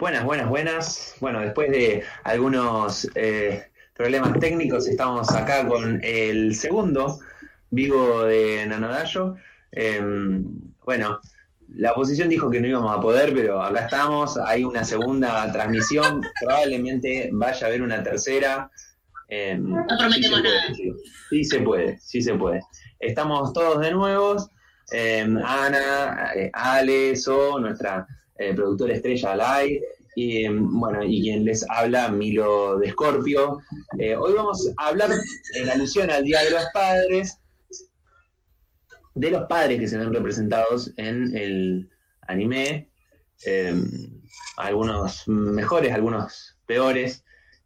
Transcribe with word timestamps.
Buenas, 0.00 0.24
buenas, 0.24 0.48
buenas. 0.48 1.16
Bueno, 1.20 1.40
después 1.40 1.70
de 1.70 2.02
algunos 2.24 3.06
eh, 3.14 3.66
problemas 3.94 4.32
técnicos, 4.40 4.88
estamos 4.88 5.30
acá 5.30 5.68
con 5.68 6.00
el 6.02 6.54
segundo 6.54 7.18
vivo 7.68 8.22
de 8.22 8.64
Nanodayo. 8.66 9.36
Em, 9.72 10.42
bueno, 10.86 11.20
la 11.68 11.92
oposición 11.92 12.30
dijo 12.30 12.48
que 12.48 12.62
no 12.62 12.68
íbamos 12.68 12.96
a 12.96 13.00
poder, 13.02 13.34
pero 13.34 13.62
acá 13.62 13.80
estamos. 13.80 14.38
Hay 14.38 14.64
una 14.64 14.84
segunda 14.84 15.52
transmisión. 15.52 16.22
Probablemente 16.40 17.28
vaya 17.30 17.66
a 17.66 17.68
haber 17.68 17.82
una 17.82 18.02
tercera. 18.02 18.70
Em, 19.28 19.68
no 19.68 19.84
prometemos 19.98 20.42
nada. 20.42 20.62
Sí, 21.28 21.44
se 21.44 21.60
puede, 21.60 21.98
sí 22.00 22.22
se 22.22 22.32
puede. 22.32 22.62
Estamos 23.00 23.52
todos 23.52 23.82
de 23.82 23.90
nuevo. 23.90 24.36
Em, 24.92 25.36
Ana, 25.44 26.32
eh, 26.34 26.50
Ale, 26.54 27.14
So, 27.16 27.60
nuestra 27.60 28.06
eh, 28.40 28.54
productor 28.54 28.90
estrella 28.90 29.36
Lai, 29.36 29.82
y 30.14 30.48
bueno, 30.48 31.04
y 31.04 31.20
quien 31.20 31.44
les 31.44 31.62
habla, 31.68 32.08
Milo 32.08 32.78
de 32.78 32.90
Scorpio. 32.90 33.58
Eh, 33.98 34.16
hoy 34.16 34.32
vamos 34.32 34.66
a 34.78 34.88
hablar 34.88 35.10
en 35.56 35.68
alusión 35.68 36.10
al 36.10 36.24
Día 36.24 36.42
de 36.42 36.50
los 36.52 36.64
Padres, 36.72 37.38
de 39.14 39.30
los 39.30 39.46
padres 39.46 39.78
que 39.78 39.88
se 39.88 39.98
ven 39.98 40.14
representados 40.14 40.90
en 40.96 41.36
el 41.36 41.90
anime, 42.28 42.88
em, 43.44 44.22
algunos 44.56 45.28
mejores, 45.28 45.92
algunos 45.92 46.56
peores, 46.64 47.22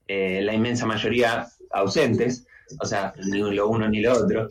eh, 0.09 0.41
la 0.42 0.55
inmensa 0.55 0.86
mayoría 0.86 1.47
ausentes, 1.70 2.47
o 2.80 2.86
sea, 2.86 3.12
ni 3.27 3.38
lo 3.38 3.69
uno 3.69 3.88
ni 3.88 4.00
lo 4.00 4.12
otro. 4.12 4.48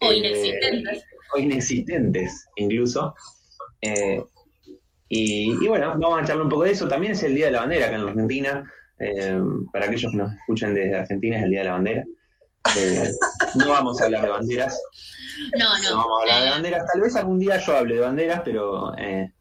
O 0.00 0.12
inexistentes. 0.12 1.04
o 1.34 1.38
inexistentes, 1.38 2.46
incluso. 2.56 3.14
Y, 5.14 5.68
bueno, 5.68 5.94
vamos 5.98 6.22
a 6.22 6.24
charlar 6.24 6.44
un 6.44 6.48
poco 6.48 6.64
de 6.64 6.70
eso. 6.70 6.88
También 6.88 7.12
es 7.12 7.22
el 7.22 7.34
Día 7.34 7.46
de 7.46 7.52
la 7.52 7.60
Bandera 7.60 7.86
acá 7.86 7.96
en 7.96 8.08
Argentina. 8.08 8.72
Eh, 8.98 9.38
para 9.70 9.84
aquellos 9.84 10.10
que 10.10 10.16
nos 10.16 10.32
escuchan 10.32 10.74
desde 10.74 10.96
Argentina 10.96 11.36
es 11.36 11.42
el 11.44 11.50
Día 11.50 11.58
de 11.58 11.64
la 11.66 11.72
Bandera. 11.72 12.04
Eh, 12.78 13.10
no 13.56 13.68
vamos 13.68 14.00
a 14.00 14.04
hablar 14.04 14.22
de 14.22 14.30
banderas. 14.30 14.80
No, 15.58 15.78
no. 15.80 15.90
No 15.90 15.96
vamos 15.98 16.18
a 16.18 16.22
hablar 16.22 16.44
de 16.44 16.50
banderas. 16.50 16.86
Tal 16.90 17.02
vez 17.02 17.14
algún 17.16 17.38
día 17.38 17.58
yo 17.58 17.76
hable 17.76 17.96
de 17.96 18.00
banderas, 18.00 18.40
pero 18.42 18.96
eh, 18.96 19.34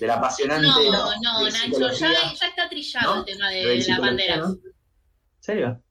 de 0.00 0.06
la 0.06 0.16
apasionante. 0.16 0.66
No, 0.66 1.18
no, 1.22 1.48
Nacho, 1.48 1.90
ya, 1.98 2.12
ya, 2.12 2.46
está 2.46 2.68
trillado 2.68 3.20
el 3.20 3.24
tema 3.24 3.48
de, 3.48 3.64
de, 3.64 3.88
la 3.88 4.00
bandera. 4.00 4.34
¿En 4.34 4.60
serio? 5.40 5.82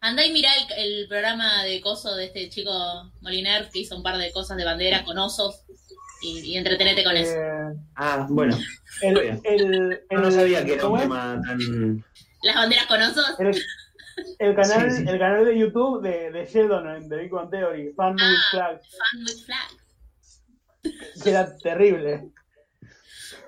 Andá 0.00 0.24
y 0.24 0.32
mirá 0.32 0.52
el, 0.54 1.00
el, 1.00 1.08
programa 1.08 1.64
de 1.64 1.82
coso 1.82 2.16
de 2.16 2.26
este 2.26 2.48
chico 2.48 2.72
Moliner 3.20 3.68
que 3.68 3.80
hizo 3.80 3.94
un 3.94 4.02
par 4.02 4.16
de 4.16 4.32
cosas 4.32 4.56
de 4.56 4.64
bandera 4.64 5.04
con 5.04 5.18
osos 5.18 5.66
y, 6.22 6.56
entretenete 6.56 7.04
con 7.04 7.16
eso. 7.16 7.34
Eh, 7.34 7.74
ah, 7.96 8.26
bueno. 8.28 8.56
El, 9.02 10.00
no 10.10 10.30
sabía 10.30 10.64
que 10.64 10.74
era 10.74 10.86
un 10.86 10.98
tema 10.98 11.40
tan. 11.46 12.04
Las 12.42 12.56
banderas 12.56 12.86
con 12.86 13.02
osos. 13.02 13.36
El, 14.40 14.54
canal, 14.56 15.08
el 15.08 15.18
canal 15.18 15.44
de 15.44 15.58
YouTube 15.58 16.02
de, 16.02 16.32
de 16.32 16.44
Sheldon, 16.44 17.08
de 17.08 17.16
Big 17.16 17.32
One 17.32 17.48
Theory, 17.50 17.92
Fan 17.94 18.14
with 18.14 18.22
ah, 18.22 18.48
Flag. 18.50 18.80
Fan 18.80 19.20
with 19.20 19.44
Flag. 19.44 21.22
Que 21.22 21.30
era 21.30 21.56
terrible. 21.58 22.30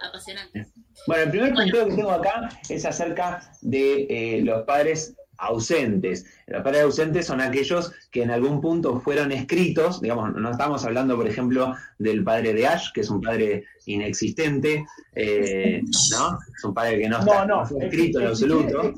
Apasionante. 0.00 0.66
Bueno, 1.06 1.22
el 1.24 1.30
primer 1.30 1.54
punto 1.54 1.86
que 1.86 1.96
tengo 1.96 2.10
acá 2.10 2.48
es 2.68 2.84
acerca 2.84 3.52
de 3.62 4.06
eh, 4.08 4.42
los 4.42 4.64
padres 4.64 5.14
ausentes. 5.40 6.26
Los 6.46 6.62
padres 6.62 6.82
ausentes 6.82 7.26
son 7.26 7.40
aquellos 7.40 7.92
que 8.10 8.22
en 8.22 8.30
algún 8.30 8.60
punto 8.60 9.00
fueron 9.00 9.32
escritos, 9.32 10.00
digamos, 10.00 10.34
no 10.34 10.50
estamos 10.50 10.84
hablando, 10.84 11.16
por 11.16 11.26
ejemplo, 11.26 11.74
del 11.98 12.22
padre 12.22 12.54
de 12.54 12.66
Ash, 12.66 12.92
que 12.92 13.00
es 13.00 13.10
un 13.10 13.20
padre 13.20 13.64
inexistente, 13.86 14.84
eh, 15.14 15.82
¿no? 16.12 16.38
Es 16.56 16.64
un 16.64 16.74
padre 16.74 17.00
que 17.00 17.08
no, 17.08 17.20
está, 17.20 17.46
no, 17.46 17.66
fue 17.66 17.84
escrito 17.86 18.20
en 18.20 18.26
absoluto. 18.26 18.94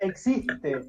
Existe, 0.00 0.80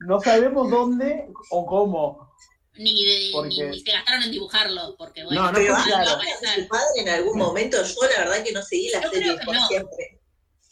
No 0.00 0.20
sabemos 0.20 0.70
dónde 0.70 1.28
o 1.50 1.66
cómo. 1.66 2.34
Ni, 2.76 2.92
ni, 2.92 3.52
se 3.52 3.92
gastaron 3.92 4.24
en 4.24 4.32
dibujarlo, 4.32 4.96
porque 4.98 5.22
bueno, 5.24 5.42
no, 5.42 5.52
no, 5.52 5.54
pero 5.54 5.74
claro. 5.84 6.10
su 6.10 6.68
padre 6.68 7.02
en 7.02 7.08
algún 7.08 7.38
momento, 7.38 7.76
yo 7.84 7.94
la 8.02 8.24
verdad 8.24 8.44
que 8.44 8.52
no 8.52 8.62
seguí 8.62 8.90
la 8.90 9.08
serie 9.08 9.36
por 9.44 9.56
siempre. 9.68 10.20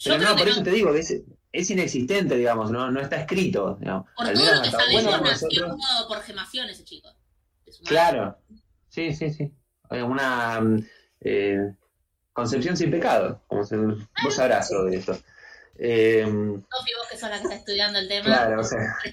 Pero 0.04 0.18
no, 0.18 0.36
por 0.36 0.48
eso 0.48 0.62
te 0.64 0.70
digo 0.72 0.92
que 0.92 0.98
es, 0.98 1.22
es 1.52 1.70
inexistente, 1.70 2.36
digamos, 2.36 2.70
no, 2.70 2.90
no 2.90 3.00
está 3.00 3.16
escrito. 3.16 3.76
Digamos. 3.78 4.06
Por 4.16 4.32
todo 4.32 4.54
lo 4.54 4.62
que 4.62 4.70
sabemos, 4.70 5.20
nació 5.22 5.66
por 6.08 6.20
gemación 6.22 6.68
ese 6.70 6.84
chico. 6.84 7.08
Claro, 7.86 8.38
sí, 8.88 9.14
sí, 9.14 9.32
sí. 9.32 9.52
Una 9.90 10.60
eh, 11.20 11.74
concepción 12.32 12.76
sin 12.76 12.90
pecado, 12.90 13.42
como 13.46 13.64
se, 13.64 13.76
vos 13.76 14.34
sabrás 14.34 14.70
de 14.70 14.96
eso. 14.96 15.18
Eh, 15.76 16.24
Sofi, 16.24 16.90
vos 16.98 17.08
que 17.10 17.16
sos 17.16 17.30
la 17.30 17.36
que 17.36 17.42
está 17.44 17.54
estudiando 17.56 17.98
el 17.98 18.08
tema. 18.08 18.24
Claro, 18.24 18.60
o 18.60 18.64
sea. 18.64 18.96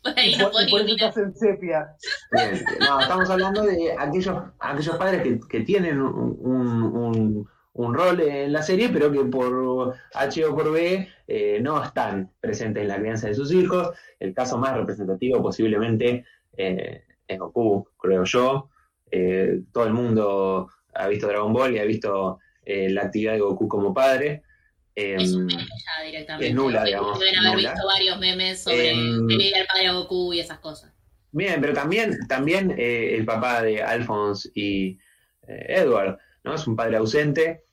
Por 0.00 0.16
ahí 0.16 0.36
no 0.36 0.52
por, 0.52 0.70
por 0.70 0.80
eso 0.82 0.92
estás 0.94 1.16
en 1.16 1.34
sepia. 1.34 1.96
Bien, 2.30 2.64
no, 2.78 3.00
estamos 3.00 3.28
hablando 3.28 3.62
de 3.62 3.96
aquellos, 3.98 4.44
aquellos 4.60 4.96
padres 4.96 5.22
que, 5.24 5.40
que 5.48 5.60
tienen 5.64 6.00
un, 6.00 6.38
un 6.40 6.84
un 6.94 7.48
rol 7.86 8.20
en 8.20 8.52
la 8.52 8.62
serie, 8.62 8.88
pero 8.88 9.10
que 9.12 9.20
por 9.20 9.94
H 10.12 10.44
o 10.44 10.54
por 10.54 10.72
B 10.72 11.08
eh, 11.28 11.60
no 11.62 11.82
están 11.82 12.32
presentes 12.40 12.82
en 12.82 12.88
la 12.88 12.98
crianza 12.98 13.28
de 13.28 13.34
sus 13.34 13.52
hijos. 13.52 13.90
El 14.18 14.34
caso 14.34 14.58
más 14.58 14.76
representativo 14.76 15.40
posiblemente 15.40 16.24
eh, 16.56 17.04
es 17.26 17.38
Goku, 17.38 17.88
creo 17.96 18.24
yo. 18.24 18.68
Eh, 19.12 19.60
todo 19.72 19.84
el 19.84 19.92
mundo 19.92 20.68
ha 20.92 21.06
visto 21.06 21.28
Dragon 21.28 21.52
Ball 21.52 21.74
y 21.74 21.78
ha 21.78 21.84
visto 21.84 22.40
la 22.66 23.02
actividad 23.02 23.32
de 23.34 23.40
Goku 23.40 23.68
como 23.68 23.94
padre. 23.94 24.42
es 24.94 25.32
un 25.32 25.46
meme 25.46 25.62
ya 25.62 26.04
directamente. 26.04 26.48
Es 26.48 26.54
nula, 26.54 26.84
digamos. 26.84 27.18
Deben 27.20 27.36
haber 27.36 27.56
visto 27.58 27.86
varios 27.86 28.18
memes 28.18 28.60
sobre 28.60 28.90
el 28.90 29.54
al 29.54 29.66
padre 29.72 29.92
Goku 29.92 30.34
y 30.34 30.40
esas 30.40 30.58
cosas. 30.58 30.92
Bien, 31.30 31.60
pero 31.60 31.72
también, 31.74 32.18
también 32.26 32.74
el 32.76 33.24
papá 33.24 33.62
de 33.62 33.82
Alphonse 33.84 34.50
y 34.52 34.98
Edward, 35.46 36.18
¿no? 36.42 36.54
Es 36.54 36.66
un 36.66 36.74
padre 36.74 36.96
ausente 36.96 37.67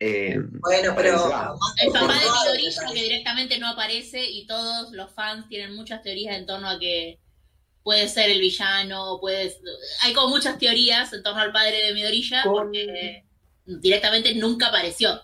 eh, 0.00 0.34
bueno, 0.38 0.94
pero. 0.96 1.30
El 1.76 1.92
papá 1.92 2.14
de 2.14 2.52
Midorilla 2.52 2.86
que 2.92 3.02
directamente 3.02 3.58
no 3.58 3.68
aparece 3.68 4.24
y 4.24 4.46
todos 4.46 4.92
los 4.92 5.12
fans 5.12 5.46
tienen 5.48 5.76
muchas 5.76 6.02
teorías 6.02 6.36
en 6.36 6.46
torno 6.46 6.70
a 6.70 6.78
que 6.78 7.20
puede 7.82 8.08
ser 8.08 8.30
el 8.30 8.40
villano, 8.40 9.18
puede. 9.20 9.54
Hay 10.02 10.14
como 10.14 10.28
muchas 10.28 10.58
teorías 10.58 11.12
en 11.12 11.22
torno 11.22 11.42
al 11.42 11.52
padre 11.52 11.82
de 11.84 11.92
Midorilla 11.92 12.42
porque 12.44 13.26
directamente 13.66 14.34
nunca 14.34 14.68
apareció. 14.68 15.20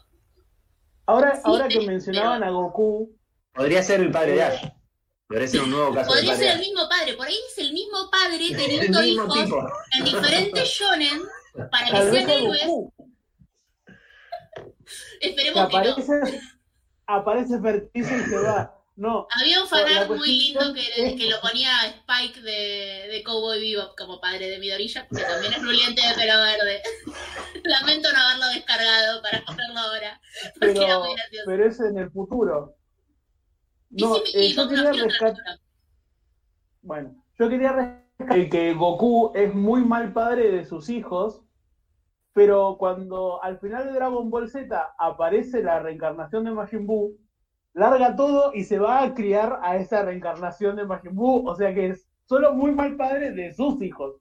Ahora, 1.06 1.40
ahora 1.44 1.68
que 1.68 1.80
mencionaban 1.80 2.44
a 2.44 2.50
Goku. 2.50 3.16
Podría 3.54 3.82
ser 3.82 4.00
el 4.00 4.10
padre 4.10 4.32
de 4.32 4.42
Ash. 4.42 4.68
Podría 5.26 5.48
ser 5.48 5.62
un 5.62 5.70
nuevo 5.70 5.94
caso 5.94 6.10
Podría 6.10 6.36
ser 6.36 6.52
el 6.52 6.58
mismo 6.58 6.86
padre. 6.88 7.14
Por 7.14 7.26
ahí 7.26 7.36
es 7.50 7.58
el 7.58 7.72
mismo 7.72 8.10
padre 8.10 8.54
teniendo 8.54 9.02
hijos 9.02 9.38
en 9.98 10.04
diferentes 10.04 10.68
shonen 10.68 11.22
para 11.70 11.86
que 11.86 12.10
sean 12.10 12.30
héroes. 12.30 12.62
Esperemos 15.20 15.62
aparece, 15.62 16.02
que 16.02 16.32
no. 16.32 16.38
Aparece 17.06 17.60
Fertizo 17.60 18.16
y 18.16 18.20
se 18.20 18.38
va. 18.38 18.72
No. 18.96 19.26
Había 19.38 19.60
un 19.62 19.68
fanart 19.68 20.08
muy 20.08 20.26
lindo 20.26 20.72
que, 20.72 21.16
que, 21.16 21.28
lo 21.28 21.38
ponía 21.42 21.68
Spike 21.84 22.40
de, 22.40 23.08
de 23.10 23.22
Cowboy 23.22 23.60
Bebop 23.60 23.94
como 23.94 24.18
padre 24.18 24.48
de 24.48 24.58
Midorilla, 24.58 25.06
que 25.08 25.22
también 25.22 25.52
es 25.52 25.62
ruliente 25.62 26.00
de 26.00 26.14
pelo 26.14 26.38
verde. 26.38 26.82
Lamento 27.64 28.10
no 28.10 28.18
haberlo 28.18 28.46
descargado 28.54 29.20
para 29.20 29.44
ponerlo 29.44 29.78
ahora. 29.78 30.20
Pero, 30.58 31.02
pero 31.44 31.68
es 31.68 31.78
en 31.80 31.98
el 31.98 32.10
futuro. 32.10 32.74
No, 33.90 34.16
eh, 34.34 34.48
yo 34.48 34.66
quería 34.66 34.92
rescatar. 34.92 35.60
Bueno, 36.80 37.22
yo 37.38 37.50
quería 37.50 37.72
rescatar 37.72 38.48
que 38.50 38.72
Goku 38.72 39.32
es 39.34 39.54
muy 39.54 39.84
mal 39.84 40.14
padre 40.14 40.50
de 40.50 40.64
sus 40.64 40.88
hijos 40.88 41.42
pero 42.36 42.76
cuando 42.78 43.42
al 43.42 43.58
final 43.60 43.86
de 43.86 43.92
Dragon 43.92 44.28
Ball 44.28 44.50
Z 44.50 44.94
aparece 44.98 45.62
la 45.62 45.78
reencarnación 45.78 46.44
de 46.44 46.50
Majin 46.50 46.86
Buu, 46.86 47.16
larga 47.72 48.14
todo 48.14 48.52
y 48.52 48.64
se 48.64 48.78
va 48.78 49.02
a 49.02 49.14
criar 49.14 49.58
a 49.62 49.78
esa 49.78 50.02
reencarnación 50.02 50.76
de 50.76 50.84
Majin 50.84 51.14
Buu, 51.14 51.48
o 51.48 51.56
sea 51.56 51.72
que 51.72 51.88
es 51.88 52.06
solo 52.26 52.52
muy 52.52 52.72
mal 52.72 52.94
padre 52.94 53.30
de 53.30 53.54
sus 53.54 53.80
hijos. 53.80 54.16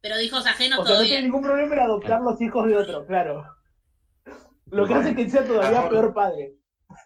Pero 0.00 0.16
de 0.16 0.24
hijos 0.24 0.44
ajenos 0.48 0.80
o 0.80 0.84
sea, 0.84 0.96
no 0.96 1.04
tiene 1.04 1.22
ningún 1.22 1.42
problema 1.42 1.76
en 1.76 1.80
adoptar 1.80 2.22
los 2.22 2.40
hijos 2.40 2.66
de 2.66 2.76
otro, 2.76 3.06
claro. 3.06 3.44
Lo 4.72 4.88
que 4.88 4.94
hace 4.94 5.14
que 5.14 5.30
sea 5.30 5.44
todavía 5.44 5.88
peor 5.88 6.12
padre. 6.12 6.56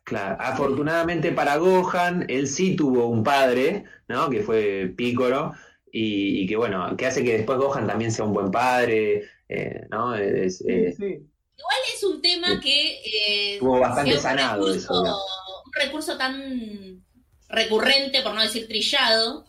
Claro, 0.04 0.38
afortunadamente 0.40 1.32
para 1.32 1.58
Gohan, 1.58 2.24
él 2.30 2.46
sí 2.46 2.74
tuvo 2.74 3.04
un 3.08 3.22
padre, 3.22 3.84
¿no? 4.08 4.30
Que 4.30 4.40
fue 4.40 4.94
Piccolo, 4.96 5.52
y, 5.92 6.40
y, 6.40 6.46
que 6.46 6.56
bueno, 6.56 6.96
que 6.96 7.04
hace 7.04 7.22
que 7.22 7.36
después 7.36 7.58
Gohan 7.58 7.86
también 7.86 8.10
sea 8.10 8.24
un 8.24 8.32
buen 8.32 8.50
padre, 8.50 9.24
eh, 9.52 9.86
¿no? 9.90 10.14
Es, 10.14 10.60
Igual 10.60 11.78
es 11.94 12.02
un 12.04 12.22
tema 12.22 12.60
que... 12.60 13.00
Eh, 13.04 13.54
estuvo 13.54 13.78
bastante 13.78 14.18
sanado 14.18 14.64
Un 14.64 15.72
recurso 15.72 16.16
tan 16.16 17.04
recurrente, 17.48 18.22
por 18.22 18.34
no 18.34 18.42
decir 18.42 18.66
trillado, 18.66 19.46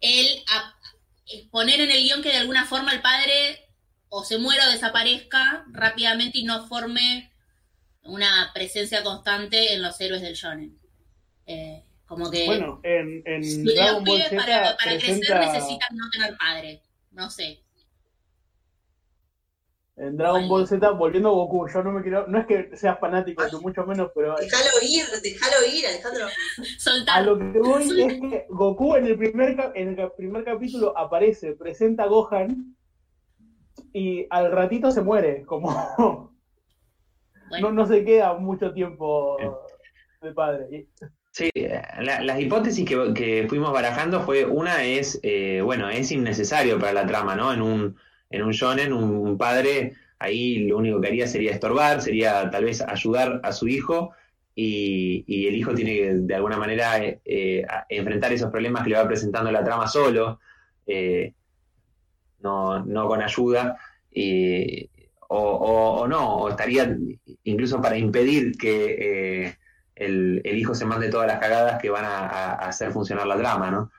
el 0.00 0.42
poner 1.50 1.80
en 1.80 1.90
el 1.90 2.02
guion 2.02 2.22
que 2.22 2.30
de 2.30 2.38
alguna 2.38 2.66
forma 2.66 2.92
el 2.92 3.02
padre 3.02 3.68
o 4.08 4.24
se 4.24 4.38
muera 4.38 4.68
o 4.68 4.72
desaparezca 4.72 5.64
rápidamente 5.72 6.38
y 6.38 6.44
no 6.44 6.66
forme 6.66 7.30
una 8.04 8.50
presencia 8.54 9.02
constante 9.02 9.74
en 9.74 9.82
los 9.82 10.00
héroes 10.00 10.22
del 10.22 10.34
shonen. 10.34 10.78
Eh, 11.46 11.82
como 12.06 12.30
que 12.30 12.46
bueno, 12.46 12.80
en, 12.82 13.22
en 13.26 13.64
Dragon 13.64 14.04
Ball 14.04 14.22
Z 14.22 14.36
para, 14.36 14.76
para 14.76 14.98
crecer 14.98 15.38
necesitan 15.40 15.96
no 15.96 16.10
tener 16.10 16.36
padre, 16.36 16.82
no 17.12 17.30
sé. 17.30 17.63
En 19.96 20.16
Dragon 20.16 20.48
Ball 20.48 20.66
Z, 20.66 20.90
volviendo 20.90 21.28
a 21.28 21.32
Goku, 21.32 21.68
yo 21.68 21.82
no 21.84 21.92
me 21.92 22.02
quiero, 22.02 22.26
no 22.26 22.40
es 22.40 22.46
que 22.46 22.76
seas 22.76 22.98
fanático, 22.98 23.44
ni 23.52 23.60
mucho 23.60 23.86
menos, 23.86 24.10
pero. 24.12 24.34
Déjalo 24.34 24.70
ir, 24.82 25.04
déjalo 25.22 25.56
ir, 25.72 25.86
Alejandro. 25.86 26.26
A 27.12 27.20
lo 27.20 27.38
que 27.38 27.60
voy 27.60 27.82
es 28.02 28.20
que 28.20 28.46
Goku 28.48 28.96
en 28.96 29.06
el 29.06 29.16
primer 29.16 29.72
en 29.76 29.96
el 29.96 30.10
primer 30.12 30.42
capítulo 30.42 30.98
aparece, 30.98 31.52
presenta 31.52 32.04
a 32.04 32.06
Gohan 32.08 32.74
y 33.92 34.26
al 34.30 34.50
ratito 34.50 34.90
se 34.90 35.00
muere, 35.00 35.44
como 35.46 35.70
no, 37.60 37.70
no 37.70 37.86
se 37.86 38.04
queda 38.04 38.34
mucho 38.34 38.72
tiempo 38.72 39.36
de 40.20 40.32
padre. 40.32 40.88
Sí, 41.30 41.50
las 42.00 42.40
hipótesis 42.40 42.84
que, 42.84 43.46
fuimos 43.48 43.72
barajando 43.72 44.20
fue, 44.22 44.44
una 44.44 44.84
es, 44.84 45.20
eh, 45.22 45.60
bueno, 45.62 45.88
es 45.88 46.10
innecesario 46.10 46.78
para 46.78 46.92
la 46.92 47.06
trama, 47.06 47.34
¿no? 47.34 47.52
En 47.52 47.60
un, 47.62 47.96
en 48.34 48.42
un 48.42 48.52
shonen, 48.52 48.92
un, 48.92 49.38
padre 49.38 49.94
ahí 50.18 50.66
lo 50.66 50.78
único 50.78 51.00
que 51.00 51.08
haría 51.08 51.26
sería 51.26 51.52
estorbar, 51.52 52.02
sería 52.02 52.50
tal 52.50 52.64
vez 52.64 52.80
ayudar 52.82 53.40
a 53.42 53.52
su 53.52 53.68
hijo 53.68 54.12
y, 54.54 55.46
el 55.48 55.54
hijo 55.54 55.74
tiene 55.74 55.94
que 55.94 56.14
de 56.14 56.34
alguna 56.34 56.56
manera 56.56 56.98
eh, 56.98 57.20
eh, 57.24 57.64
enfrentar 57.88 58.32
esos 58.32 58.50
problemas 58.50 58.82
que 58.82 58.90
le 58.90 58.96
va 58.96 59.06
presentando 59.06 59.50
la 59.50 59.64
trama 59.64 59.86
solo, 59.86 60.40
no, 62.40 62.84
no 62.84 63.08
con 63.08 63.22
ayuda. 63.22 63.76
o, 65.28 66.06
no, 66.08 66.36
o 66.36 66.48
estaría 66.50 66.96
incluso 67.44 67.80
para 67.80 67.96
impedir 67.96 68.56
que 68.56 69.56
el, 69.94 70.42
hijo 70.44 70.74
se 70.74 70.84
mande 70.84 71.08
todas 71.08 71.26
las 71.26 71.38
cagadas 71.38 71.80
que 71.80 71.90
van 71.90 72.04
a, 72.04 72.52
hacer 72.54 72.92
funcionar 72.92 73.26
la 73.26 73.36
trama, 73.36 73.70
¿no? 73.70 73.90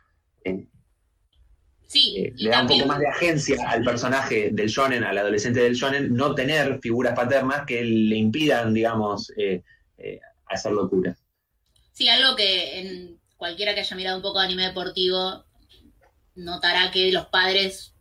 Eh, 1.95 2.00
sí. 2.00 2.18
Eh, 2.18 2.33
le 2.36 2.50
da 2.50 2.62
un 2.62 2.68
poco 2.68 2.86
más 2.86 3.00
de 3.00 3.07
agencia 3.07 3.57
al 3.69 3.83
personaje 3.83 4.50
del 4.51 4.68
shonen, 4.68 5.03
al 5.03 5.18
adolescente 5.18 5.62
del 5.62 5.75
shonen, 5.75 6.13
no 6.13 6.36
tener 6.36 6.80
figuras 6.81 7.15
paternas 7.15 7.65
que 7.65 7.83
le 7.83 8.15
impidan, 8.15 8.74
digamos, 8.74 9.31
eh, 9.38 9.63
hacer 10.47 10.71
locuras. 10.71 11.18
Sí, 11.94 12.09
algo 12.09 12.36
que 12.36 12.80
en 12.80 13.19
cualquiera 13.38 13.74
que 13.74 13.80
haya 13.81 13.95
mirado 13.95 14.18
un 14.18 14.24
poco 14.24 14.39
de 14.39 14.45
anime 14.45 14.68
deportivo 14.68 15.45
notará 16.36 16.92
que 16.92 17.12
los 17.12 17.27
padres 17.27 17.94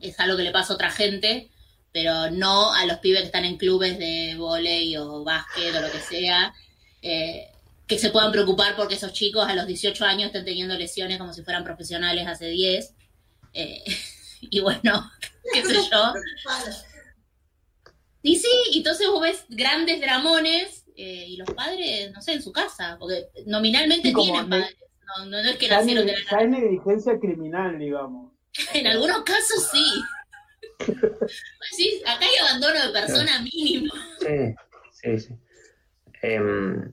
es 0.00 0.18
algo 0.20 0.36
que 0.36 0.44
le 0.44 0.50
pasa 0.50 0.72
a 0.72 0.76
otra 0.76 0.90
gente, 0.90 1.50
pero 1.92 2.30
no 2.30 2.72
a 2.72 2.86
los 2.86 2.98
pibes 2.98 3.20
que 3.20 3.26
están 3.26 3.44
en 3.44 3.58
clubes 3.58 3.98
de 3.98 4.34
volei 4.36 4.96
o 4.96 5.24
básquet 5.24 5.74
o 5.74 5.80
lo 5.80 5.90
que 5.90 6.00
sea, 6.00 6.54
eh, 7.02 7.48
que 7.86 7.98
se 7.98 8.10
puedan 8.10 8.32
preocupar 8.32 8.76
porque 8.76 8.94
esos 8.94 9.12
chicos 9.12 9.46
a 9.46 9.54
los 9.54 9.66
18 9.66 10.04
años 10.04 10.26
estén 10.26 10.44
teniendo 10.44 10.76
lesiones 10.76 11.18
como 11.18 11.32
si 11.32 11.42
fueran 11.42 11.64
profesionales 11.64 12.26
hace 12.26 12.48
10. 12.48 12.94
Eh, 13.58 13.82
y 14.40 14.60
bueno, 14.60 15.10
qué 15.52 15.64
sé 15.64 15.74
yo. 15.92 16.12
Y 18.22 18.36
sí, 18.36 18.48
entonces 18.74 19.08
vos 19.08 19.22
ves 19.22 19.44
grandes 19.48 20.00
dramones 20.00 20.84
eh, 20.96 21.26
y 21.28 21.36
los 21.36 21.50
padres, 21.50 22.10
no 22.12 22.20
sé, 22.20 22.32
en 22.32 22.42
su 22.42 22.52
casa, 22.52 22.96
porque 22.98 23.28
nominalmente 23.46 24.12
tienen 24.12 24.48
padres. 24.48 24.76
No, 25.06 25.26
no, 25.26 25.38
es 25.38 25.56
que 25.56 25.68
nacieron 25.68 26.06
de 26.06 26.12
la 26.12 26.38
Hay 26.38 26.48
negligencia 26.48 27.18
criminal, 27.18 27.78
digamos. 27.78 28.32
en 28.74 28.86
algunos 28.88 29.22
casos 29.22 29.70
sí. 29.72 30.02
sí. 31.70 32.02
Acá 32.04 32.26
hay 32.26 32.36
abandono 32.46 32.86
de 32.86 32.92
persona 32.92 33.40
mínimo. 33.40 33.94
Sí, 34.20 34.54
sí, 34.92 35.18
sí. 35.18 35.34
Em, 36.20 36.82
eh, 36.82 36.92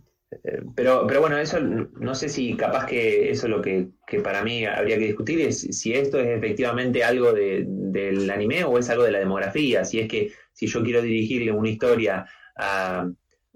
pero, 0.75 1.07
pero 1.07 1.21
bueno, 1.21 1.37
eso 1.37 1.59
no 1.59 2.13
sé 2.13 2.29
si 2.29 2.55
capaz 2.55 2.85
que 2.85 3.31
eso 3.31 3.47
es 3.47 3.49
lo 3.49 3.61
que, 3.61 3.87
para 4.23 4.43
mí 4.43 4.65
habría 4.65 4.97
que 4.97 5.07
discutir, 5.07 5.41
es 5.41 5.61
si 5.61 5.93
esto 5.93 6.19
es 6.19 6.27
efectivamente 6.27 7.03
algo 7.03 7.33
del 7.33 8.29
anime 8.29 8.63
o 8.63 8.77
es 8.77 8.89
algo 8.89 9.03
de 9.03 9.11
la 9.11 9.19
demografía, 9.19 9.83
si 9.85 9.99
es 9.99 10.07
que 10.07 10.31
si 10.53 10.67
yo 10.67 10.83
quiero 10.83 11.01
dirigirle 11.01 11.51
una 11.51 11.69
historia 11.69 12.25
a 12.55 13.09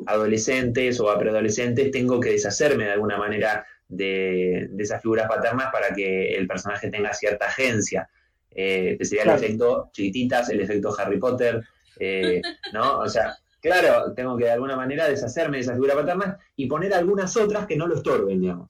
adolescentes 0.06 1.00
o 1.00 1.09
a 1.09 1.19
preadolescentes, 1.19 1.91
tengo 1.91 2.19
que 2.19 2.31
deshacerme 2.31 2.86
de 2.86 2.91
alguna 2.91 3.18
manera 3.18 3.65
de, 3.88 4.69
esas 4.77 5.01
figuras 5.01 5.27
paternas 5.27 5.68
para 5.71 5.94
que 5.94 6.36
el 6.36 6.47
personaje 6.47 6.89
tenga 6.89 7.13
cierta 7.13 7.47
agencia. 7.47 8.09
Eh, 8.51 8.97
sería 9.01 9.24
el 9.24 9.30
efecto 9.30 9.89
chiquititas, 9.94 10.50
el 10.50 10.62
efecto 10.62 10.94
Harry 10.97 11.19
Potter, 11.19 11.63
eh, 12.00 12.41
¿no? 12.74 13.00
O 13.00 13.09
sea, 13.09 13.36
Claro, 13.61 14.13
tengo 14.13 14.38
que 14.38 14.45
de 14.45 14.51
alguna 14.51 14.75
manera 14.77 15.07
deshacerme 15.07 15.57
de 15.57 15.63
esa 15.63 15.73
figura 15.73 15.95
paterna 15.95 16.39
y 16.56 16.67
poner 16.67 16.94
algunas 16.94 17.35
otras 17.35 17.67
que 17.67 17.75
no 17.75 17.88
lo 17.88 17.95
estorben, 17.95 18.39
digamos. 18.39 18.69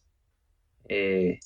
Eh, 0.87 1.39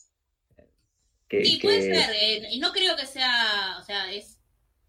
sí, 1.29 1.59
puede 1.61 1.81
ser. 1.81 2.15
Eh, 2.15 2.47
y 2.51 2.59
no 2.59 2.71
creo 2.71 2.95
que 2.95 3.05
sea, 3.05 3.77
o 3.79 3.83
sea, 3.83 4.11
es, 4.13 4.39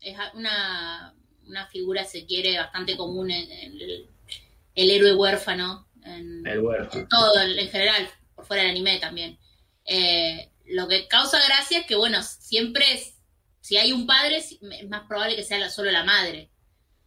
es 0.01 0.17
una, 0.35 1.15
una 1.47 1.67
figura, 1.67 2.05
se 2.05 2.27
quiere, 2.27 2.57
bastante 2.57 2.97
común 2.97 3.33
en, 3.33 3.51
el, 3.51 4.91
héroe 4.91 5.15
huérfano. 5.15 5.89
En, 6.05 6.47
el 6.47 6.61
huérfano. 6.61 7.09
todo, 7.11 7.41
en 7.41 7.69
general, 7.69 8.09
por 8.37 8.47
fuera 8.47 8.63
del 8.63 8.71
anime 8.71 9.01
también. 9.01 9.37
Eh, 9.85 10.53
lo 10.67 10.87
que 10.87 11.09
causa 11.09 11.45
gracia 11.45 11.81
es 11.81 11.87
que, 11.87 11.97
bueno, 11.97 12.23
siempre 12.23 12.85
es, 12.93 13.17
si 13.61 13.79
hay 13.79 13.91
un 13.91 14.07
padre, 14.07 14.37
es 14.37 14.61
más 14.89 15.09
probable 15.09 15.35
que 15.35 15.43
sea 15.43 15.69
solo 15.71 15.91
la 15.91 16.05
madre 16.05 16.51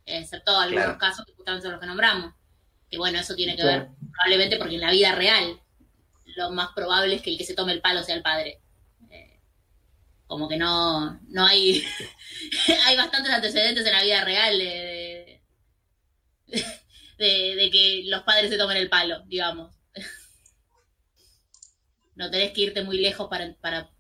excepto 0.08 0.58
algunos 0.58 0.98
casos 0.98 1.26
que 1.26 1.34
justamente 1.34 1.64
son 1.64 1.72
los 1.74 1.82
que 1.82 1.88
nombramos. 1.88 2.34
Que 2.90 2.98
bueno, 2.98 3.20
eso 3.20 3.36
tiene 3.36 3.56
que 3.56 3.64
ver 3.64 3.90
probablemente 4.12 4.58
porque 4.58 4.76
en 4.76 4.82
la 4.82 4.92
vida 4.92 5.14
real 5.14 5.60
lo 6.38 6.52
más 6.52 6.70
probable 6.74 7.16
es 7.16 7.22
que 7.22 7.32
el 7.32 7.38
que 7.38 7.44
se 7.44 7.54
tome 7.54 7.74
el 7.74 7.82
palo 7.82 8.04
sea 8.04 8.16
el 8.16 8.22
padre. 8.22 8.62
Eh, 9.10 9.42
como 10.26 10.48
que 10.48 10.58
no, 10.58 11.20
no 11.28 11.46
hay, 11.46 11.84
hay 12.86 12.96
bastantes 12.96 13.34
antecedentes 13.34 13.86
en 13.86 13.94
la 13.94 14.04
vida 14.04 14.24
real 14.24 14.58
de, 14.58 15.42
de, 17.18 17.70
que 17.72 18.04
los 18.06 18.24
padres 18.24 18.50
se 18.50 18.58
tomen 18.58 18.78
el 18.78 18.90
palo, 18.90 19.22
digamos. 19.26 19.76
No 22.16 22.32
tenés 22.32 22.52
que 22.52 22.62
irte 22.62 22.84
muy 22.84 23.00
lejos 23.00 23.28
para, 23.30 23.54
para 23.56 23.92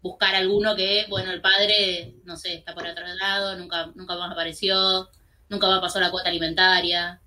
buscar 0.00 0.34
alguno 0.34 0.76
que, 0.76 1.06
bueno, 1.08 1.32
el 1.32 1.40
padre, 1.40 2.14
no 2.24 2.36
sé, 2.36 2.54
está 2.54 2.74
por 2.74 2.86
otro 2.86 3.06
lado, 3.06 3.56
nunca, 3.56 3.90
nunca 3.94 4.16
más 4.16 4.32
apareció, 4.32 5.08
nunca 5.48 5.68
va 5.68 5.76
a 5.76 5.80
pasar 5.80 6.02
la 6.02 6.10
cuota 6.10 6.28
alimentaria, 6.28 7.20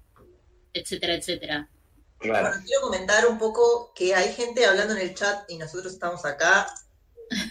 etcétera, 0.73 1.15
etcétera. 1.15 1.69
Bueno, 2.19 2.49
quiero 2.65 2.81
comentar 2.81 3.25
un 3.27 3.39
poco 3.39 3.91
que 3.95 4.13
hay 4.13 4.31
gente 4.33 4.65
hablando 4.65 4.93
en 4.93 5.01
el 5.01 5.15
chat 5.15 5.49
y 5.49 5.57
nosotros 5.57 5.93
estamos 5.93 6.23
acá, 6.25 6.67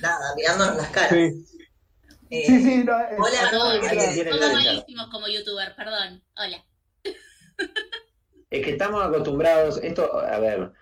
nada, 0.00 0.34
mirándonos 0.36 0.76
las 0.76 0.88
caras. 0.90 1.10
Sí. 1.10 1.46
Eh, 2.30 2.46
sí, 2.46 2.62
sí, 2.62 2.84
no, 2.84 2.96
eh, 3.00 3.16
hola, 3.18 3.50
todos 3.50 3.82
malísimos 3.82 5.08
como 5.10 5.26
youtuber, 5.26 5.74
perdón. 5.74 6.22
Hola. 6.36 6.64
Es 8.50 8.64
que 8.64 8.70
estamos 8.70 9.04
acostumbrados, 9.04 9.78
esto, 9.82 10.18
a 10.18 10.38
ver, 10.38 10.72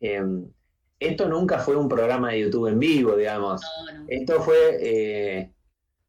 em, 0.00 0.50
esto 0.98 1.28
nunca 1.28 1.58
fue 1.58 1.76
un 1.76 1.88
programa 1.88 2.30
de 2.30 2.40
YouTube 2.40 2.68
en 2.68 2.78
vivo, 2.78 3.14
digamos. 3.14 3.60
Esto 4.08 4.42
fue 4.42 4.78
eh, 4.80 5.52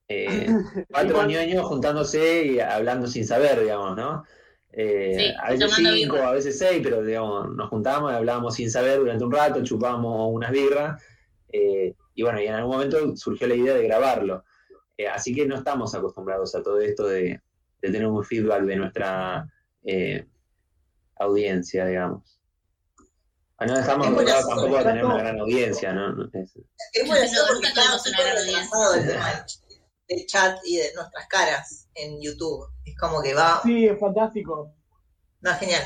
eh, 0.09 0.47
cuatro 0.89 1.25
ñoños 1.25 1.65
juntándose 1.65 2.45
y 2.45 2.59
hablando 2.59 3.07
sin 3.07 3.25
saber, 3.25 3.61
digamos, 3.61 3.97
¿no? 3.97 4.23
Eh, 4.79 5.33
a 5.41 5.51
veces 5.51 5.73
cinco, 5.75 6.17
a 6.17 6.33
veces 6.33 6.59
seis, 6.59 6.81
pero 6.83 7.01
digamos, 7.01 7.49
nos 7.55 7.69
juntábamos 7.69 8.11
y 8.11 8.15
hablábamos 8.15 8.55
sin 8.55 8.69
saber 8.69 8.99
durante 8.99 9.23
un 9.23 9.31
rato, 9.31 9.63
chupábamos 9.63 10.29
unas 10.31 10.51
birras, 10.51 11.01
eh, 11.51 11.95
y 12.13 12.21
bueno, 12.23 12.39
y 12.41 12.45
en 12.45 12.53
algún 12.53 12.73
momento 12.73 13.15
surgió 13.15 13.47
la 13.47 13.55
idea 13.55 13.73
de 13.73 13.83
grabarlo. 13.83 14.43
Eh, 14.95 15.07
así 15.07 15.33
que 15.33 15.47
no 15.47 15.55
estamos 15.55 15.95
acostumbrados 15.95 16.53
a 16.55 16.61
todo 16.61 16.79
esto 16.79 17.07
de, 17.07 17.41
tener 17.79 18.05
un 18.05 18.23
feedback 18.23 18.63
de 18.63 18.75
nuestra 18.75 19.47
audiencia, 21.15 21.85
digamos. 21.85 22.39
Ah, 23.57 23.65
no 23.65 23.79
estamos 23.79 24.07
acostumbrados 24.07 24.47
tampoco 24.47 24.77
a 24.77 24.83
tener 24.83 25.05
una 25.05 25.17
gran 25.17 25.39
audiencia, 25.39 25.93
¿no? 25.93 26.23
Es, 26.33 26.55
es 26.93 27.07
bueno, 27.07 27.25
una 27.57 28.21
gran 28.21 28.37
audiencia 28.37 29.45
del 30.07 30.25
chat 30.25 30.59
y 30.65 30.77
de 30.77 30.93
nuestras 30.95 31.27
caras 31.27 31.89
en 31.95 32.21
YouTube. 32.21 32.67
Es 32.85 32.97
como 32.97 33.21
que 33.21 33.33
va. 33.33 33.61
Sí, 33.63 33.85
es 33.85 33.99
fantástico. 33.99 34.73
No, 35.41 35.53
genial. 35.55 35.83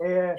Eh, 0.00 0.36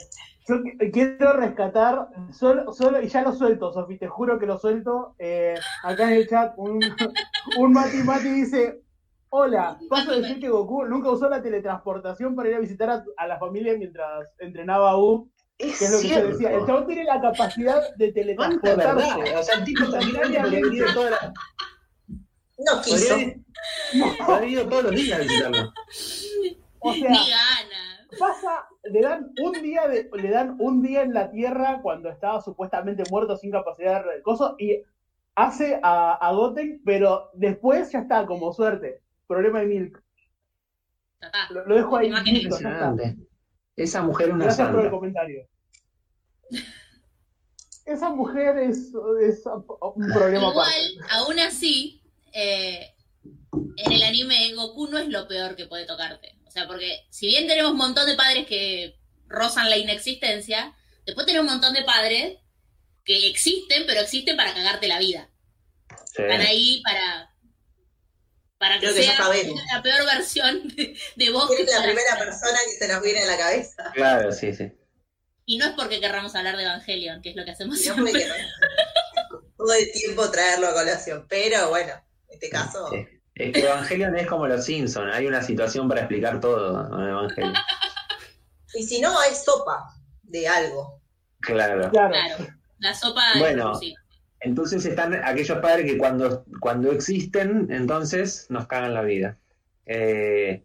yo 0.48 0.62
quiero 0.92 1.34
rescatar, 1.34 2.08
solo, 2.32 2.74
solo, 2.74 3.02
y 3.02 3.08
ya 3.08 3.22
lo 3.22 3.34
suelto, 3.34 3.72
Sofi, 3.72 3.98
te 3.98 4.08
juro 4.08 4.40
que 4.40 4.46
lo 4.46 4.58
suelto. 4.58 5.16
Eh, 5.20 5.56
acá 5.84 6.12
en 6.12 6.18
el 6.18 6.28
chat, 6.28 6.54
un, 6.58 6.80
un 7.60 7.74
Mati 7.74 7.98
Mati 7.98 8.30
dice: 8.30 8.82
Hola, 9.30 9.78
paso 9.90 10.12
a 10.12 10.16
decir 10.16 10.40
que 10.40 10.50
Goku 10.50 10.86
nunca 10.86 11.12
usó 11.12 11.30
la 11.30 11.42
teletransportación 11.42 12.36
para 12.36 12.50
ir 12.50 12.56
a 12.56 12.60
visitar 12.60 13.04
a, 13.16 13.28
la 13.28 13.38
familia 13.38 13.76
mientras 13.78 14.34
entrenaba 14.40 14.92
a 14.92 14.98
U. 14.98 15.30
Es 15.58 15.78
que 15.78 15.86
es 15.86 15.92
lo 15.92 16.00
que 16.00 16.08
yo 16.08 16.28
decía. 16.30 16.52
El 16.52 16.66
chavo 16.66 16.86
tiene 16.88 17.04
la 17.04 17.22
capacidad 17.22 17.96
de 17.98 18.12
teletransportarse. 18.12 19.36
O 19.36 19.44
sea, 19.44 19.56
el 19.56 19.64
tipo 19.66 19.92
también 19.92 20.38
había 20.40 20.94
toda 20.94 21.12
la 21.12 21.34
no 22.66 22.82
quiso. 22.82 23.16
Ha 24.28 24.46
ido 24.46 24.68
todos 24.68 24.84
los 24.84 24.96
días 24.96 25.20
a 25.20 25.24
visitarlo. 25.24 25.74
O 26.82 26.94
sea, 26.94 27.10
Ni 27.10 27.30
gana. 27.30 28.08
pasa, 28.18 28.66
le 28.84 29.02
dan 29.02 29.34
un 29.44 29.52
día 29.62 29.86
de, 29.90 30.10
le 30.14 30.30
dan 30.30 30.56
un 30.60 30.82
día 30.82 31.02
en 31.02 31.14
la 31.14 31.30
Tierra 31.30 31.82
cuando 31.82 32.08
estaba 32.08 32.42
supuestamente 32.42 33.04
muerto 33.12 33.36
sin 33.36 33.52
capacidad 33.52 34.02
de 34.06 34.22
coso 34.22 34.56
y 34.58 34.82
hace 35.36 35.78
a, 35.84 36.14
a 36.14 36.32
Goten, 36.32 36.82
pero 36.86 37.32
después 37.34 37.92
ya 37.92 38.00
está, 38.00 38.26
como 38.26 38.54
suerte. 38.54 39.02
Problema 39.28 39.60
de 39.60 39.66
Milk. 39.66 40.04
Lo, 41.50 41.66
lo, 41.66 41.76
dejo 41.76 41.98
ahí. 41.98 42.14
Esa 43.76 44.02
mujer 44.02 44.30
es 44.30 44.34
una 44.34 44.46
Gracias 44.46 44.70
por 44.70 44.86
el 44.86 44.92
comentario. 44.92 45.48
Esa 47.86 48.10
mujer 48.12 48.58
es, 48.58 48.94
es 49.22 49.44
un 49.46 50.14
problema 50.14 50.50
Igual, 50.50 50.74
aún 51.10 51.40
así, 51.40 51.99
eh, 52.34 52.96
en 53.78 53.92
el 53.92 54.04
anime 54.04 54.54
Goku 54.54 54.88
no 54.88 54.98
es 54.98 55.08
lo 55.08 55.28
peor 55.28 55.56
que 55.56 55.68
puede 55.68 55.86
tocarte. 55.86 56.38
O 56.46 56.52
sea, 56.52 56.68
porque 56.68 57.08
si 57.10 57.28
bien 57.28 57.48
tenemos 57.48 57.72
un 57.72 57.78
montón 57.78 58.08
de 58.08 58.16
padres 58.16 58.48
que 58.48 58.98
rozan 59.28 59.70
la 59.70 59.78
inexistencia, 59.78 60.76
después 61.06 61.26
tenemos 61.28 61.48
un 61.48 61.60
montón 61.60 61.74
de 61.74 61.84
padres 61.84 62.38
que 63.06 63.28
existen, 63.28 63.86
pero 63.86 64.02
existen 64.02 64.36
para 64.36 64.54
cagarte 64.54 64.88
la 64.88 65.00
vida. 65.00 65.30
Están 66.06 66.42
ahí 66.42 66.82
para, 66.84 67.34
para 68.58 68.80
que, 68.80 68.92
sea 68.92 69.16
la 69.74 69.82
peor 69.82 70.06
versión 70.06 70.68
de, 71.16 71.30
vos. 71.32 71.50
Es 71.52 71.72
la 71.72 71.84
primera 71.84 72.18
persona 72.18 72.58
que 72.66 72.86
se 72.86 72.92
nos 72.92 73.02
viene 73.02 73.22
a 73.22 73.26
la 73.26 73.38
cabeza. 73.38 73.92
Claro, 73.94 74.32
sí, 74.32 74.54
sí. 74.54 74.72
Y 75.46 75.58
no 75.58 75.66
es 75.66 75.72
porque 75.72 76.00
querramos 76.00 76.36
hablar 76.36 76.58
de 76.58 76.64
Evangelion, 76.64 77.22
que 77.22 77.30
es 77.30 77.36
lo 77.36 77.46
que 77.46 77.52
hacemos 77.52 77.80
siempre. 77.80 78.12
Todo 79.58 79.74
el 79.74 79.92
tiempo 79.92 80.30
traerlo 80.30 80.68
a 80.68 80.74
colación, 80.74 81.26
pero 81.28 81.70
bueno, 81.70 81.94
en 82.30 82.34
este 82.34 82.50
caso... 82.50 82.90
Es 83.36 83.54
que 83.54 83.62
Evangelion 83.62 84.18
es 84.18 84.28
como 84.28 84.48
los 84.48 84.66
Simpsons, 84.66 85.14
hay 85.14 85.26
una 85.26 85.42
situación 85.42 85.88
para 85.88 86.02
explicar 86.02 86.42
todo 86.42 87.00
en 87.00 87.10
Evangelion. 87.10 87.54
Y 88.76 88.84
si 88.84 89.02
no, 89.02 89.18
hay 89.20 89.34
sopa 89.34 89.96
de 90.22 90.48
algo. 90.48 91.02
Claro. 91.40 91.90
Claro. 91.90 92.16
La 92.78 92.94
sopa 92.94 93.24
bueno, 93.40 93.80
entonces 94.42 94.86
están 94.86 95.14
aquellos 95.26 95.58
padres 95.60 95.86
que 95.86 95.98
cuando, 95.98 96.46
cuando 96.60 96.92
existen, 96.92 97.68
entonces 97.72 98.46
nos 98.50 98.68
cagan 98.68 98.94
la 98.94 99.02
vida. 99.02 99.38
Eh, 99.86 100.64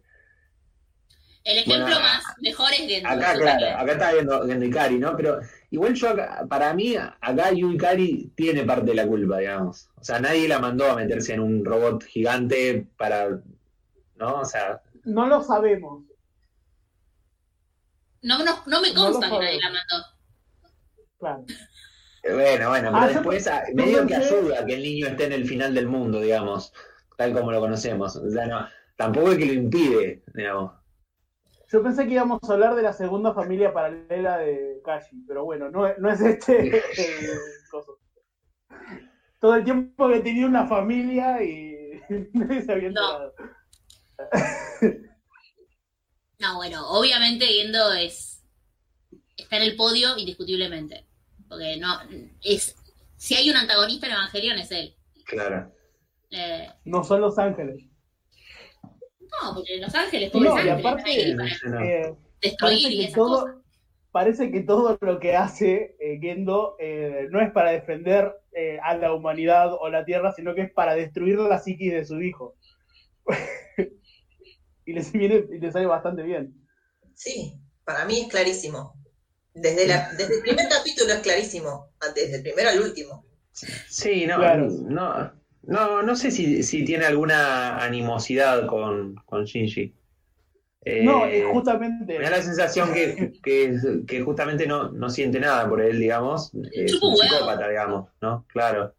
el 1.43 1.59
ejemplo 1.59 1.99
más 1.99 2.23
mejor 2.39 2.71
es 2.71 2.87
Gendo. 2.87 3.09
Acá, 3.09 3.33
claro, 3.33 3.77
acá 3.77 3.91
está 3.91 4.13
viendo 4.13 4.47
Gendo 4.47 4.65
Ikari, 4.65 4.97
¿no? 4.97 5.15
Pero 5.17 5.39
igual 5.75 5.93
yo, 5.93 6.15
para 6.49 6.73
mí, 6.73 6.95
acá 6.95 7.51
Yu 7.51 7.71
Ikari 7.71 8.31
tiene 8.35 8.63
parte 8.63 8.91
de 8.91 8.95
la 8.95 9.07
culpa, 9.07 9.39
digamos. 9.39 9.89
O 9.95 10.03
sea, 10.03 10.19
nadie 10.19 10.47
la 10.47 10.59
mandó 10.59 10.89
a 10.89 10.95
meterse 10.95 11.33
en 11.33 11.41
un 11.41 11.65
robot 11.65 12.03
gigante 12.03 12.87
para. 12.97 13.41
¿No? 14.15 14.41
O 14.41 14.45
sea. 14.45 14.81
No 15.03 15.27
lo 15.27 15.41
sabemos. 15.41 16.03
No, 18.21 18.43
no, 18.43 18.63
no 18.65 18.81
me 18.81 18.93
consta 18.93 19.29
que 19.29 19.37
nadie 19.37 19.59
la 19.59 19.69
mandó. 19.69 20.05
Claro. 21.19 21.45
Bueno, 22.23 22.69
bueno, 22.69 22.89
pero 22.91 23.03
ah, 23.03 23.07
después 23.07 23.49
medio 23.75 24.07
que 24.07 24.15
ayuda 24.15 24.65
que 24.65 24.73
el 24.73 24.81
niño 24.81 25.07
esté 25.07 25.25
en 25.25 25.33
el 25.33 25.45
final 25.45 25.75
del 25.75 25.87
mundo, 25.87 26.21
digamos, 26.21 26.73
tal 27.17 27.33
como 27.33 27.51
lo 27.51 27.59
conocemos. 27.59 28.15
O 28.15 28.31
sea, 28.31 28.47
no, 28.47 28.67
tampoco 28.95 29.33
es 29.33 29.37
que 29.37 29.45
lo 29.45 29.53
impide, 29.53 30.23
digamos. 30.33 30.71
Yo 31.71 31.81
pensé 31.81 32.05
que 32.05 32.13
íbamos 32.13 32.39
a 32.43 32.53
hablar 32.53 32.75
de 32.75 32.83
la 32.83 32.93
segunda 32.93 33.33
familia 33.33 33.73
paralela 33.73 34.37
de 34.37 34.81
Kashi, 34.83 35.23
pero 35.27 35.45
bueno, 35.45 35.69
no, 35.69 35.91
no 35.97 36.09
es 36.09 36.21
este 36.21 36.81
Todo 39.39 39.55
el 39.55 39.63
tiempo 39.63 40.09
que 40.09 40.21
tenía 40.21 40.45
una 40.45 40.67
familia 40.67 41.43
y 41.43 42.01
nadie 42.33 42.61
se 42.61 42.71
había 42.71 42.87
enterado. 42.89 43.33
No. 46.37 46.57
bueno, 46.57 46.85
obviamente 46.89 47.47
Yendo 47.47 47.93
es 47.93 48.43
está 49.37 49.55
en 49.55 49.63
el 49.63 49.75
podio 49.75 50.17
indiscutiblemente. 50.17 51.07
Porque 51.47 51.77
no 51.77 51.97
es 52.43 52.75
si 53.15 53.35
hay 53.35 53.49
un 53.49 53.55
antagonista 53.55 54.07
en 54.07 54.13
Evangelion 54.13 54.57
es 54.57 54.71
él. 54.71 54.95
Claro. 55.25 55.73
Eh, 56.29 56.69
no 56.83 57.03
son 57.03 57.21
los 57.21 57.39
ángeles. 57.39 57.85
No, 59.41 59.55
porque 59.55 59.77
Los 59.77 59.93
Ángeles, 59.93 60.31
pobres 60.31 60.51
no, 60.51 60.57
ángeles, 60.57 60.79
aparte, 60.79 61.31
eh, 61.83 62.15
destruir 62.41 62.91
y 62.91 63.03
esas 63.03 63.13
todo, 63.13 63.41
cosas. 63.41 63.55
Parece 64.15 64.49
que 64.49 64.61
todo 64.61 64.97
lo 65.01 65.19
que 65.19 65.35
hace 65.35 65.97
eh, 65.99 66.19
Gendo 66.21 66.77
eh, 66.79 67.27
no 67.31 67.41
es 67.41 67.51
para 67.51 67.71
defender 67.71 68.33
eh, 68.53 68.79
a 68.81 68.95
la 68.95 69.13
humanidad 69.13 69.73
o 69.73 69.89
la 69.89 70.05
Tierra, 70.05 70.31
sino 70.33 70.55
que 70.55 70.61
es 70.61 70.71
para 70.71 70.95
destruir 70.95 71.37
la 71.37 71.59
psiquis 71.59 71.91
de 71.91 72.05
su 72.05 72.21
hijo. 72.21 72.55
y 74.85 74.93
les, 74.93 75.11
viene, 75.11 75.43
y 75.51 75.59
les 75.59 75.73
sale 75.73 75.85
bastante 75.85 76.23
bien. 76.23 76.55
Sí, 77.13 77.59
para 77.83 78.05
mí 78.05 78.21
es 78.21 78.27
clarísimo. 78.29 78.93
Desde, 79.53 79.85
la, 79.85 80.09
desde 80.13 80.35
el 80.35 80.41
primer 80.41 80.69
capítulo 80.69 81.11
es 81.11 81.19
clarísimo, 81.19 81.89
desde 82.15 82.37
el 82.37 82.41
primero 82.41 82.69
al 82.69 82.79
último. 82.79 83.25
Sí, 83.51 84.25
no, 84.27 84.37
claro. 84.37 84.69
no, 84.69 85.33
no, 85.67 86.03
no 86.03 86.15
sé 86.15 86.31
si, 86.31 86.63
si 86.63 86.83
tiene 86.85 87.05
alguna 87.05 87.77
animosidad 87.83 88.65
con, 88.67 89.15
con 89.25 89.45
Shinji. 89.45 89.93
no, 91.03 91.25
eh, 91.25 91.43
justamente. 91.51 92.17
Me 92.17 92.25
da 92.25 92.31
la 92.31 92.41
sensación 92.41 92.93
que, 92.93 93.33
que, 93.43 94.03
que, 94.07 94.21
justamente 94.21 94.67
no, 94.67 94.91
no 94.91 95.09
siente 95.09 95.39
nada 95.39 95.67
por 95.67 95.81
él, 95.81 95.99
digamos. 95.99 96.51
Es 96.71 96.93
un 97.01 97.15
psicópata, 97.15 97.69
digamos, 97.69 98.09
¿no? 98.21 98.45
Claro. 98.47 98.93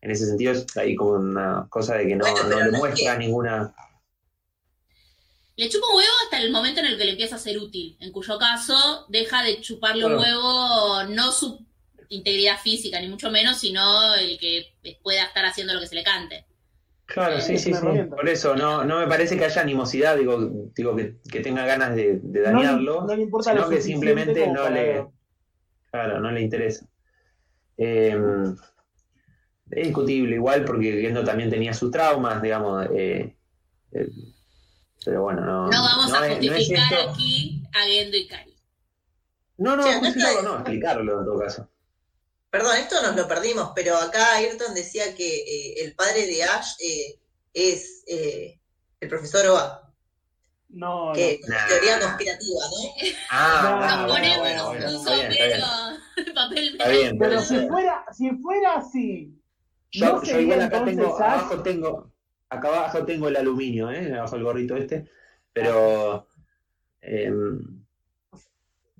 En 0.00 0.10
ese 0.10 0.26
sentido, 0.26 0.52
hay 0.76 0.96
como 0.96 1.12
una 1.12 1.66
cosa 1.70 1.94
de 1.94 2.08
que 2.08 2.16
no, 2.16 2.24
no 2.48 2.60
le 2.60 2.72
muestra 2.72 3.16
ninguna. 3.16 3.72
Le 5.54 5.68
chupa 5.68 5.86
un 5.86 5.96
huevo 5.98 6.12
hasta 6.24 6.40
el 6.40 6.50
momento 6.50 6.80
en 6.80 6.86
el 6.86 6.98
que 6.98 7.04
le 7.04 7.10
empieza 7.12 7.36
a 7.36 7.38
ser 7.38 7.58
útil, 7.58 7.96
en 8.00 8.10
cuyo 8.10 8.36
caso 8.38 9.06
deja 9.08 9.44
de 9.44 9.60
chuparle 9.60 10.04
un 10.04 10.18
huevo 10.18 11.04
no 11.10 11.30
su 11.30 11.64
integridad 12.12 12.58
física, 12.58 13.00
ni 13.00 13.08
mucho 13.08 13.30
menos, 13.30 13.58
sino 13.58 14.14
el 14.14 14.38
que 14.38 14.74
pueda 15.02 15.24
estar 15.24 15.44
haciendo 15.44 15.74
lo 15.74 15.80
que 15.80 15.86
se 15.86 15.94
le 15.94 16.04
cante. 16.04 16.44
Claro, 17.06 17.40
sí, 17.40 17.58
sí, 17.58 17.74
sí. 17.74 17.80
Por 18.08 18.28
eso, 18.28 18.56
no, 18.56 18.84
no 18.84 19.00
me 19.00 19.06
parece 19.06 19.36
que 19.36 19.44
haya 19.44 19.60
animosidad, 19.60 20.16
digo, 20.16 20.70
digo 20.74 20.96
que, 20.96 21.16
que 21.30 21.40
tenga 21.40 21.66
ganas 21.66 21.94
de, 21.94 22.20
de 22.22 22.40
dañarlo, 22.40 23.04
no, 23.06 23.14
le 23.14 23.22
importa 23.22 23.52
sino 23.52 23.68
que 23.68 23.82
simplemente 23.82 24.46
no 24.46 24.70
le, 24.70 25.06
claro, 25.90 26.20
no 26.20 26.30
le 26.30 26.40
interesa. 26.40 26.86
Eh, 27.76 28.16
es 29.70 29.86
discutible 29.86 30.36
igual 30.36 30.64
porque 30.64 31.00
Gendo 31.00 31.24
también 31.24 31.50
tenía 31.50 31.74
sus 31.74 31.90
traumas, 31.90 32.40
digamos, 32.42 32.86
eh, 32.94 33.34
eh, 33.92 34.08
pero 35.04 35.22
bueno, 35.22 35.40
no. 35.44 35.68
No 35.68 35.82
vamos 35.82 36.12
a 36.12 36.28
justificar 36.28 36.94
aquí 37.08 37.62
a 37.74 37.82
Gendo 37.84 38.16
y 38.16 38.26
Cari. 38.26 38.56
No, 39.58 39.76
no, 39.76 39.84
no, 39.84 40.42
no, 40.42 40.54
explicarlo 40.56 41.20
en 41.20 41.24
todo 41.26 41.38
caso. 41.38 41.68
Perdón, 42.52 42.76
esto 42.76 43.00
nos 43.00 43.16
lo 43.16 43.26
perdimos, 43.26 43.72
pero 43.74 43.96
acá 43.96 44.34
Ayrton 44.34 44.74
decía 44.74 45.14
que 45.14 45.38
eh, 45.38 45.84
el 45.84 45.94
padre 45.94 46.26
de 46.26 46.44
Ash 46.44 46.74
eh, 46.84 47.18
es 47.54 48.04
eh, 48.06 48.60
el 49.00 49.08
profesor 49.08 49.46
Oa. 49.46 49.90
No, 50.68 51.12
que 51.14 51.40
no. 51.48 51.56
teoría 51.66 51.98
conspirativa, 51.98 52.60
¿no? 52.60 53.14
Ah, 53.30 53.96
nos 54.02 54.12
ponemos 54.12 54.92
un 54.92 55.02
sombrero, 55.02 55.66
papel 56.34 56.72
Está 56.72 56.88
bien, 56.88 57.18
pero 57.18 57.40
si 57.40 57.66
fuera, 57.68 58.04
si 58.12 58.30
fuera 58.32 58.74
así. 58.74 59.34
Yo, 59.90 60.16
¿no 60.16 60.22
yo 60.22 60.38
igual 60.38 60.60
acá 60.60 60.84
tengo, 60.84 61.16
Ash? 61.16 61.22
abajo 61.22 61.62
tengo, 61.62 62.12
acá 62.50 62.68
abajo 62.68 63.06
tengo 63.06 63.28
el 63.28 63.36
aluminio, 63.36 63.90
¿eh? 63.90 64.12
Abajo 64.14 64.36
el 64.36 64.42
gorrito 64.42 64.76
este, 64.76 65.08
pero 65.54 66.28
eh, 67.00 67.32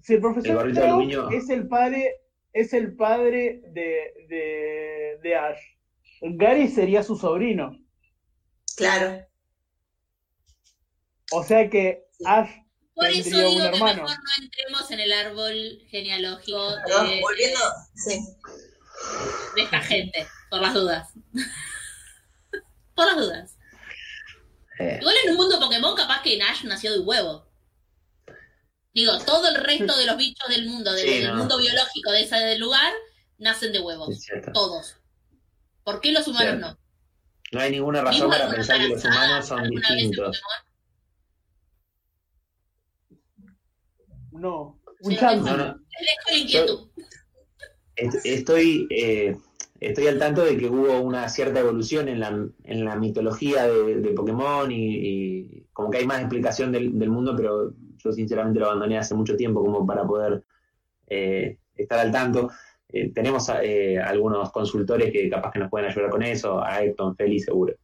si 0.01 0.15
el 0.15 0.21
profesor 0.23 0.51
el 0.51 0.57
gorrito 0.57 0.81
de 0.81 0.87
aluminio 0.87 1.29
es 1.29 1.51
el 1.51 1.69
padre 1.69 2.22
es 2.53 2.73
el 2.73 2.97
padre 2.97 3.63
de, 3.69 4.15
de, 4.29 5.19
de 5.23 5.35
Ash. 5.37 5.61
Gary 6.21 6.69
sería 6.69 7.03
su 7.03 7.17
sobrino. 7.17 7.79
Claro. 8.77 9.27
O 11.33 11.43
sea 11.43 11.69
que 11.69 12.05
Ash 12.25 12.51
por 12.95 13.07
eso 13.07 13.37
digo 13.37 13.53
un 13.57 13.63
hermano. 13.63 13.95
que 13.95 14.03
mejor 14.03 14.17
no 14.17 14.45
entremos 14.45 14.91
en 14.91 15.01
el 15.01 15.13
árbol 15.13 15.79
genealógico 15.89 16.77
de, 16.77 17.21
volviendo, 17.21 17.61
sí. 17.95 18.21
de 19.57 19.63
esta 19.63 19.81
gente, 19.81 20.27
por 20.51 20.61
las 20.61 20.75
dudas. 20.75 21.09
por 22.95 23.07
las 23.07 23.17
dudas. 23.17 23.57
eh. 24.79 24.99
Igual 25.01 25.15
en 25.25 25.31
un 25.31 25.37
mundo 25.37 25.59
Pokémon 25.59 25.97
capaz 25.97 26.23
que 26.23 26.37
Nash 26.37 26.65
nació 26.65 26.93
de 26.93 27.01
huevo. 27.01 27.47
Digo, 28.95 29.13
todo 29.25 29.49
el 29.49 29.55
resto 29.57 29.97
de 29.97 30.07
los 30.07 30.17
bichos 30.17 30.49
del 30.49 30.67
mundo, 30.69 30.93
del, 30.93 31.07
Sí, 31.09 31.19
del 31.21 31.29
no. 31.29 31.37
mundo 31.37 31.59
biológico 31.59 32.13
de 32.13 32.23
ese 32.23 32.59
lugar, 32.59 32.93
nacen 33.39 33.73
de 33.73 33.81
huevos. 33.81 34.27
Todos. 34.53 34.97
¿Por 35.85 36.01
qué 36.01 36.13
los 36.13 36.27
humanos 36.29 36.49
Cierto. 36.59 36.67
no? 36.69 36.79
No 37.53 37.61
hay 37.61 37.71
ninguna 37.71 38.03
razón 38.03 38.23
¿Vimos 38.23 38.37
para 38.39 38.51
pensar 38.51 38.79
que 38.81 38.89
los 38.89 39.05
humanos 39.05 39.47
son 39.47 39.69
distintos. 39.69 40.43
No, 44.33 44.79
un 45.03 45.17
chance. 45.17 45.51
No, 45.51 45.57
no. 45.57 45.81
Estoy, 48.25 48.87
eh, 48.91 49.37
estoy 49.81 50.07
al 50.07 50.19
tanto 50.19 50.45
de 50.45 50.57
que 50.57 50.67
hubo 50.67 51.01
una 51.01 51.29
cierta 51.29 51.61
evolución 51.61 52.09
en 52.09 52.21
la, 52.21 52.29
en 52.65 52.85
la 52.85 52.97
mitología 52.97 53.67
de, 53.67 53.97
de 54.01 54.11
Pokémon 54.13 54.71
y, 54.73 54.77
y 54.97 55.67
como 55.73 55.91
que 55.91 55.99
hay 55.99 56.07
más 56.07 56.21
explicación 56.21 56.73
del, 56.73 56.99
del 56.99 57.11
mundo, 57.11 57.35
pero 57.37 57.75
yo 58.03 58.13
sinceramente 58.13 58.61
lo 58.61 58.67
abandoné 58.67 58.99
hace 58.99 59.15
mucho 59.15 59.37
tiempo 59.37 59.63
como 59.63 59.87
para 59.87 60.05
poder 60.07 60.43
eh, 61.07 61.59
estar 61.75 61.99
al 61.99 62.11
tanto. 62.11 62.51
Eh, 62.89 63.13
tenemos 63.13 63.49
eh, 63.63 63.99
algunos 63.99 64.51
consultores 64.51 65.13
que 65.13 65.31
capaz 65.31 65.53
que 65.53 65.59
nos 65.59 65.71
pueden 65.71 65.91
ayudar 65.91 66.11
con 66.11 66.23
eso, 66.23 66.63
a 66.63 66.77
Ayrton, 66.77 67.17
Feli, 67.17 67.41
seguro. 67.41 67.75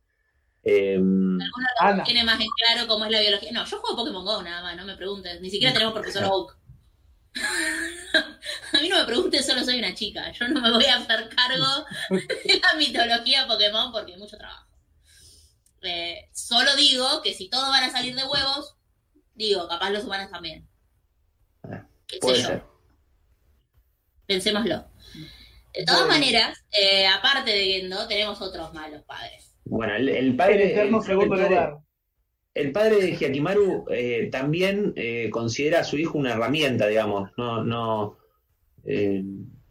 Algunos 1.81 2.05
tiene 2.05 2.25
más 2.25 2.39
en 2.41 2.49
claro 2.49 2.87
cómo 2.87 3.07
es 3.07 3.11
la 3.11 3.21
biología. 3.21 3.53
No, 3.53 3.65
yo 3.65 3.79
juego 3.79 3.97
Pokémon 3.97 4.25
Go 4.25 4.43
nada 4.43 4.63
más, 4.63 4.77
no 4.77 4.85
me 4.85 4.97
preguntes. 4.97 5.41
Ni 5.41 5.51
siquiera 5.51 5.73
tenemos 5.73 5.95
profesor 5.95 6.25
Oak. 6.25 6.59
a 7.35 8.81
mí 8.81 8.89
no 8.89 8.99
me 8.99 9.05
preguntes, 9.05 9.47
solo 9.47 9.65
soy 9.65 9.79
una 9.79 9.95
chica. 9.95 10.31
Yo 10.33 10.49
no 10.49 10.61
me 10.61 10.71
voy 10.71 10.85
a 10.85 10.97
hacer 10.97 11.29
cargo 11.29 11.87
de 12.11 12.61
la 12.61 12.77
mitología 12.77 13.47
Pokémon 13.47 13.93
porque 13.93 14.13
hay 14.13 14.19
mucho 14.19 14.37
trabajo. 14.37 14.67
solo 16.33 16.77
digo 16.77 17.23
que 17.23 17.33
si 17.33 17.49
todos 17.49 17.69
van 17.69 17.85
a 17.85 17.91
salir 17.91 18.15
de 18.15 18.25
huevos, 18.25 18.78
digo, 19.39 19.67
capaz 19.69 19.91
los 19.91 20.05
humanos 20.05 20.31
también. 20.31 20.69
¿Qué 22.07 22.19
sé 22.21 22.43
yo? 22.43 22.79
pensémoslo. 24.29 24.85
De 25.75 25.85
todas 25.85 26.07
maneras, 26.07 26.65
eh, 26.79 27.07
aparte 27.07 27.51
de 27.51 27.65
Gendo, 27.65 28.07
tenemos 28.07 28.41
otros 28.41 28.73
malos 28.75 29.03
padres. 29.03 29.55
Bueno, 29.65 29.95
el, 29.97 30.37
padre. 30.37 30.81
El, 32.55 32.73
padre, 32.73 33.01
de 33.01 33.17
Hyakimaru 33.17 33.87
eh, 33.91 34.29
también 34.31 34.93
eh, 34.97 35.31
considera 35.31 35.81
a 35.81 35.85
su 35.85 35.97
hijo 35.97 36.19
una 36.19 36.33
herramienta, 36.33 36.87
digamos. 36.87 37.31
No, 37.37 37.65
no. 37.65 38.19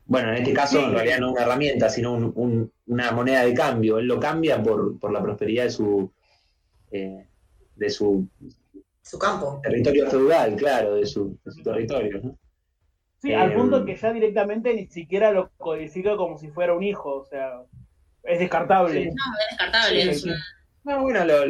bueno, 0.06 0.30
en 0.30 0.38
este 0.38 0.54
caso, 0.54 0.86
en 0.86 0.94
realidad 0.94 1.20
no 1.20 1.32
una 1.32 1.44
herramienta, 1.44 1.90
sino 1.90 2.14
una 2.14 3.12
moneda 3.12 3.44
de 3.44 3.54
cambio. 3.54 4.00
Él 4.00 4.06
lo 4.06 4.20
cambia 4.20 4.62
por, 4.62 5.00
por 5.00 5.12
la 5.12 5.22
prosperidad 5.22 5.66
de 5.66 5.72
su. 5.72 6.12
de 6.92 7.90
su. 7.90 8.28
Su 9.08 9.18
campo. 9.18 9.62
Territorio 9.64 10.10
feudal, 10.10 10.56
claro, 10.58 10.96
de 10.96 11.06
su, 11.06 11.40
de 11.46 11.52
su 11.52 11.64
territorio. 11.64 12.20
¿no? 12.22 12.38
Sí, 13.22 13.34
al 13.34 13.54
punto 13.54 13.78
em, 13.78 13.86
que 13.86 13.96
ya 13.96 14.12
directamente 14.12 14.74
ni 14.74 14.88
siquiera 14.88 15.32
lo 15.32 15.52
codifica 15.58 16.18
como 16.18 16.38
si 16.38 16.50
fuera 16.50 16.74
un 16.74 16.84
hijo, 16.84 17.22
o 17.22 17.26
sea, 17.26 17.62
es 18.24 18.40
descartable. 18.40 19.06
No, 19.06 19.12
es 19.12 20.06
descartable. 20.06 20.36
No, 20.84 21.02
bueno, 21.02 21.26
lo, 21.26 21.46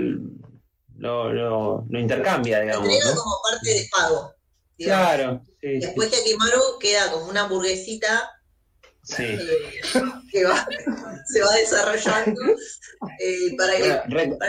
lo, 0.98 1.84
lo, 1.90 2.00
intercambia, 2.00 2.62
digamos. 2.62 2.88
Lo 2.88 3.16
como 3.16 3.36
parte 3.50 3.70
de 3.70 3.88
pago. 3.92 4.34
Claro. 4.78 5.42
Después 5.62 6.10
que 6.10 6.18
Akimaru 6.18 6.62
queda 6.80 7.12
como 7.12 7.28
una 7.28 7.44
hamburguesita 7.44 8.37
sí. 9.08 9.24
Eh, 9.24 9.82
que 10.32 10.44
va, 10.44 10.68
se 11.26 11.42
va 11.42 11.54
desarrollando. 11.54 12.42
Eh, 13.20 13.56
para 13.58 13.78
que, 13.78 14.02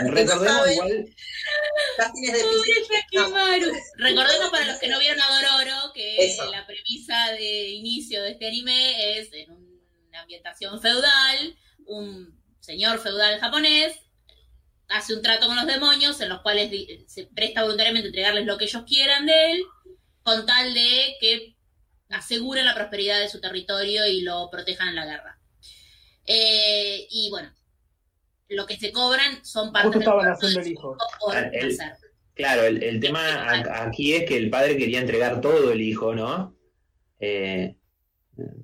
recordemos 0.09 0.71
igual. 0.71 1.05
Recordemos 3.97 4.49
para 4.51 4.65
los 4.65 4.79
que 4.79 4.87
no 4.87 4.99
vieron 4.99 5.21
a 5.21 5.27
Dororo 5.27 5.93
que 5.93 6.35
la 6.51 6.65
premisa 6.65 7.31
de 7.31 7.69
inicio 7.69 8.23
de 8.23 8.31
este 8.31 8.47
anime 8.47 9.19
es 9.19 9.29
en 9.33 9.51
una 9.51 10.21
ambientación 10.21 10.81
feudal, 10.81 11.57
un 11.85 12.39
señor 12.59 12.99
feudal 12.99 13.39
japonés 13.39 13.97
hace 14.89 15.13
un 15.13 15.21
trato 15.21 15.47
con 15.47 15.55
los 15.55 15.67
demonios 15.67 16.19
en 16.19 16.29
los 16.29 16.41
cuales 16.41 16.71
se 17.07 17.25
presta 17.25 17.61
voluntariamente 17.61 18.07
a 18.07 18.09
entregarles 18.09 18.45
lo 18.45 18.57
que 18.57 18.65
ellos 18.65 18.83
quieran 18.85 19.25
de 19.25 19.51
él, 19.51 19.63
con 20.23 20.45
tal 20.45 20.73
de 20.73 21.15
que 21.19 21.55
aseguren 22.09 22.65
la 22.65 22.75
prosperidad 22.75 23.19
de 23.19 23.29
su 23.29 23.39
territorio 23.39 24.05
y 24.07 24.21
lo 24.21 24.49
protejan 24.49 24.89
en 24.89 24.95
la 24.95 25.05
guerra. 25.05 25.39
Eh, 26.25 27.07
y 27.09 27.29
bueno, 27.29 27.51
lo 28.49 28.65
que 28.65 28.77
se 28.77 28.91
cobran 28.91 29.43
son 29.45 29.71
partes 29.71 29.91
del 29.91 30.01
estaban 30.01 30.27
haciendo 30.27 30.59
el 30.59 30.67
hijo. 30.67 30.97
claro, 32.33 32.63
el, 32.63 32.99
tema 32.99 33.81
aquí 33.83 34.13
es 34.13 34.25
que 34.25 34.37
el 34.37 34.49
padre 34.49 34.77
quería 34.77 34.99
entregar 34.99 35.41
todo 35.41 35.71
el 35.71 35.81
hijo, 35.81 36.15
¿no? 36.15 36.55
Eh, 37.19 37.75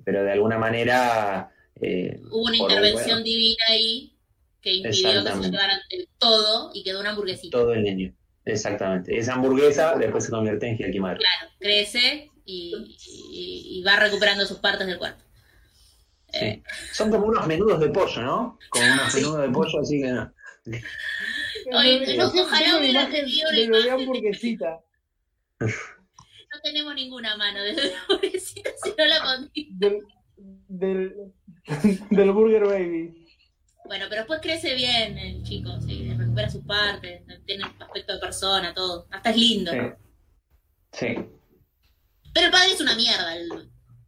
pero 0.04 0.24
de 0.24 0.32
alguna 0.32 0.58
manera... 0.58 1.50
Eh, 1.80 2.20
Hubo 2.30 2.44
una 2.44 2.56
intervención 2.56 3.22
divina 3.22 3.64
ahí 3.68 4.16
que 4.62 4.72
impidió 4.74 5.24
que 5.24 5.32
se 5.32 5.50
llevaran 5.50 5.80
todo 6.18 6.70
y 6.74 6.82
quedó 6.82 7.00
una 7.00 7.10
hamburguesita. 7.10 7.56
Todo 7.56 7.74
el 7.74 7.82
niño, 7.82 8.14
exactamente. 8.44 9.16
Esa 9.16 9.34
hamburguesa 9.34 9.96
después 9.96 10.24
se 10.24 10.30
convierte 10.30 10.68
en 10.68 10.78
Hiakimaru. 10.78 11.20
Claro, 11.20 11.52
crece 11.58 12.30
y, 12.46 13.82
va 13.86 13.96
recuperando 13.96 14.46
sus 14.46 14.58
partes 14.58 14.86
del 14.86 14.98
cuerpo. 14.98 15.22
Eh, 16.32 16.62
Son 16.92 17.10
como 17.10 17.26
unos 17.26 17.46
menudos 17.46 17.80
de 17.80 17.88
pollo, 17.88 18.22
¿no? 18.22 18.58
Como 18.70 18.86
unos 18.86 19.14
menudos 19.14 19.42
de 19.42 19.48
pollo, 19.50 19.80
así 19.80 20.00
que 20.00 20.08
no. 20.08 20.32
Oye, 21.72 22.16
no, 22.16 22.26
ojalá 22.26 22.78
hubiera 22.78 23.08
tenido 23.08 23.50
la 23.52 23.60
imagen 23.60 23.92
hamburguesita. 23.92 24.80
No 26.48 26.62
tenemos 26.62 26.94
ninguna 26.94 27.36
mano 27.36 27.62
de 27.62 27.74
la 27.74 27.82
hamburguesita 28.08 28.70
si 28.82 28.94
no 28.96 29.04
la 29.04 29.20
contigo. 29.22 29.68
Del, 29.78 30.02
del, 30.68 31.32
del 32.08 32.32
Burger 32.32 32.64
Baby. 32.64 33.26
Bueno, 33.84 34.06
pero 34.08 34.22
después 34.22 34.40
crece 34.40 34.74
bien 34.74 35.18
el 35.18 35.42
chico, 35.42 35.78
sí, 35.80 36.14
recupera 36.16 36.48
sus 36.48 36.64
partes, 36.64 37.22
tiene 37.44 37.64
aspecto 37.78 38.14
de 38.14 38.18
persona, 38.20 38.72
todo. 38.72 39.06
Hasta 39.10 39.30
es 39.30 39.36
lindo. 39.36 39.70
Sí. 39.72 39.78
sí. 40.92 41.35
Pero 42.36 42.48
el 42.48 42.52
padre 42.52 42.72
es 42.72 42.80
una 42.82 42.94
mierda, 42.94 43.34
el 43.34 43.48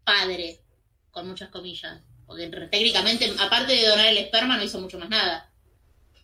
padre, 0.04 0.60
con 1.10 1.26
muchas 1.28 1.48
comillas. 1.48 2.02
Porque 2.26 2.46
técnicamente, 2.70 3.32
aparte 3.40 3.72
de 3.72 3.88
donar 3.88 4.06
el 4.08 4.18
esperma, 4.18 4.58
no 4.58 4.62
hizo 4.62 4.78
mucho 4.78 4.98
más 4.98 5.08
nada. 5.08 5.50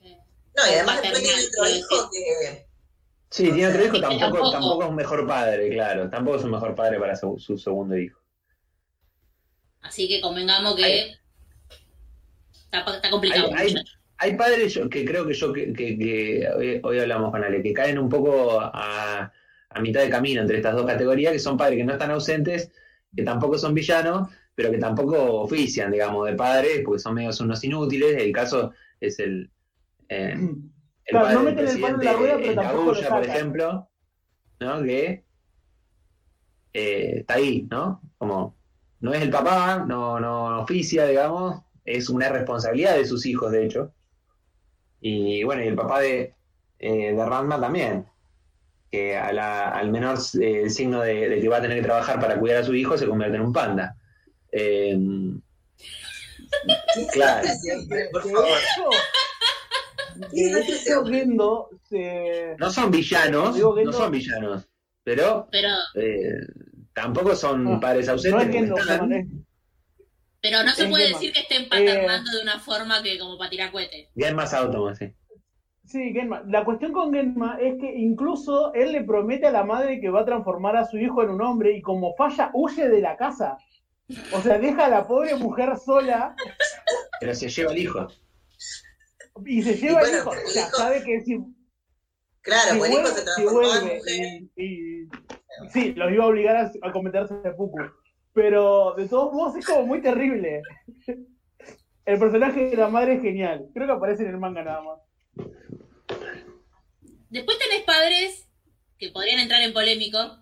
No, 0.03 0.71
y 0.71 0.75
además 0.75 1.01
después 1.01 1.23
tiene 1.23 1.47
otro 1.47 1.75
hijo 1.75 2.11
que... 2.13 2.67
Sí, 3.31 3.45
tiene 3.45 3.69
otro 3.69 3.87
hijo, 3.87 4.01
tampoco, 4.03 4.51
tampoco, 4.51 4.83
es 4.83 4.89
un 4.91 4.97
mejor 4.97 5.27
padre, 5.27 5.71
claro. 5.71 6.11
Tampoco 6.11 6.37
es 6.37 6.45
un 6.45 6.51
mejor 6.51 6.75
padre 6.75 7.01
para 7.01 7.17
su, 7.17 7.39
segundo 7.39 7.97
hijo. 7.97 8.21
Así 9.81 10.07
que 10.07 10.21
convengamos 10.21 10.77
que 10.77 11.17
está, 12.71 13.11
complicado. 13.11 13.51
Hay, 14.19 14.37
padres 14.37 14.79
que 14.91 15.07
creo 15.07 15.27
que 15.27 15.33
yo, 15.33 15.55
que, 15.55 15.73
que, 15.73 16.81
hoy, 16.83 16.99
hablamos 16.99 17.31
con 17.31 17.43
Ale, 17.43 17.63
que 17.63 17.73
caen 17.73 17.99
un 17.99 18.11
poco 18.11 18.61
a 18.61 19.33
a 19.75 19.81
mitad 19.81 20.01
de 20.01 20.09
camino 20.09 20.41
entre 20.41 20.57
estas 20.57 20.75
dos 20.75 20.87
categorías, 20.87 21.33
que 21.33 21.39
son 21.39 21.57
padres 21.57 21.79
que 21.79 21.85
no 21.85 21.93
están 21.93 22.13
ausentes, 22.13 22.71
que 23.15 23.23
tampoco 23.23 23.59
son 23.59 23.75
villanos, 23.75 24.29
pero 24.55 24.71
que 24.71 24.79
tampoco 24.79 25.41
ofician, 25.41 25.91
digamos, 25.91 26.27
de 26.27 26.35
padres, 26.35 26.83
porque 26.85 27.01
son 27.01 27.15
medios 27.15 27.41
unos 27.41 27.63
inútiles. 27.65 28.17
El 28.17 28.33
caso 28.33 28.73
es 29.01 29.19
el. 29.19 29.51
Eh, 30.09 30.33
el 30.33 31.11
claro, 31.11 31.41
no 31.41 31.43
meten 31.43 31.69
el 31.69 31.81
palo 31.81 31.99
en 31.99 32.05
la 32.05 32.13
rueda, 32.13 32.37
pero 32.37 32.55
tampoco 32.55 32.93
lo 32.93 33.09
por 33.09 33.25
ejemplo, 33.25 33.89
¿no? 34.61 34.83
Que 34.83 35.25
eh, 36.73 37.15
está 37.19 37.35
ahí, 37.35 37.67
¿no? 37.71 38.01
Como 38.17 38.57
no 39.01 39.13
es 39.13 39.23
el 39.23 39.31
papá, 39.31 39.85
no, 39.87 40.21
no 40.21 40.61
oficia, 40.63 41.05
digamos, 41.07 41.63
es 41.85 42.09
una 42.09 42.29
responsabilidad 42.29 42.97
de 42.97 43.05
sus 43.05 43.27
hijos, 43.27 43.51
de 43.51 43.67
hecho. 43.67 43.93
Y 45.01 45.43
bueno, 45.43 45.63
y 45.63 45.67
el 45.67 45.75
papá 45.75 46.01
de, 46.01 46.33
eh, 46.79 47.15
de 47.15 47.27
Ranma 47.27 47.61
también 47.61 48.07
que 48.95 49.17
al 49.17 49.91
menor 49.91 50.19
eh, 50.41 50.71
signo 50.71 51.01
de, 51.01 51.41
que 51.41 51.49
va 51.49 51.57
a 51.57 51.63
tener 51.63 51.79
que 51.79 51.85
trabajar 51.85 52.21
para 52.21 52.39
cuidar 52.39 52.63
a 52.63 52.65
su 52.65 52.77
hijo 52.77 52.97
se 52.97 53.09
convierte 53.09 53.35
en 53.37 53.43
un 53.43 53.53
panda. 53.53 53.97
Eh, 54.53 54.97
claro. 57.13 57.49
no 62.59 62.71
son 62.71 62.93
villanos, 62.93 63.57
no 63.57 63.93
son 63.93 64.13
villanos, 64.13 64.69
pero, 65.03 65.49
eh, 65.97 66.39
tampoco 66.93 67.35
son 67.35 67.81
padres 67.81 68.09
ausentes. 68.09 68.71
pero 70.41 70.63
no 70.63 70.73
se 70.73 70.87
puede 70.87 71.09
decir 71.09 71.33
que 71.33 71.41
estén 71.41 71.69
paternando 71.69 72.31
de 72.31 72.43
una 72.43 72.61
forma 72.61 73.03
que 73.03 73.19
como 73.19 73.37
para 73.37 73.51
tirar 73.51 73.73
cohetes. 73.73 74.07
Bien 74.15 74.37
más 74.37 74.55
autómatas, 74.55 74.99
sí. 74.99 75.13
Sí, 75.95 76.13
Genma. 76.13 76.43
La 76.49 76.65
cuestión 76.65 76.93
con 76.93 77.15
Genma 77.15 77.57
es 77.61 77.79
que 77.79 77.87
incluso 77.87 78.75
él 78.75 78.91
le 78.91 79.05
promete 79.05 79.47
a 79.47 79.53
la 79.53 79.63
madre 79.63 80.01
que 80.01 80.11
va 80.11 80.23
a 80.23 80.25
transformar 80.25 80.77
a 80.77 80.87
su 80.87 80.99
hijo 80.99 81.23
en 81.23 81.31
un 81.31 81.41
hombre 81.41 81.77
y 81.77 81.83
como 81.83 82.17
falla, 82.17 82.51
huye 82.53 82.89
de 82.89 83.01
la 83.01 83.17
casa. 83.17 83.59
O 84.33 84.41
sea, 84.41 84.59
deja 84.59 84.87
a 84.87 84.89
la 84.89 85.07
pobre 85.07 85.37
mujer 85.37 85.79
sola. 85.79 86.35
Pero 87.21 87.33
se 87.33 87.49
lleva 87.49 87.71
al 87.71 87.79
hijo. 87.79 88.09
Y 89.47 89.63
se 89.63 89.77
lleva 89.77 90.01
al 90.01 90.11
hijo. 90.13 90.31
O 90.31 90.49
sea, 90.49 90.67
sabe 90.71 91.05
que 91.05 91.21
si. 91.21 91.39
Claro, 92.41 92.77
pues 92.77 92.91
el 92.91 92.99
hijo 92.99 93.09
se 93.11 93.23
transforma 93.23 93.79
en 93.79 93.97
mujer. 93.97 94.43
Y, 94.57 95.09
sí, 95.73 95.93
los 95.93 96.11
iba 96.11 96.25
a 96.25 96.27
obligar 96.27 96.57
a, 96.57 96.73
a 96.89 96.91
cometerse 96.91 97.37
Puku. 97.57 97.79
Pero 98.33 98.95
de 98.97 99.07
todos 99.07 99.33
modos 99.33 99.55
es 99.59 99.65
como 99.65 99.87
muy 99.87 100.03
terrible. 100.03 100.61
El 102.05 102.19
personaje 102.19 102.71
de 102.71 102.77
la 102.77 102.89
madre 102.89 103.15
es 103.15 103.23
genial. 103.23 103.71
Creo 103.73 103.87
que 103.87 103.93
aparece 103.93 104.25
en 104.25 104.31
el 104.31 104.39
manga 104.39 104.65
nada 104.65 104.83
más. 104.83 104.99
Después 107.35 107.59
tenés 107.59 107.83
padres 107.83 108.47
que 108.97 109.11
podrían 109.11 109.41
entrar 109.41 109.61
en 109.61 109.73
polémico, 109.73 110.39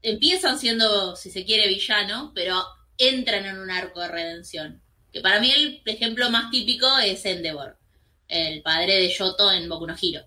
empiezan 0.00 0.60
siendo, 0.60 1.16
si 1.16 1.28
se 1.32 1.44
quiere, 1.44 1.66
villano, 1.66 2.30
pero 2.36 2.62
entran 2.96 3.46
en 3.46 3.58
un 3.58 3.68
arco 3.68 3.98
de 3.98 4.06
redención. 4.06 4.80
Que 5.12 5.20
para 5.22 5.40
mí 5.40 5.50
el 5.50 5.82
ejemplo 5.86 6.30
más 6.30 6.52
típico 6.52 6.86
es 6.98 7.24
Endeavor, 7.24 7.80
el 8.28 8.62
padre 8.62 9.00
de 9.00 9.08
Yoto 9.12 9.50
en 9.50 9.68
Boku 9.68 9.88
no 9.88 9.96
Hero. 10.00 10.24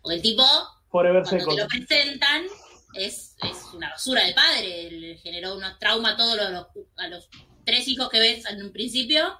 Porque 0.00 0.16
el 0.16 0.22
tipo 0.22 0.46
Forever 0.88 1.22
Cuando 1.24 1.54
te 1.54 1.60
lo 1.60 1.68
presentan, 1.68 2.46
es, 2.94 3.36
es, 3.42 3.74
una 3.74 3.90
basura 3.90 4.24
de 4.24 4.32
padre. 4.32 4.90
Le 4.90 5.18
generó 5.18 5.54
un 5.54 5.64
trauma 5.78 6.12
a 6.12 6.16
todos 6.16 6.38
los, 6.38 6.66
a 6.96 7.08
los 7.08 7.28
tres 7.66 7.86
hijos 7.88 8.08
que 8.08 8.20
ves 8.20 8.46
en 8.46 8.62
un 8.62 8.72
principio. 8.72 9.36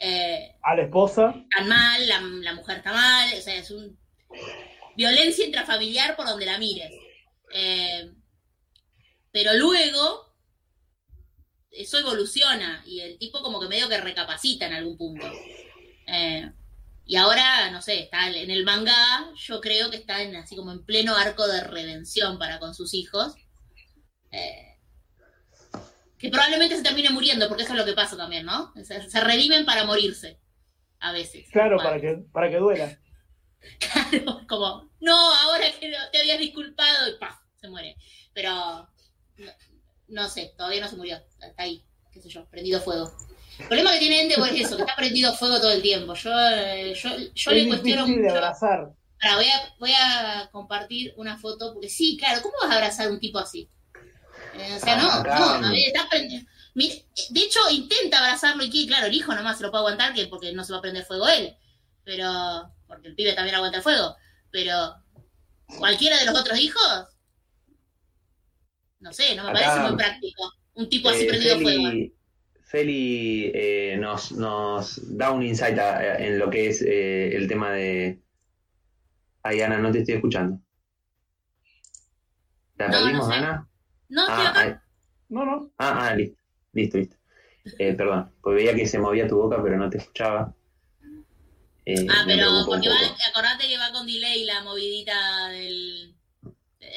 Eh, 0.00 0.56
a 0.62 0.76
la 0.76 0.82
esposa. 0.82 1.34
Están 1.50 1.68
mal, 1.68 2.08
la, 2.08 2.20
la, 2.20 2.54
mujer 2.54 2.78
está 2.78 2.92
mal, 2.92 3.28
o 3.36 3.40
sea, 3.40 3.56
es 3.56 3.70
un 3.70 3.98
violencia 4.96 5.46
intrafamiliar 5.46 6.16
por 6.16 6.26
donde 6.26 6.46
la 6.46 6.58
mires. 6.58 6.92
Eh, 7.54 8.12
pero 9.30 9.54
luego 9.54 10.34
eso 11.70 11.98
evoluciona 11.98 12.82
y 12.86 13.00
el 13.00 13.18
tipo 13.18 13.40
como 13.40 13.60
que 13.60 13.68
medio 13.68 13.88
que 13.88 14.00
recapacita 14.00 14.66
en 14.66 14.74
algún 14.74 14.96
punto. 14.96 15.26
Eh, 16.06 16.50
y 17.06 17.16
ahora, 17.16 17.70
no 17.70 17.80
sé, 17.80 18.00
está 18.00 18.28
en 18.28 18.50
el 18.50 18.64
manga, 18.64 19.32
yo 19.36 19.60
creo 19.60 19.88
que 19.90 19.96
está 19.96 20.20
en, 20.20 20.36
así 20.36 20.56
como 20.56 20.72
en 20.72 20.84
pleno 20.84 21.16
arco 21.16 21.46
de 21.46 21.62
redención 21.62 22.38
para 22.38 22.58
con 22.58 22.74
sus 22.74 22.92
hijos. 22.92 23.34
Eh, 24.30 24.67
que 26.18 26.30
probablemente 26.30 26.76
se 26.76 26.82
termine 26.82 27.10
muriendo, 27.10 27.48
porque 27.48 27.62
eso 27.62 27.72
es 27.72 27.78
lo 27.78 27.84
que 27.84 27.92
pasa 27.92 28.16
también, 28.16 28.44
¿no? 28.44 28.72
Se, 28.82 29.08
se 29.08 29.20
redimen 29.20 29.64
para 29.64 29.84
morirse, 29.84 30.38
a 31.00 31.12
veces. 31.12 31.48
Claro, 31.50 31.76
para 31.78 32.00
que, 32.00 32.18
para 32.32 32.50
que 32.50 32.56
duela. 32.56 32.98
Claro, 33.80 34.46
como, 34.48 34.88
no, 35.00 35.34
ahora 35.34 35.64
que 35.80 35.92
te 36.12 36.18
habías 36.20 36.38
disculpado 36.38 37.08
y 37.08 37.18
¡paf! 37.18 37.40
se 37.56 37.68
muere. 37.68 37.96
Pero, 38.32 38.88
no, 40.08 40.28
sé, 40.28 40.54
todavía 40.56 40.80
no 40.80 40.88
se 40.88 40.96
murió. 40.96 41.18
Está 41.40 41.64
ahí, 41.64 41.84
qué 42.12 42.20
sé 42.20 42.28
yo, 42.28 42.46
prendido 42.46 42.80
fuego. 42.80 43.12
El 43.58 43.66
problema 43.66 43.92
que 43.92 43.98
tiene 43.98 44.22
Endeavor 44.22 44.48
es 44.50 44.66
eso, 44.66 44.76
que 44.76 44.82
está 44.82 44.94
prendido 44.94 45.34
fuego 45.34 45.58
todo 45.58 45.72
el 45.72 45.82
tiempo. 45.82 46.14
Yo, 46.14 46.30
eh, 46.52 46.94
yo, 46.94 47.10
yo 47.34 47.50
le 47.50 47.66
cuestiono 47.66 48.06
mucho. 48.06 48.20
De 48.20 48.30
abrazar. 48.30 48.92
Ahora, 49.20 49.36
voy 49.36 49.46
a, 49.46 49.74
voy 49.80 49.92
a 49.92 50.48
compartir 50.52 51.12
una 51.16 51.36
foto, 51.36 51.72
porque 51.72 51.88
sí, 51.88 52.16
claro, 52.16 52.40
¿cómo 52.42 52.54
vas 52.62 52.70
a 52.70 52.74
abrazar 52.74 53.08
a 53.08 53.10
un 53.10 53.18
tipo 53.18 53.38
así? 53.38 53.68
Eh, 54.58 54.74
o 54.76 54.78
sea, 54.80 54.96
no, 54.96 55.08
ah, 55.10 55.58
no, 55.60 55.66
a 55.66 55.70
ver, 55.70 55.80
está 55.86 56.08
prendido. 56.08 56.42
De 56.74 57.40
hecho, 57.40 57.60
intenta 57.70 58.18
abrazarlo 58.18 58.62
y 58.64 58.86
claro, 58.86 59.06
el 59.06 59.14
hijo 59.14 59.34
nomás 59.34 59.58
se 59.58 59.64
lo 59.64 59.70
puede 59.70 59.80
aguantar 59.80 60.14
que 60.14 60.26
porque 60.26 60.52
no 60.52 60.64
se 60.64 60.72
va 60.72 60.78
a 60.78 60.82
prender 60.82 61.04
fuego 61.04 61.28
él. 61.28 61.56
Pero, 62.04 62.72
porque 62.86 63.08
el 63.08 63.14
pibe 63.14 63.32
también 63.34 63.56
aguanta 63.56 63.78
el 63.78 63.82
fuego. 63.82 64.16
Pero, 64.50 64.94
cualquiera 65.78 66.18
de 66.18 66.26
los 66.26 66.38
otros 66.38 66.58
hijos, 66.58 67.06
no 69.00 69.12
sé, 69.12 69.34
no 69.34 69.44
me 69.44 69.52
parece 69.52 69.80
muy 69.80 69.96
práctico. 69.96 70.52
Un 70.74 70.88
tipo 70.88 71.08
así 71.08 71.24
eh, 71.24 71.28
prendido 71.28 71.58
Feli, 71.58 71.64
fuego. 71.64 72.14
Feli 72.62 73.52
eh, 73.54 73.96
nos, 73.98 74.32
nos 74.32 75.16
da 75.16 75.32
un 75.32 75.42
insight 75.42 75.78
en 75.78 76.38
lo 76.38 76.48
que 76.50 76.68
es 76.68 76.82
eh, 76.82 77.36
el 77.36 77.48
tema 77.48 77.72
de. 77.72 78.20
Ay, 79.42 79.60
Ana, 79.60 79.78
no 79.78 79.90
te 79.90 79.98
estoy 79.98 80.14
escuchando. 80.14 80.60
¿La 82.76 82.90
perdimos, 82.90 83.28
Ana? 83.28 83.67
No, 84.08 84.24
ah, 84.28 84.80
No, 85.28 85.44
no. 85.44 85.70
Ah, 85.78 86.08
ah, 86.08 86.14
listo. 86.14 86.40
Listo, 86.72 86.98
listo. 86.98 87.16
perdón, 87.78 88.32
porque 88.40 88.56
veía 88.56 88.74
que 88.74 88.86
se 88.86 88.98
movía 88.98 89.28
tu 89.28 89.36
boca, 89.36 89.62
pero 89.62 89.76
no 89.76 89.90
te 89.90 89.98
escuchaba. 89.98 90.54
ah, 91.86 92.24
pero 92.26 92.64
porque 92.66 92.88
va, 92.88 92.96
acordate 93.30 93.68
que 93.68 93.78
va 93.78 93.92
con 93.92 94.06
delay 94.06 94.44
la 94.44 94.62
movidita 94.62 95.48
del. 95.48 96.14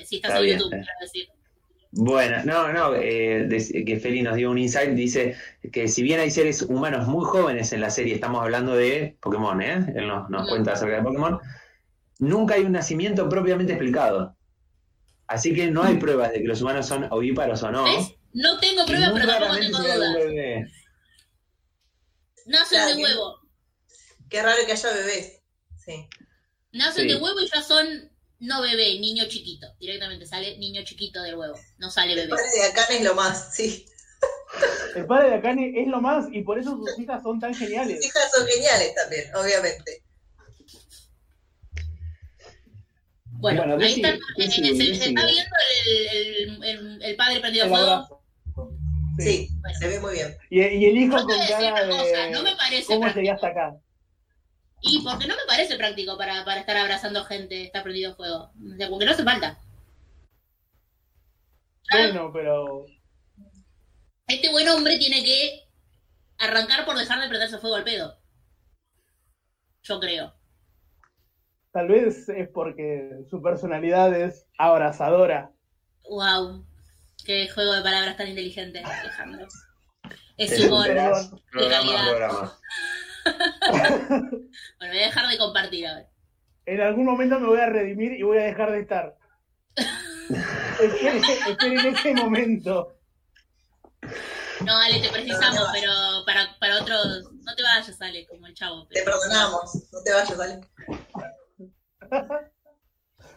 Si 0.06 0.17
estás 0.17 0.39
en 0.39 0.47
YouTube, 0.47 0.69
quiero 0.69 0.86
decir. 1.02 1.28
Bueno, 1.93 2.38
no, 2.45 2.71
no, 2.71 2.95
eh, 2.95 3.50
que 3.86 4.00
Feli 4.00 4.21
nos 4.21 4.38
dio 4.38 4.50
un 4.50 4.58
insight, 4.58 4.91
dice 4.91 5.36
que 5.74 5.89
si 5.89 6.02
bien 6.02 6.21
hay 6.21 6.32
seres 6.32 6.62
humanos 6.62 7.06
muy 7.08 7.26
jóvenes 7.26 7.74
en 7.74 7.82
la 7.82 7.89
serie, 7.89 8.13
estamos 8.13 8.41
hablando 8.41 8.76
de 8.76 9.17
Pokémon, 9.19 9.62
¿eh? 9.62 9.93
Él 9.93 10.08
nos, 10.08 10.30
nos 10.30 10.47
cuenta 10.47 10.71
acerca 10.71 10.95
de 10.95 11.04
Pokémon, 11.04 11.38
nunca 12.19 12.54
hay 12.56 12.62
un 12.62 12.71
nacimiento 12.71 13.28
propiamente 13.28 13.74
explicado. 13.74 14.38
Así 15.32 15.56
que 15.56 15.72
no 15.72 15.82
hay 15.82 15.96
pruebas 15.96 16.34
de 16.34 16.41
que 16.41 16.48
los 16.48 16.62
humanos 16.62 16.86
son 16.86 17.08
ovíparos 17.10 17.63
o 17.63 17.72
no. 17.72 17.86
No 18.34 18.60
tengo 18.60 18.86
pruebas, 18.86 19.12
pero 19.13 19.28
tampoco 19.28 19.60
tengo 19.60 19.78
dudas. 19.78 20.17
Nacen 22.46 22.98
de 22.98 23.04
huevo. 23.04 23.39
Qué 24.30 24.41
raro 24.41 24.58
que 24.65 24.74
haya 24.74 24.91
bebés. 24.91 25.41
Sí. 25.78 26.06
Nacen 26.74 27.08
de 27.08 27.15
huevo 27.15 27.39
y 27.39 27.48
ya 27.48 27.63
son 27.63 28.12
no 28.39 28.62
bebé, 28.62 29.00
niño 29.00 29.24
chiquito. 29.30 29.67
Directamente 29.80 30.26
sale 30.26 30.58
niño 30.58 30.84
chiquito 30.84 31.22
del 31.22 31.36
huevo. 31.36 31.58
No 31.78 31.89
sale 31.89 32.13
bebé. 32.13 32.24
El 32.24 32.30
padre 32.30 32.50
de 32.54 32.63
Akane 32.65 32.98
es 32.98 33.04
lo 33.06 33.15
más, 33.15 33.56
sí. 33.56 33.86
El 34.96 35.06
padre 35.06 35.30
de 35.30 35.36
Akane 35.36 35.82
es 35.82 35.88
lo 35.88 36.02
más 36.02 36.26
y 36.30 36.41
por 36.41 36.60
eso 36.60 36.72
sus 36.72 37.00
hijas 37.00 37.24
son 37.24 37.39
tan 37.39 37.56
geniales. 37.56 37.98
Sus 37.98 38.06
hijas 38.08 38.32
son 38.34 38.46
geniales 38.48 38.94
también, 38.96 39.34
obviamente. 39.34 40.04
Bueno, 43.41 43.75
ahí 43.82 43.93
está, 43.93 44.17
se, 44.38 44.91
está 44.91 45.25
viendo 45.25 45.56
el, 45.88 46.63
el, 46.63 47.04
el, 47.04 47.15
padre 47.15 47.39
prendido 47.39 47.67
fuego. 47.67 48.23
Sí, 49.17 49.49
se 49.80 49.88
ve 49.88 49.99
muy 49.99 50.13
bien. 50.13 50.38
Y, 50.51 50.60
y 50.62 50.86
el 50.86 50.97
hijo 50.97 51.15
con 51.15 51.39
cara 51.47 51.86
de... 51.86 52.32
no 52.32 52.43
me 52.43 52.56
parece 52.56 52.86
¿Cómo 52.86 53.08
llegué 53.08 53.32
hasta 53.32 53.47
acá? 53.47 53.75
Y 54.82 55.01
porque 55.04 55.27
no 55.27 55.36
me 55.36 55.45
parece 55.47 55.75
práctico 55.75 56.17
para, 56.17 56.45
para 56.45 56.60
estar 56.60 56.77
abrazando 56.77 57.23
gente, 57.25 57.63
está 57.63 57.82
prendido 57.82 58.15
fuego. 58.15 58.51
O 58.73 58.77
sea, 58.77 58.89
porque 58.89 59.06
no 59.06 59.12
hace 59.12 59.23
falta. 59.23 59.60
Bueno, 61.91 62.32
pero. 62.32 62.86
Este 64.27 64.51
buen 64.51 64.69
hombre 64.69 64.97
tiene 64.97 65.23
que 65.23 65.67
arrancar 66.38 66.86
por 66.86 66.97
dejar 66.97 67.19
de 67.21 67.27
prenderse 67.27 67.58
fuego 67.58 67.75
al 67.75 67.84
pedo. 67.84 68.19
Yo 69.84 69.99
creo. 69.99 70.40
Tal 71.71 71.88
vez 71.88 72.27
es 72.27 72.49
porque 72.49 73.23
su 73.29 73.41
personalidad 73.41 74.13
es 74.13 74.45
abrazadora. 74.57 75.51
Wow. 76.10 76.65
Qué 77.25 77.47
juego 77.49 77.73
de 77.73 77.81
palabras 77.81 78.17
tan 78.17 78.27
inteligente, 78.27 78.84
Alejandro. 78.84 79.47
Es 80.38 80.60
humor. 80.65 80.86
Programa, 81.51 82.10
programa. 82.10 82.60
bueno, 83.69 84.49
voy 84.79 84.99
a 84.99 85.05
dejar 85.05 85.29
de 85.29 85.38
compartir 85.38 85.88
ahora. 85.88 86.10
En 86.65 86.81
algún 86.81 87.05
momento 87.05 87.39
me 87.39 87.47
voy 87.47 87.60
a 87.60 87.67
redimir 87.67 88.13
y 88.13 88.23
voy 88.23 88.39
a 88.39 88.43
dejar 88.43 88.71
de 88.71 88.81
estar. 88.81 89.17
esperen, 90.81 91.23
en 91.79 91.95
ese 91.95 92.13
momento. 92.13 92.97
No, 94.65 94.77
Ale, 94.77 94.99
te 94.99 95.10
precisamos, 95.10 95.67
pero 95.73 95.91
para, 96.25 96.57
para 96.60 96.81
otros. 96.81 97.23
No 97.43 97.55
te 97.55 97.63
vayas, 97.63 98.01
Ale, 98.01 98.27
como 98.27 98.47
el 98.47 98.53
chavo. 98.53 98.88
Te 98.88 99.03
perdonamos, 99.03 99.88
no 99.91 100.03
te 100.03 100.13
vayas, 100.13 100.39
Ale. 100.39 100.62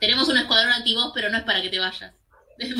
Tenemos 0.00 0.28
un 0.28 0.38
escuadrón 0.38 0.72
anti-voz, 0.72 1.12
pero 1.14 1.30
no 1.30 1.38
es 1.38 1.44
para 1.44 1.62
que 1.62 1.70
te 1.70 1.78
vayas. 1.78 2.12
Es 2.56 2.72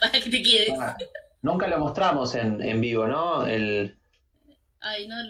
para, 0.00 0.12
que 0.12 0.30
te 0.30 0.42
quedes. 0.42 0.70
Ah, 0.78 0.96
nunca 1.40 1.66
lo 1.66 1.78
mostramos 1.78 2.34
en, 2.34 2.60
en 2.60 2.78
vivo, 2.78 3.06
¿no? 3.06 3.46
El, 3.46 3.96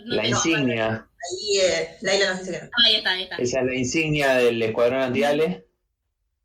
la 0.06 0.26
insignia. 0.26 1.06
Ahí 1.30 1.60
eh, 1.60 1.96
Laila 2.02 2.30
nos 2.30 2.40
dice 2.40 2.52
que 2.52 2.64
no. 2.64 2.70
Ahí 2.84 2.96
está, 2.96 3.10
ahí 3.10 3.22
está. 3.22 3.36
Esa 3.36 3.60
es 3.60 3.66
la 3.66 3.74
insignia 3.74 4.34
del 4.34 4.60
escuadrón 4.62 5.02
antiale. 5.02 5.66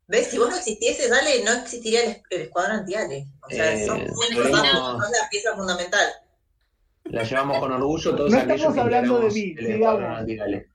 ¿Ves? 0.06 0.28
Si 0.28 0.38
vos 0.38 0.50
no 0.50 0.56
existieses, 0.56 1.10
Dale, 1.10 1.44
no 1.44 1.52
existiría 1.52 2.02
el, 2.02 2.22
escuadrón 2.30 2.78
antiale. 2.78 3.26
O 3.42 3.50
sea, 3.50 3.74
eh, 3.74 3.86
son 3.86 3.98
muy 3.98 4.26
importantes, 4.30 4.72
son 4.72 5.00
la 5.00 5.28
pieza 5.30 5.54
fundamental. 5.54 6.08
La 7.04 7.24
llevamos 7.24 7.58
con 7.58 7.72
orgullo 7.72 8.14
todos 8.14 8.30
no 8.30 8.38
aquellos 8.38 8.60
estamos 8.60 8.78
hablando 8.78 9.20
de 9.20 9.30
mí, 9.30 9.54
el 9.58 9.66
escuadrón 9.66 10.12
antiale. 10.12 10.69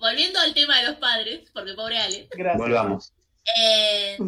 Volviendo 0.00 0.40
al 0.40 0.54
tema 0.54 0.78
de 0.78 0.86
los 0.88 0.96
padres, 0.96 1.50
porque 1.52 1.74
pobre 1.74 1.98
Ale. 1.98 2.26
Gracias. 2.30 2.58
Volvamos. 2.58 3.12
Eh, 3.62 4.18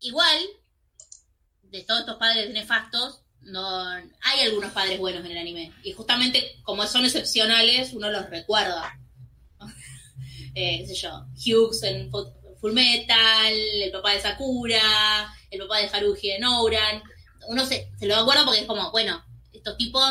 igual, 0.00 0.38
de 1.62 1.82
todos 1.82 2.00
estos 2.00 2.16
padres 2.16 2.50
nefastos, 2.52 3.22
no 3.42 3.84
hay 3.90 4.40
algunos 4.42 4.72
padres 4.72 4.98
buenos 4.98 5.24
en 5.26 5.32
el 5.32 5.38
anime. 5.38 5.72
Y 5.82 5.92
justamente 5.92 6.58
como 6.62 6.86
son 6.86 7.04
excepcionales, 7.04 7.92
uno 7.92 8.10
los 8.10 8.30
recuerda. 8.30 8.98
eh, 10.54 10.78
qué 10.78 10.86
sé 10.86 10.94
yo, 10.94 11.26
Hughes 11.34 11.82
en 11.82 12.10
Full 12.10 12.72
Metal, 12.72 13.52
el 13.52 13.92
papá 13.92 14.12
de 14.12 14.20
Sakura, 14.20 15.34
el 15.50 15.60
papá 15.60 15.78
de 15.78 15.90
Haruhi 15.92 16.30
en 16.30 16.44
Ouran. 16.44 17.02
Uno 17.48 17.66
se, 17.66 17.92
se 17.98 18.06
lo 18.06 18.16
acuerda 18.16 18.44
porque 18.46 18.60
es 18.60 18.66
como, 18.66 18.90
bueno, 18.90 19.22
estos 19.52 19.76
tipos 19.76 20.02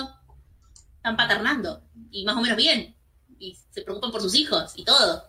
están 0.98 1.18
paternando 1.18 1.84
y 2.12 2.24
más 2.26 2.38
o 2.38 2.42
menos 2.42 2.58
bien. 2.58 2.95
Y 3.40 3.56
se 3.72 3.82
preocupan 3.82 4.12
por 4.12 4.22
sus 4.22 4.36
hijos 4.36 4.74
y 4.76 4.86
todo. 4.86 5.24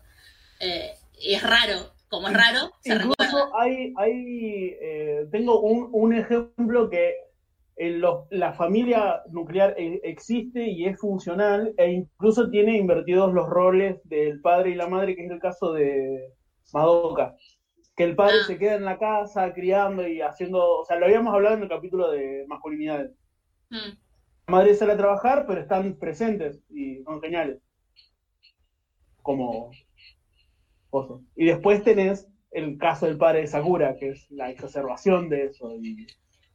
Eh, 0.61 0.93
es 1.21 1.43
raro, 1.43 1.93
como 2.09 2.29
es 2.29 2.35
raro, 2.35 2.73
se 2.81 2.95
Incluso 2.95 3.57
hay, 3.57 3.93
hay 3.97 4.77
eh, 4.81 5.27
tengo 5.31 5.61
un, 5.61 5.89
un 5.93 6.15
ejemplo 6.15 6.89
que 6.89 7.15
la 8.31 8.55
familia 8.55 9.23
nuclear 9.31 9.75
existe 9.77 10.67
y 10.67 10.87
es 10.87 10.99
funcional 10.99 11.75
e 11.77 11.91
incluso 11.91 12.49
tiene 12.49 12.79
invertidos 12.79 13.35
los 13.35 13.49
roles 13.49 14.01
del 14.05 14.41
padre 14.41 14.71
y 14.71 14.75
la 14.75 14.89
madre, 14.89 15.15
que 15.15 15.27
es 15.27 15.31
el 15.31 15.41
caso 15.41 15.73
de 15.73 16.33
Madoka. 16.73 17.37
Que 17.95 18.05
el 18.05 18.17
padre 18.17 18.37
ah. 18.43 18.47
se 18.47 18.59
queda 18.59 18.75
en 18.75 18.85
la 18.85 18.99
casa 18.99 19.53
criando 19.53 20.07
y 20.07 20.21
haciendo, 20.21 20.81
o 20.81 20.85
sea, 20.85 20.97
lo 20.97 21.07
habíamos 21.07 21.35
hablado 21.35 21.57
en 21.57 21.63
el 21.63 21.69
capítulo 21.69 22.11
de 22.11 22.45
masculinidades. 22.49 23.13
Hmm. 23.71 23.97
La 24.47 24.53
madre 24.53 24.75
sale 24.75 24.93
a 24.93 24.99
trabajar, 24.99 25.45
pero 25.47 25.61
están 25.61 25.99
presentes 25.99 26.63
y 26.71 27.03
son 27.03 27.21
geniales. 27.21 27.61
Como, 29.27 29.73
Y 31.35 31.47
después 31.47 31.83
tenés 31.83 32.29
el 32.53 32.79
caso 32.79 33.07
del 33.07 33.19
padre 33.19 33.41
de 33.41 33.49
Sakura, 33.49 33.97
que 33.99 34.11
es 34.11 34.31
la 34.31 34.51
exacerbación 34.51 35.29
de 35.29 35.47
eso. 35.47 35.69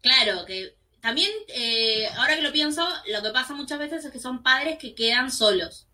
Claro, 0.01 0.45
que 0.45 0.75
también, 1.01 1.29
eh, 1.49 2.07
ahora 2.15 2.37
que 2.37 2.41
lo 2.41 2.53
pienso, 2.53 2.87
lo 3.07 3.21
que 3.21 3.31
pasa 3.31 3.53
muchas 3.53 3.77
veces 3.77 4.05
es 4.05 4.11
que 4.11 4.19
son 4.19 4.41
padres 4.41 4.77
que 4.77 4.95
quedan 4.95 5.31
solos. 5.31 5.87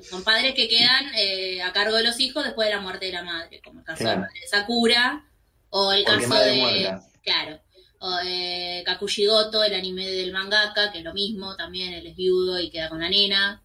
Son 0.00 0.22
padres 0.22 0.54
que 0.54 0.68
quedan 0.68 1.12
eh, 1.16 1.62
a 1.62 1.72
cargo 1.72 1.96
de 1.96 2.04
los 2.04 2.20
hijos 2.20 2.44
después 2.44 2.68
de 2.68 2.74
la 2.74 2.80
muerte 2.80 3.06
de 3.06 3.12
la 3.12 3.24
madre, 3.24 3.60
como 3.62 3.80
el 3.80 3.84
caso 3.84 4.04
de 4.04 4.24
Sakura, 4.48 5.26
o 5.70 5.92
el 5.92 6.04
caso 6.04 6.34
de. 6.34 6.96
Claro. 7.22 7.60
O 7.98 8.16
de 8.16 8.82
Kakushigoto, 8.86 9.62
el 9.64 9.74
anime 9.74 10.06
del 10.06 10.32
mangaka, 10.32 10.92
que 10.92 10.98
es 10.98 11.04
lo 11.04 11.12
mismo, 11.12 11.56
también 11.56 11.92
él 11.92 12.06
es 12.06 12.16
viudo 12.16 12.58
y 12.60 12.70
queda 12.70 12.88
con 12.88 13.00
la 13.00 13.08
nena. 13.08 13.62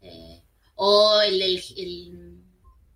Eh, 0.00 0.41
o 0.74 1.20
el 1.20 1.38
del 1.38 1.62
el 1.76 2.42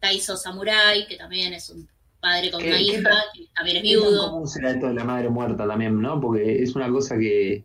Taiso 0.01 0.37
Samurai, 0.37 1.07
que 1.07 1.17
también 1.17 1.53
es 1.53 1.71
un 1.71 1.89
padre 2.21 2.51
con 2.51 2.63
una 2.63 2.81
hija, 2.81 3.25
que 3.35 3.49
también 3.55 3.79
es 3.79 3.83
viudo. 3.83 4.31
¿Cómo 4.31 4.47
será 4.47 4.73
esto 4.73 4.89
de 4.89 4.95
la 4.95 5.05
madre 5.05 5.29
muerta 5.29 5.67
también, 5.67 6.01
no? 6.01 6.21
Porque 6.21 6.63
es 6.63 6.75
una 6.75 6.91
cosa 6.91 7.17
que 7.19 7.65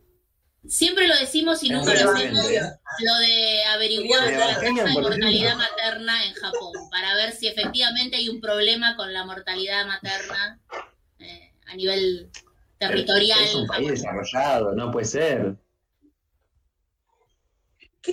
Siempre 0.68 1.08
lo 1.08 1.16
decimos 1.18 1.64
y 1.64 1.70
nunca 1.70 1.92
lo 1.96 2.12
hacemos, 2.12 2.46
lo 2.46 3.18
de 3.18 3.64
averiguar 3.74 4.32
la 4.32 4.48
tasa 4.60 4.62
de 4.62 4.92
mortalidad 4.92 5.56
materna 5.56 6.24
en 6.24 6.34
Japón, 6.36 6.74
para 6.92 7.16
ver 7.16 7.32
si 7.32 7.48
efectivamente 7.48 8.18
hay 8.18 8.30
un 8.30 8.40
problema 8.40 8.96
con 8.96 9.12
la 9.12 9.26
mortalidad 9.26 9.88
materna 9.88 10.60
eh, 11.18 11.52
a 11.66 11.76
nivel 11.76 12.30
territorial. 12.78 13.40
Es 13.44 13.56
un 13.56 13.66
país 13.66 13.90
desarrollado, 13.90 14.76
no 14.76 14.92
puede 14.92 15.06
ser. 15.06 15.56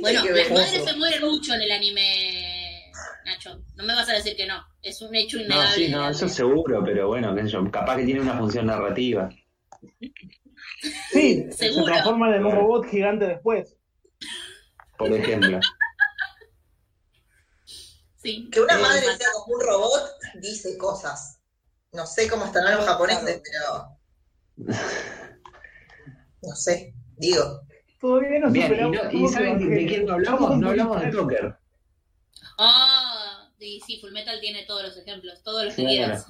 Bueno, 0.01 0.24
las 0.24 0.51
madres 0.51 0.85
se 0.85 0.96
mueren 0.96 1.22
mucho 1.22 1.55
en 1.55 1.62
el 1.62 1.72
anime, 1.72 2.92
Nacho. 3.24 3.62
No 3.74 3.85
me 3.85 3.94
vas 3.94 4.09
a 4.09 4.14
decir 4.14 4.37
que 4.37 4.46
no. 4.46 4.62
Es 4.83 5.01
un 5.01 5.14
hecho 5.14 5.38
innegable. 5.38 5.64
No, 5.64 5.74
sí, 5.74 5.88
no, 5.88 6.11
eso 6.11 6.29
seguro, 6.29 6.83
pero 6.85 7.09
bueno, 7.09 7.35
qué 7.35 7.42
sé 7.42 7.48
yo, 7.48 7.70
capaz 7.70 7.96
que 7.96 8.05
tiene 8.05 8.20
una 8.20 8.37
función 8.37 8.66
narrativa. 8.66 9.31
Sí, 11.11 11.46
se 11.51 11.70
transforman 11.85 12.35
en 12.35 12.44
un 12.44 12.53
robot 12.53 12.87
gigante 12.87 13.27
después. 13.27 13.77
Por 14.98 15.12
ejemplo. 15.12 15.61
Sí. 18.16 18.48
Que 18.51 18.61
una 18.61 18.79
eh, 18.79 18.83
madre 18.83 19.16
sea 19.16 19.29
como 19.33 19.57
un 19.57 19.66
robot 19.66 20.11
dice 20.40 20.77
cosas. 20.77 21.40
No 21.92 22.05
sé 22.05 22.29
cómo 22.29 22.44
estarán 22.44 22.77
los 22.77 22.85
japoneses, 22.85 23.40
pero. 23.42 24.77
No 26.42 26.55
sé, 26.55 26.94
digo. 27.16 27.62
Todavía 28.00 28.38
no 28.38 28.50
Bien, 28.50 28.72
y, 28.72 28.80
no, 28.80 29.11
¿y 29.11 29.28
saben 29.28 29.58
de 29.58 29.87
quién 29.87 30.06
no 30.06 30.14
hablamos? 30.14 30.56
No 30.58 30.68
hablamos 30.70 31.00
de 31.00 31.11
Toker. 31.11 31.56
Ah, 32.58 33.50
y 33.58 33.80
sí, 33.80 34.00
Fullmetal 34.00 34.40
tiene 34.40 34.64
todos 34.66 34.84
los 34.84 34.96
ejemplos, 34.96 35.42
todos 35.42 35.64
los 35.64 35.74
que 35.74 35.84
quieras. 35.84 36.26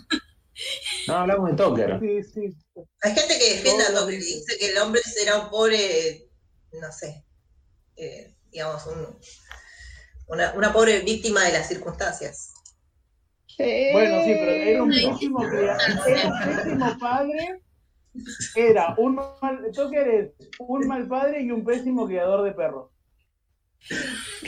No, 1.07 1.15
hablamos 1.15 1.51
de 1.51 1.57
Toker. 1.57 2.01
Sí, 2.01 2.23
sí. 2.23 2.57
Hay 3.03 3.15
gente 3.15 3.39
que 3.39 3.55
defiende 3.55 3.85
a 3.85 3.95
Toker 3.95 4.15
y 4.15 4.19
dice 4.19 4.59
que 4.59 4.71
el 4.71 4.79
hombre 4.79 5.01
será 5.03 5.39
un 5.39 5.51
pobre, 5.51 6.29
no 6.73 6.91
sé, 6.91 7.25
eh, 7.97 8.35
digamos, 8.51 8.85
un, 8.87 9.19
una, 10.27 10.53
una, 10.55 10.73
pobre 10.73 11.01
víctima 11.01 11.45
de 11.45 11.53
las 11.53 11.69
circunstancias. 11.69 12.55
Bueno, 13.59 14.25
sí, 14.25 14.35
pero 14.39 14.51
era 14.51 14.83
un 14.83 14.91
pésimo, 14.91 15.45
era 15.45 15.77
un 15.77 16.55
pésimo 16.55 16.99
padre. 16.99 17.61
Era 18.55 18.95
un 18.99 19.15
mal, 19.15 19.71
Toker 19.75 20.09
es 20.09 20.31
un 20.59 20.87
mal 20.87 21.07
padre 21.07 21.43
y 21.43 21.51
un 21.51 21.65
pésimo 21.65 22.07
criador 22.07 22.45
de 22.45 22.53
perros. 22.53 22.91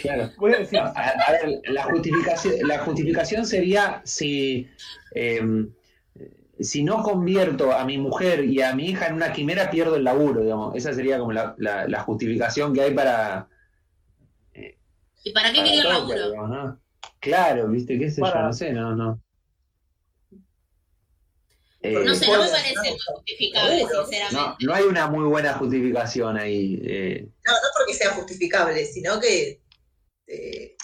Claro. 0.02 0.30
Voy 0.38 0.54
a, 0.54 0.58
decir. 0.58 0.78
a, 0.80 1.32
ver, 1.32 1.60
la 1.68 1.84
justificación, 1.84 2.54
la 2.66 2.78
justificación 2.80 3.46
sería 3.46 4.02
si 4.04 4.68
eh, 5.14 5.40
si 6.60 6.84
no 6.84 7.02
convierto 7.02 7.72
a 7.72 7.84
mi 7.84 7.98
mujer 7.98 8.44
y 8.44 8.60
a 8.60 8.74
mi 8.74 8.86
hija 8.86 9.06
en 9.06 9.14
una 9.14 9.32
quimera, 9.32 9.70
pierdo 9.70 9.96
el 9.96 10.04
laburo, 10.04 10.42
digamos. 10.42 10.76
Esa 10.76 10.92
sería 10.92 11.18
como 11.18 11.32
la, 11.32 11.54
la, 11.56 12.00
justificación 12.00 12.74
que 12.74 12.82
hay 12.82 12.94
para... 12.94 13.48
Eh, 14.52 14.76
¿Y 15.24 15.32
para 15.32 15.52
qué 15.52 15.62
quería 15.62 15.82
el 15.82 15.88
laburo? 15.88 16.78
Claro, 17.18 17.68
viste, 17.68 17.98
qué 17.98 18.10
sé 18.10 18.22
yo, 18.22 18.34
no 18.34 18.52
sé, 18.52 18.72
no, 18.72 18.94
no. 18.94 19.20
Eh, 21.82 21.92
no 22.04 22.14
sé, 22.14 22.26
no 22.26 22.42
me 22.42 22.48
parece 22.48 22.96
justificable, 23.06 23.78
sinceramente. 23.78 24.32
No, 24.32 24.56
no 24.60 24.74
hay 24.74 24.84
una 24.84 25.06
muy 25.06 25.24
buena 25.24 25.54
justificación 25.54 26.36
ahí. 26.36 26.78
Eh. 26.84 27.26
No, 27.46 27.52
no 27.52 27.68
porque 27.74 27.94
sea 27.94 28.10
justificable, 28.10 28.84
sino 28.84 29.18
que 29.18 29.62
eh, 30.26 30.76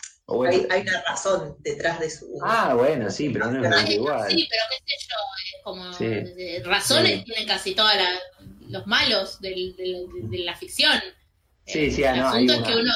hay, 0.49 0.67
hay, 0.71 0.83
una 0.83 1.03
razón 1.03 1.57
detrás 1.61 2.01
de 2.01 2.09
su. 2.09 2.39
Ah, 2.43 2.75
bueno, 2.75 3.11
sí, 3.11 3.29
pero 3.29 3.51
no 3.51 3.79
es 3.79 3.91
igual. 3.91 4.31
Sí, 4.31 4.49
pero 4.49 4.63
qué 4.71 4.97
sé 4.97 5.07
yo, 5.07 5.17
es 5.45 5.63
como. 5.63 6.71
Razones 6.71 7.25
tienen 7.25 7.47
casi 7.47 7.75
todos 7.75 7.93
los 8.69 8.87
malos 8.87 9.39
de, 9.43 9.75
de, 9.77 10.39
la 10.39 10.57
ficción. 10.57 10.99
Sí, 11.67 11.91
sí, 11.91 12.05
ah, 12.05 12.13
El 12.13 12.21
no, 12.21 12.29
asunto 12.29 12.53
es 12.55 12.63
que 12.63 12.75
uno 12.75 12.93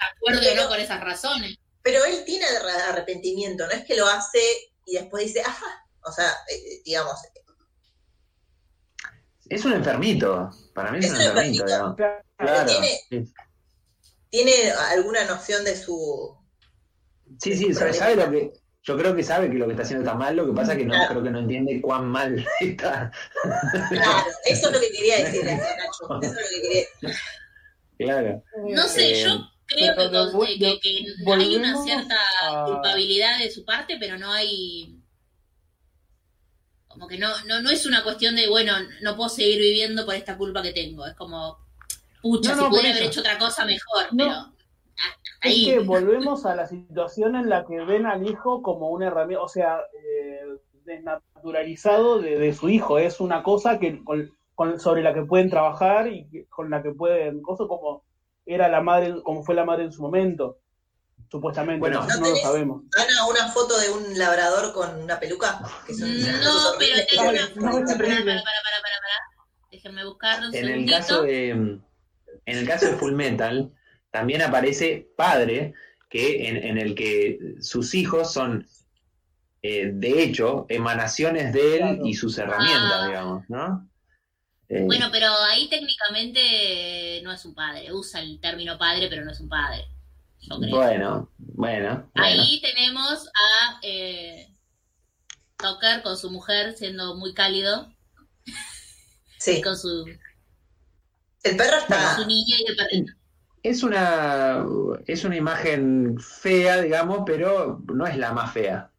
acuerde 0.00 0.50
o 0.50 0.62
no 0.62 0.68
con 0.68 0.80
esas 0.80 1.00
razones. 1.00 1.56
Pero 1.82 2.04
él 2.04 2.24
tiene 2.26 2.44
arrepentimiento, 2.88 3.66
no 3.66 3.72
es 3.72 3.84
que 3.84 3.94
lo 3.94 4.08
hace 4.08 4.40
y 4.84 4.94
después 4.94 5.26
dice, 5.26 5.42
ajá. 5.42 5.85
O 6.06 6.12
sea, 6.12 6.30
eh, 6.48 6.82
digamos. 6.84 7.14
Es 9.48 9.64
un 9.64 9.74
enfermito. 9.74 10.50
Para 10.74 10.90
mí 10.92 10.98
es, 10.98 11.10
un 11.10 11.20
enfermito. 11.20 11.64
Claro. 12.36 12.66
Tiene, 12.66 13.30
tiene 14.28 14.70
alguna 14.90 15.24
noción 15.24 15.64
de 15.64 15.76
su 15.76 16.36
Sí, 17.40 17.56
sí, 17.56 17.74
sabe 17.74 18.16
lo 18.16 18.30
que. 18.30 18.52
Yo 18.82 18.96
creo 18.96 19.16
que 19.16 19.24
sabe 19.24 19.50
que 19.50 19.56
lo 19.56 19.66
que 19.66 19.72
está 19.72 19.82
haciendo 19.82 20.04
está 20.04 20.16
mal, 20.16 20.36
lo 20.36 20.46
que 20.46 20.52
pasa 20.52 20.72
es 20.72 20.78
que 20.78 20.84
no 20.84 20.94
creo 21.08 21.20
que 21.20 21.30
no 21.30 21.40
entiende 21.40 21.80
cuán 21.80 22.06
mal 22.06 22.46
está. 22.60 23.10
Claro, 23.90 24.30
eso 24.44 24.68
es 24.68 24.72
lo 24.72 24.80
que 24.80 24.92
quería 24.92 25.16
decir, 25.24 25.44
Nacho. 25.44 26.20
Eso 26.22 26.34
es 26.34 26.40
lo 26.40 26.48
que 26.48 26.62
quería 26.62 26.86
decir. 27.02 27.20
Claro. 27.98 28.44
No 28.68 28.82
sé, 28.84 29.22
yo 29.22 29.34
eh, 29.76 29.90
creo 29.96 30.30
que, 30.46 30.78
que, 30.80 31.32
hay 31.32 31.56
una 31.56 31.82
cierta 31.82 32.16
culpabilidad 32.66 33.40
de 33.40 33.50
su 33.50 33.64
parte, 33.64 33.96
pero 33.98 34.18
no 34.18 34.30
hay. 34.32 34.95
Como 36.96 37.08
que 37.08 37.18
no, 37.18 37.28
no, 37.46 37.60
no 37.60 37.68
es 37.68 37.84
una 37.84 38.02
cuestión 38.02 38.34
de, 38.36 38.48
bueno, 38.48 38.72
no 39.02 39.16
puedo 39.16 39.28
seguir 39.28 39.60
viviendo 39.60 40.06
por 40.06 40.14
esta 40.14 40.38
culpa 40.38 40.62
que 40.62 40.72
tengo. 40.72 41.04
Es 41.04 41.14
como, 41.14 41.58
pucha, 42.22 42.54
si 42.54 42.64
pudiera 42.64 42.90
haber 42.90 43.02
hecho 43.02 43.20
otra 43.20 43.36
cosa 43.36 43.66
mejor, 43.66 44.06
pero 44.16 44.56
es 45.42 45.64
que 45.64 45.78
volvemos 45.80 46.46
a 46.46 46.54
la 46.54 46.66
situación 46.66 47.36
en 47.36 47.48
la 47.48 47.66
que 47.66 47.80
ven 47.84 48.06
al 48.06 48.26
hijo 48.26 48.62
como 48.62 48.90
una 48.90 49.08
herramienta, 49.08 49.44
o 49.44 49.48
sea, 49.48 49.80
eh, 50.02 50.40
desnaturalizado 50.84 52.18
de, 52.18 52.52
su 52.54 52.68
hijo. 52.68 52.98
Es 52.98 53.20
una 53.20 53.42
cosa 53.42 53.78
que 53.78 54.02
sobre 54.78 55.02
la 55.02 55.12
que 55.12 55.22
pueden 55.22 55.50
trabajar 55.50 56.08
y 56.08 56.46
con 56.48 56.70
la 56.70 56.82
que 56.82 56.92
pueden, 56.92 57.42
cosa 57.42 57.64
como 57.68 58.04
era 58.46 58.68
la 58.68 58.80
madre, 58.80 59.22
como 59.22 59.42
fue 59.42 59.54
la 59.54 59.64
madre 59.64 59.84
en 59.84 59.92
su 59.92 60.00
momento, 60.00 60.58
supuestamente. 61.30 61.80
Bueno, 61.80 62.06
no, 62.06 62.28
lo 62.28 62.36
sabemos. 62.36 62.82
Ana, 62.96 63.26
una 63.26 63.48
foto 63.48 63.78
de 63.78 63.90
un 63.90 64.18
labrador 64.18 64.72
con 64.72 65.02
una 65.02 65.18
peluca. 65.18 65.60
no, 65.60 65.68
pero 66.78 67.06
tengo 67.10 67.30
una 67.30 67.46
foto. 67.46 67.86
Para, 67.86 68.08
para, 68.08 68.24
para, 68.24 68.34
para, 68.34 69.16
Déjenme 69.70 70.04
buscarlo. 70.04 70.48
en 70.52 70.68
el 70.68 70.90
caso 70.90 71.22
de, 71.22 71.48
en 71.48 71.82
el 72.46 72.66
caso 72.66 72.86
de 72.86 72.96
Full 72.96 73.12
Metal 73.12 73.72
también 74.10 74.40
aparece 74.42 75.10
padre, 75.16 75.74
que 76.08 76.48
en, 76.48 76.78
el 76.78 76.94
que 76.94 77.56
sus 77.60 77.94
hijos 77.94 78.32
son, 78.32 78.66
eh, 79.62 79.90
de 79.92 80.22
hecho, 80.22 80.64
emanaciones 80.68 81.52
de 81.52 81.76
él 81.76 82.00
y 82.04 82.14
sus 82.14 82.38
herramientas, 82.38 82.92
ah. 82.94 83.06
digamos, 83.06 83.44
¿no? 83.48 83.90
Eh, 84.68 84.82
bueno, 84.84 85.08
pero 85.12 85.28
ahí 85.50 85.68
técnicamente 85.68 87.20
no 87.22 87.32
es 87.32 87.44
un 87.44 87.54
padre, 87.54 87.92
usa 87.92 88.20
el 88.20 88.40
término 88.40 88.78
padre, 88.78 89.08
pero 89.08 89.24
no 89.24 89.32
es 89.32 89.40
un 89.40 89.48
padre. 89.48 89.84
Bueno, 90.70 91.30
bueno, 91.38 92.10
Ahí 92.14 92.60
tenemos 92.60 93.26
a 93.26 93.80
eh, 93.82 94.54
Tucker 95.56 96.02
con 96.02 96.16
su 96.16 96.30
mujer 96.30 96.76
siendo 96.76 97.16
muy 97.16 97.34
cálido. 97.34 97.92
Sí. 99.38 99.60
con 99.60 99.76
su. 99.76 100.06
El 101.42 101.56
perro 101.56 101.78
está. 101.78 102.14
Con 102.14 102.22
su 102.22 102.28
niña 102.28 102.56
y 102.58 102.70
el 102.70 102.76
perrito 102.76 103.12
es 103.68 103.82
una, 103.82 104.64
es 105.06 105.24
una 105.24 105.36
imagen 105.36 106.18
fea, 106.20 106.80
digamos, 106.80 107.22
pero 107.26 107.82
no 107.92 108.06
es 108.06 108.16
la 108.16 108.32
más 108.32 108.52
fea. 108.52 108.90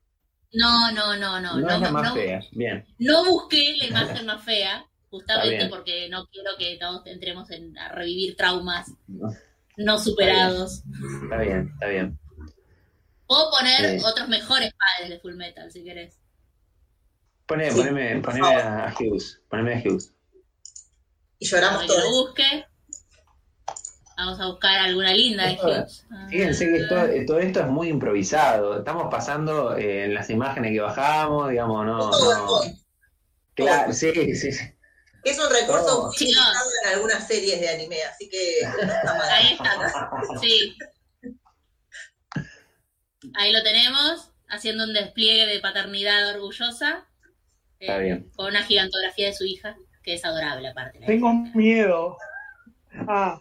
No, 0.54 0.91
no, 0.91 1.15
no, 1.15 1.39
no. 1.39 1.58
No, 1.58 1.69
es 1.69 1.82
la 1.82 1.91
más 1.91 2.13
fea, 2.13 2.41
bien. 2.52 2.86
No 3.00 3.26
busqué 3.26 3.76
la 3.78 3.86
imagen 3.86 4.26
más 4.26 4.43
fea, 4.43 4.86
justamente 5.10 5.67
porque 5.67 6.10
no 6.10 6.28
quiero 6.28 6.52
que 6.58 6.78
todos 6.80 7.06
entremos 7.06 7.50
en, 7.52 7.78
a 7.78 7.89
revivir 7.89 8.36
traumas 8.36 8.91
no, 9.78 10.00
superados. 10.00 10.84
Está 11.24 11.38
bien, 11.38 11.70
está 11.74 11.88
bien. 11.88 12.20
Puedo 13.28 13.52
poner 13.52 14.00
otros 14.04 14.28
mejores 14.28 14.74
padres 14.74 15.10
de 15.10 15.20
Full 15.20 15.36
Metal, 15.36 15.72
si 15.72 15.84
querés. 15.84 16.18
Poné, 17.46 17.72
poneme, 17.72 18.20
poneme 18.22 18.48
a 18.48 18.94
Hughes, 18.98 19.42
poneme 19.50 19.76
a 19.76 19.80
Hughes. 19.80 20.13
Y 21.40 21.48
lloramos 21.48 21.86
todos. 21.86 22.04
lo 22.04 22.10
busque. 22.10 22.66
Vamos 24.18 24.40
a 24.40 24.48
buscar 24.48 24.80
alguna 24.80 25.13
linda. 25.13 25.44
fíjense 26.30 26.66
que 26.66 26.78
eh, 26.78 27.26
todo, 27.26 27.38
esto 27.40 27.60
es 27.60 27.68
muy 27.68 27.90
improvisado. 27.90 28.80
Estamos 28.80 29.10
pasando 29.12 29.78
eh, 29.78 30.06
en 30.06 30.16
las 30.16 30.30
imágenes 30.32 30.72
que 30.72 30.80
bajamos, 30.80 31.52
digamos, 31.52 31.86
no. 31.86 32.12
Claro, 33.54 33.94
sí, 33.94 34.36
sí. 34.36 34.52
Es 35.30 35.40
un 35.40 35.52
recurso 35.52 36.08
utilizado 36.08 36.70
en 36.84 36.94
algunas 36.94 37.28
series 37.28 37.60
de 37.60 37.70
anime, 37.70 37.98
así 38.04 38.30
que 38.30 38.66
Ahí 39.32 39.54
está. 39.54 40.10
Sí. 40.42 40.78
Ahí 43.36 43.52
lo 43.52 43.62
tenemos, 43.63 44.32
haciendo 44.48 44.86
un 44.86 44.94
despliegue 44.94 45.46
de 45.46 45.60
paternidad 45.60 46.36
orgullosa. 46.36 47.06
Está 47.80 47.98
bien. 47.98 48.32
Con 48.36 48.48
una 48.48 48.63
gigantografía 48.63 49.28
de 49.28 49.34
su 49.34 49.44
hija, 49.44 49.76
que 50.04 50.13
es 50.13 50.26
adorable 50.26 50.70
aparte. 50.70 51.00
Tengo 51.06 51.34
miedo. 51.54 52.18
Ah, 53.08 53.40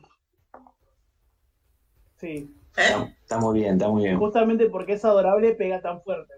Sí. 2.21 2.51
¿Eh? 2.77 3.15
Está, 3.23 3.39
muy 3.39 3.61
bien, 3.61 3.75
está 3.75 3.89
muy 3.89 4.05
bien. 4.05 4.19
Justamente 4.19 4.67
porque 4.67 4.95
es 4.95 5.05
adorable, 5.05 5.55
pega 5.55 5.81
tan 5.81 6.03
fuerte. 6.03 6.35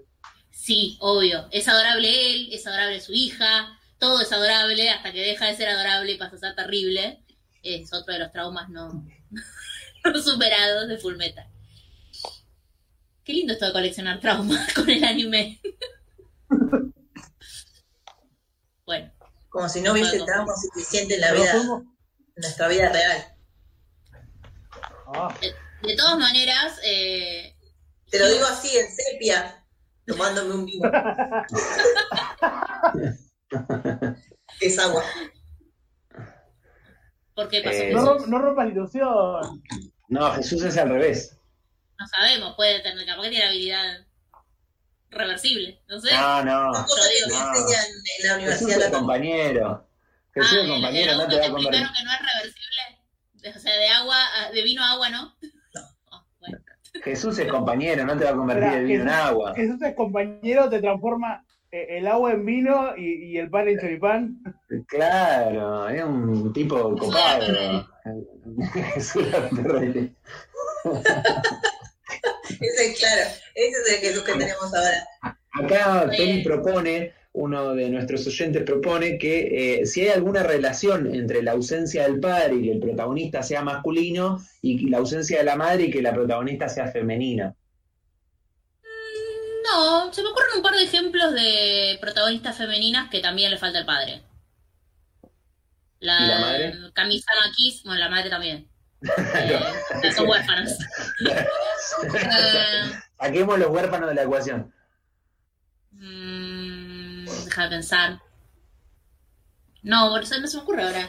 Sí, 0.50 0.96
obvio. 1.00 1.46
Es 1.50 1.68
adorable 1.68 2.08
él, 2.08 2.48
es 2.52 2.66
adorable 2.66 3.00
su 3.00 3.12
hija, 3.12 3.77
todo 3.98 4.20
es 4.20 4.32
adorable 4.32 4.90
hasta 4.90 5.12
que 5.12 5.20
deja 5.20 5.46
de 5.46 5.56
ser 5.56 5.68
adorable 5.68 6.12
y 6.12 6.18
pasa 6.18 6.36
a 6.36 6.38
ser 6.38 6.54
terrible. 6.54 7.22
Es 7.62 7.92
otro 7.92 8.14
de 8.14 8.20
los 8.20 8.32
traumas 8.32 8.68
no, 8.68 9.04
superados 10.24 10.88
de 10.88 10.98
Fullmetal. 10.98 11.48
Qué 13.24 13.32
lindo 13.32 13.52
esto 13.52 13.66
de 13.66 13.72
coleccionar 13.72 14.20
traumas 14.20 14.72
con 14.74 14.88
el 14.88 15.04
anime. 15.04 15.60
bueno. 18.86 19.12
Como 19.48 19.68
si 19.68 19.80
no 19.80 19.92
hubiese 19.92 20.20
trauma 20.20 20.52
suficiente 20.54 21.14
en 21.14 21.20
la 21.22 21.32
vida, 21.32 21.52
en 21.54 21.84
nuestra 22.36 22.68
vida 22.68 22.90
real. 22.90 23.34
Ah. 25.14 25.34
Eh, 25.40 25.54
de 25.82 25.96
todas 25.96 26.18
maneras. 26.18 26.78
Eh, 26.84 27.56
Te 28.10 28.18
lo 28.18 28.28
digo 28.28 28.46
así, 28.46 28.76
en 28.76 28.94
sepia, 28.94 29.64
tomándome 30.06 30.54
un 30.54 30.66
vino. 30.66 30.90
es 34.60 34.78
agua. 34.78 35.04
¿Por 37.34 37.48
qué 37.48 37.62
pasó? 37.62 37.76
Eh, 37.76 37.92
no, 37.92 38.18
no 38.26 38.38
rompas 38.38 38.68
ilusión. 38.68 39.62
No, 40.08 40.32
Jesús 40.32 40.62
es 40.64 40.76
al 40.76 40.88
revés. 40.88 41.38
No 41.98 42.06
sabemos, 42.08 42.54
puede 42.56 42.80
tener, 42.80 43.06
capaz 43.06 43.22
que 43.22 43.30
tiene 43.30 43.46
habilidad 43.46 44.06
reversible, 45.10 45.82
no 45.88 46.00
sé. 46.00 46.12
No, 46.12 46.44
no. 46.44 46.70
no. 46.70 46.78
en 46.78 48.28
la 48.28 48.34
universidad. 48.34 48.68
Jesús 48.70 48.84
es 48.84 48.90
compañero. 48.90 49.88
Jesús 50.34 50.58
ah, 50.58 50.62
es 50.62 50.68
compañero, 50.68 51.16
no 51.16 51.28
te 51.28 51.38
va 51.38 51.46
a 51.46 51.50
convertir. 51.50 51.80
que 51.80 52.04
no 52.04 52.12
es 52.12 52.18
reversible? 52.34 53.56
O 53.56 53.60
sea, 53.60 53.76
de 53.76 53.88
agua, 53.88 54.16
de 54.52 54.62
vino 54.62 54.82
a 54.82 54.90
agua, 54.92 55.08
¿no? 55.08 55.36
Jesús 57.04 57.38
es 57.38 57.50
compañero, 57.50 58.04
no 58.04 58.16
te 58.16 58.24
va 58.24 58.30
a 58.30 58.36
convertir 58.36 58.78
el 58.78 58.84
vino 58.86 59.02
en 59.02 59.08
agua. 59.08 59.54
Jesús 59.54 59.80
es 59.82 59.94
compañero, 59.94 60.68
te 60.68 60.80
transforma 60.80 61.44
el 61.70 62.06
agua 62.06 62.32
en 62.32 62.44
vino 62.46 62.96
y, 62.96 63.36
el 63.36 63.50
pan 63.50 63.68
en 63.68 63.78
choripán. 63.78 64.38
Claro, 64.86 65.88
es 65.88 66.04
un 66.04 66.52
tipo 66.52 66.96
copado. 66.96 67.86
Jesús 68.94 69.24
Ese 72.60 72.86
es 72.86 72.98
claro, 72.98 73.30
ese 73.54 73.78
es 73.78 73.92
el 73.92 74.00
Jesús 74.00 74.22
que 74.22 74.32
tenemos 74.32 74.74
ahora. 74.74 75.06
Acá 75.52 76.10
Tony 76.16 76.42
propone 76.42 77.12
uno 77.32 77.74
de 77.74 77.88
nuestros 77.90 78.26
oyentes 78.26 78.62
propone 78.64 79.18
que 79.18 79.80
eh, 79.80 79.86
si 79.86 80.00
hay 80.02 80.08
alguna 80.08 80.42
relación 80.42 81.14
entre 81.14 81.42
la 81.42 81.52
ausencia 81.52 82.02
del 82.04 82.18
padre 82.20 82.56
y 82.56 82.62
que 82.62 82.72
el 82.72 82.80
protagonista 82.80 83.42
sea 83.42 83.62
masculino 83.62 84.42
y 84.60 84.88
la 84.88 84.98
ausencia 84.98 85.38
de 85.38 85.44
la 85.44 85.56
madre 85.56 85.84
y 85.84 85.90
que 85.90 86.02
la 86.02 86.12
protagonista 86.12 86.68
sea 86.68 86.88
femenina. 86.88 87.54
No, 89.70 90.12
se 90.12 90.22
me 90.22 90.28
ocurren 90.28 90.56
un 90.56 90.62
par 90.62 90.74
de 90.74 90.84
ejemplos 90.84 91.32
de 91.32 91.98
protagonistas 92.00 92.56
femeninas 92.56 93.10
que 93.10 93.20
también 93.20 93.50
le 93.50 93.58
falta 93.58 93.78
el 93.78 93.86
padre. 93.86 94.22
La, 96.00 96.20
¿Y 96.20 96.28
la 96.28 96.38
madre? 96.38 96.74
Camisa 96.92 97.32
Kiss, 97.56 97.82
bueno, 97.84 98.00
la 98.00 98.08
madre 98.08 98.30
también. 98.30 98.68
eh, 99.02 100.12
son 100.14 100.28
huérfanos. 100.28 100.72
Saquemos 103.18 103.58
los 103.58 103.70
huérfanos 103.70 104.08
de 104.08 104.14
la 104.14 104.22
ecuación. 104.22 104.72
Mm, 105.92 107.26
deja 107.44 107.62
de 107.64 107.68
pensar. 107.68 108.20
No, 109.82 110.10
por 110.10 110.22
eso 110.22 110.40
no 110.40 110.46
se 110.46 110.56
me 110.56 110.62
ocurre 110.62 110.82
ahora. 110.82 111.08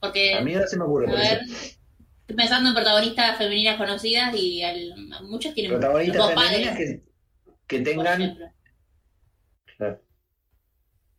Porque, 0.00 0.34
a 0.34 0.40
mí 0.40 0.54
ahora 0.54 0.66
se 0.66 0.76
me 0.76 0.84
ocurre. 0.84 1.10
A 1.10 1.14
ver, 1.14 1.42
estoy 1.42 2.36
pensando 2.36 2.68
en 2.68 2.74
protagonistas 2.74 3.36
femeninas 3.36 3.76
conocidas 3.76 4.34
y 4.34 4.62
al, 4.62 4.94
muchos 5.22 5.54
tienen 5.54 5.72
protagonistas 5.72 6.28
femeninas 6.28 6.76
que, 6.76 7.07
que, 7.68 7.80
tengan. 7.80 8.36
Claro. 9.76 10.02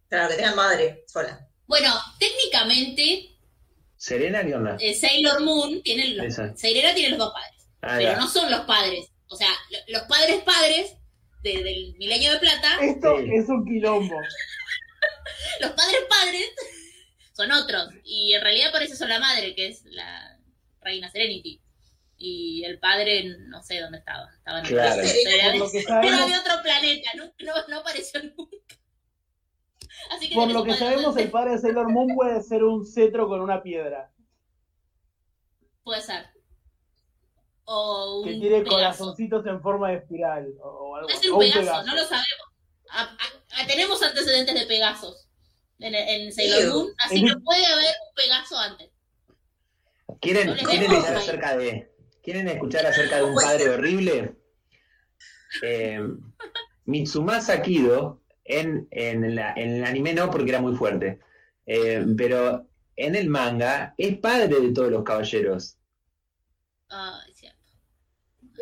claro, 0.09 0.29
que 0.29 0.35
tengan 0.35 0.55
madre 0.55 1.03
sola. 1.07 1.47
Bueno, 1.67 1.93
técnicamente. 2.19 3.37
¿Serena 3.95 4.43
qué 4.43 4.55
onda? 4.55 4.77
Eh, 4.79 4.95
Sailor 4.95 5.41
Moon 5.41 5.81
tiene 5.83 6.15
los, 6.15 6.35
Serena 6.55 6.93
tiene 6.93 7.09
los 7.09 7.19
dos 7.19 7.33
padres. 7.33 7.69
Ah, 7.81 7.95
pero 7.97 8.15
no 8.17 8.27
son 8.27 8.49
los 8.49 8.61
padres. 8.61 9.11
O 9.27 9.35
sea, 9.35 9.49
los 9.87 10.01
padres 10.03 10.41
padres 10.43 10.95
del 11.43 11.95
milenio 11.97 12.33
de 12.33 12.39
plata. 12.39 12.77
Esto 12.81 13.19
es 13.19 13.47
un 13.47 13.65
quilombo. 13.65 14.15
Los 15.61 15.71
padres 15.71 16.01
padres 16.09 16.49
son 17.33 17.51
otros. 17.51 17.89
Y 18.03 18.33
en 18.33 18.41
realidad 18.41 18.71
por 18.71 18.81
eso 18.81 18.95
son 18.95 19.09
la 19.09 19.19
madre, 19.19 19.55
que 19.55 19.67
es 19.67 19.83
la 19.85 20.37
reina 20.81 21.09
Serenity. 21.09 21.61
Y 22.21 22.63
el 22.65 22.79
padre, 22.79 23.37
no 23.47 23.63
sé 23.63 23.79
dónde 23.79 23.99
estaba. 23.99 24.29
Estaba 24.37 24.59
en 24.59 24.65
claro. 24.65 25.01
Era, 25.01 25.53
de, 25.53 25.61
otro 25.61 26.61
planeta, 26.61 27.11
no, 27.15 27.31
no, 27.69 27.79
apareció 27.79 28.21
nunca. 28.21 28.57
Así 30.11 30.29
que 30.29 30.35
por 30.35 30.51
lo 30.51 30.63
que 30.63 30.75
sabemos, 30.75 31.15
el 31.17 31.31
padre 31.31 31.51
de 31.51 31.59
Sailor 31.59 31.89
Moon 31.89 32.13
puede 32.15 32.41
ser 32.43 32.63
un 32.63 32.85
cetro 32.85 33.27
con 33.27 33.41
una 33.41 33.63
piedra. 33.63 34.11
Puede 35.83 36.01
ser 36.01 36.25
o 37.71 38.23
que 38.25 38.33
tiene 38.33 38.63
corazoncitos 38.63 39.45
en 39.45 39.61
forma 39.61 39.89
de 39.89 39.97
espiral 39.97 40.51
o, 40.63 40.95
algo. 40.95 41.07
Es 41.09 41.29
un, 41.29 41.37
Pegaso, 41.37 41.83
no 41.83 41.95
lo 41.95 42.03
sabemos. 42.03 42.47
tenemos 43.67 44.01
antecedentes 44.01 44.55
de 44.55 44.65
Pegasos 44.65 45.27
en, 45.77 45.93
en 45.93 46.33
Sailor 46.33 46.73
Moon, 46.73 46.93
así 47.05 47.23
que 47.23 47.35
puede 47.37 47.65
haber 47.67 47.93
un 48.07 48.15
Pegaso 48.15 48.57
antes. 48.57 48.89
¿Quieren, 50.19 50.55
¿quieren 50.55 50.91
escuchar 50.91 51.15
acerca 51.15 51.57
de 51.57 51.88
¿Quieren 52.23 52.47
escuchar 52.47 52.85
acerca 52.85 53.17
de 53.17 53.23
un 53.23 53.35
padre 53.35 53.69
horrible? 53.69 54.35
Eh, 55.63 56.01
Mitsumasa 56.85 57.61
Kido 57.61 58.21
en, 58.43 58.87
en, 58.91 59.35
la, 59.35 59.53
en, 59.53 59.75
el 59.75 59.85
anime 59.85 60.13
no 60.13 60.29
porque 60.29 60.49
era 60.49 60.61
muy 60.61 60.75
fuerte, 60.75 61.19
eh, 61.65 62.05
pero 62.17 62.67
en 62.95 63.15
el 63.15 63.29
manga 63.29 63.93
es 63.97 64.17
padre 64.17 64.59
de 64.59 64.71
todos 64.73 64.91
los 64.91 65.03
caballeros. 65.03 65.77
Ah, 66.89 67.19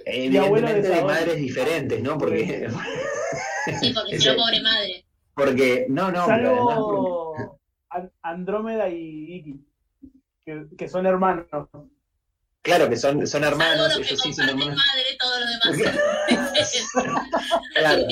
Evidentemente 0.05 0.87
de, 0.87 1.03
madres 1.03 1.35
diferentes, 1.37 2.01
¿no? 2.01 2.17
Porque. 2.17 2.69
Sí, 3.79 3.93
porque 3.95 4.17
yo 4.19 4.35
pobre 4.35 4.61
madre. 4.61 5.05
Porque, 5.33 5.85
no, 5.89 6.11
no. 6.11 6.25
Salvo 6.25 7.59
Andrómeda 8.21 8.89
y 8.89 9.35
Iki, 9.35 10.67
que, 10.77 10.87
son 10.87 11.05
hermanos. 11.05 11.47
Claro, 12.67 12.89
que 12.89 12.97
son, 12.97 13.25
son 13.25 13.45
hermanos, 13.45 13.97
ellos 13.97 14.19
sí 14.21 14.33
son 14.33 14.49
hermanos. 14.49 14.75
madre, 14.75 15.17
todos 15.17 15.39
los 15.39 15.77
demás. 15.77 16.73
claro, 17.73 18.07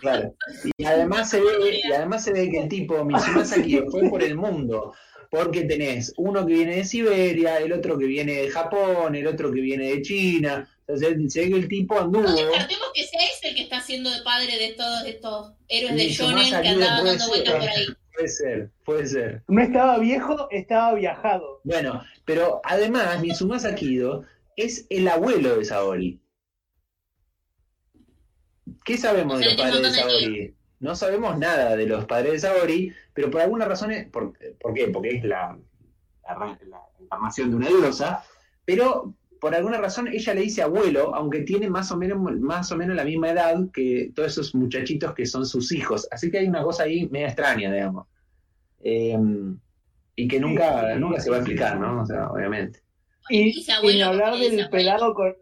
claro. 0.00 0.34
Y 0.78 0.84
además 0.86 1.28
se 1.28 1.38
ve, 1.38 1.80
y 1.84 1.92
además 1.92 2.24
se 2.24 2.32
ve 2.32 2.50
que 2.50 2.62
el 2.62 2.68
tipo 2.70 3.04
Mitsumasa 3.04 3.56
aquí 3.56 3.78
fue 3.90 4.08
por 4.08 4.22
el 4.22 4.36
mundo 4.36 4.94
porque 5.30 5.62
tenés 5.62 6.12
uno 6.16 6.44
que 6.46 6.54
viene 6.54 6.76
de 6.76 6.84
Siberia, 6.84 7.58
el 7.58 7.72
otro 7.72 7.98
que 7.98 8.06
viene 8.06 8.32
de 8.32 8.50
Japón, 8.50 9.14
el 9.14 9.26
otro 9.26 9.52
que 9.52 9.60
viene 9.60 9.90
de 9.90 10.02
China, 10.02 10.68
se 10.88 11.14
ve 11.14 11.28
que 11.50 11.56
el 11.56 11.68
tipo 11.68 12.00
anduvo. 12.00 12.24
No 12.24 12.34
descartemos 12.34 12.88
que 12.94 13.04
sea 13.04 13.20
ese 13.22 13.48
el 13.48 13.54
que 13.54 13.62
está 13.62 13.80
siendo 13.80 14.10
de 14.10 14.22
padre 14.22 14.58
de 14.58 14.72
todos 14.72 15.04
estos 15.04 15.52
héroes 15.68 15.94
de 15.94 16.08
Shonen 16.08 16.62
que 16.62 16.68
andaban 16.68 17.04
dando 17.04 17.28
vueltas 17.28 17.54
por 17.54 17.68
ahí. 17.68 17.86
Puede 18.20 18.28
ser, 18.28 18.70
puede 18.84 19.06
ser. 19.06 19.42
No 19.48 19.62
estaba 19.62 19.98
viejo, 19.98 20.46
estaba 20.50 20.92
viajado. 20.94 21.62
Bueno, 21.64 22.02
pero 22.26 22.60
además, 22.64 23.18
Mitsumasa 23.22 23.74
Kido 23.74 24.24
es 24.56 24.86
el 24.90 25.08
abuelo 25.08 25.56
de 25.56 25.64
Saori. 25.64 26.20
¿Qué 28.84 28.98
sabemos 28.98 29.38
de 29.38 29.46
los 29.46 29.54
padres 29.54 29.82
de 29.82 29.90
Saori? 29.90 30.54
No 30.80 30.94
sabemos 30.94 31.38
nada 31.38 31.76
de 31.76 31.86
los 31.86 32.04
padres 32.04 32.32
de 32.32 32.38
Saori, 32.40 32.92
pero 33.14 33.30
por 33.30 33.40
alguna 33.40 33.64
razón, 33.64 33.90
¿por, 34.12 34.34
¿por 34.60 34.74
qué? 34.74 34.88
Porque 34.88 35.16
es 35.16 35.24
la, 35.24 35.58
la, 36.24 36.58
la 36.68 36.82
encarnación 37.00 37.50
de 37.50 37.56
una 37.56 37.68
diosa, 37.68 38.22
pero 38.66 39.14
por 39.40 39.54
alguna 39.54 39.78
razón 39.78 40.08
ella 40.08 40.34
le 40.34 40.42
dice 40.42 40.62
abuelo, 40.62 41.14
aunque 41.14 41.40
tiene 41.40 41.70
más 41.70 41.90
o 41.90 41.96
menos, 41.96 42.18
más 42.40 42.70
o 42.70 42.76
menos 42.76 42.94
la 42.94 43.04
misma 43.04 43.30
edad 43.30 43.56
que 43.72 44.12
todos 44.14 44.32
esos 44.32 44.54
muchachitos 44.54 45.14
que 45.14 45.26
son 45.26 45.46
sus 45.46 45.72
hijos. 45.72 46.06
Así 46.10 46.30
que 46.30 46.38
hay 46.38 46.46
una 46.46 46.62
cosa 46.62 46.84
ahí 46.84 47.08
media 47.08 47.28
extraña, 47.28 47.72
digamos. 47.72 48.06
Em, 48.82 49.58
y 50.14 50.28
que 50.28 50.38
nunca, 50.38 50.94
nunca 50.96 51.20
se 51.20 51.30
va 51.30 51.36
a 51.36 51.38
explicar, 51.40 51.80
¿no? 51.80 52.02
O 52.02 52.06
sea, 52.06 52.30
obviamente. 52.30 52.80
y, 53.30 53.64
y 53.82 54.00
hablar 54.02 54.36
del 54.36 54.68
pelado 54.68 55.14
con. 55.14 55.34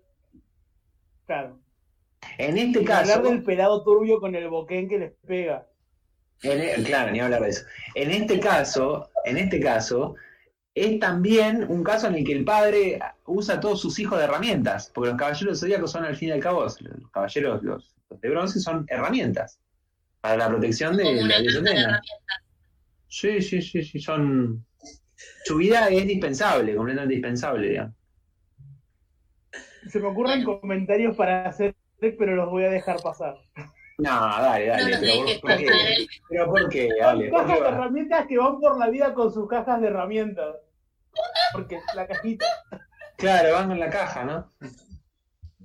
Claro. 1.26 1.58
En 2.38 2.56
este 2.56 2.84
caso. 2.84 3.14
Hablar 3.14 3.32
del 3.32 3.42
pelado 3.42 3.82
turbio 3.82 4.20
con 4.20 4.34
el 4.34 4.48
boquén 4.48 4.88
que 4.88 4.98
les 4.98 5.12
pega. 5.26 5.66
E, 6.42 6.82
claro, 6.84 7.10
ni 7.10 7.20
hablar 7.20 7.42
de 7.42 7.48
eso. 7.48 7.64
En 7.94 8.10
este 8.10 8.38
caso, 8.38 9.10
en 9.24 9.38
este 9.38 9.58
caso, 9.58 10.14
es 10.80 11.00
también 11.00 11.66
un 11.68 11.82
caso 11.82 12.06
en 12.06 12.16
el 12.16 12.24
que 12.24 12.32
el 12.32 12.44
padre 12.44 13.00
usa 13.26 13.56
a 13.56 13.60
todos 13.60 13.80
sus 13.80 13.98
hijos 13.98 14.18
de 14.18 14.24
herramientas, 14.24 14.90
porque 14.94 15.10
los 15.10 15.18
caballeros 15.18 15.60
zodíacos 15.60 15.92
son 15.92 16.04
al 16.04 16.16
fin 16.16 16.28
y 16.28 16.32
al 16.32 16.40
cabo, 16.40 16.64
los 16.64 17.10
caballeros 17.12 17.62
los, 17.62 17.94
de 18.20 18.28
bronce 18.30 18.60
son 18.60 18.86
herramientas 18.88 19.60
para 20.20 20.36
la 20.36 20.48
protección 20.48 20.96
de 20.96 21.22
la 21.22 21.40
diosa 21.40 22.00
Sí, 23.10 23.40
sí, 23.40 23.62
sí, 23.62 23.82
sí, 23.82 23.98
son. 24.00 24.64
Su 25.44 25.56
vida 25.56 25.88
es 25.88 26.06
dispensable, 26.06 26.76
completamente 26.76 27.14
dispensable, 27.14 27.68
digamos. 27.70 27.94
Se 29.88 29.98
me 29.98 30.08
ocurren 30.08 30.44
comentarios 30.44 31.16
para 31.16 31.48
hacer, 31.48 31.74
pero 32.00 32.36
los 32.36 32.50
voy 32.50 32.64
a 32.64 32.70
dejar 32.70 33.00
pasar. 33.02 33.38
No, 33.96 34.10
dale, 34.10 34.66
dale. 34.66 34.98
pero, 35.00 35.40
por, 35.40 35.56
qué? 35.56 35.66
pero 36.28 36.46
¿por 36.46 36.68
qué? 36.68 36.88
Dale, 37.00 37.30
cajas 37.30 37.60
de 37.60 37.68
herramientas 37.68 38.26
que 38.26 38.38
van 38.38 38.60
por 38.60 38.78
la 38.78 38.90
vida 38.90 39.14
con 39.14 39.32
sus 39.32 39.48
cajas 39.48 39.80
de 39.80 39.88
herramientas. 39.88 40.56
Porque 41.52 41.80
la 41.94 42.06
cajita. 42.06 42.46
Claro, 43.16 43.54
van 43.54 43.72
en 43.72 43.80
la 43.80 43.90
caja, 43.90 44.24
¿no? 44.24 44.54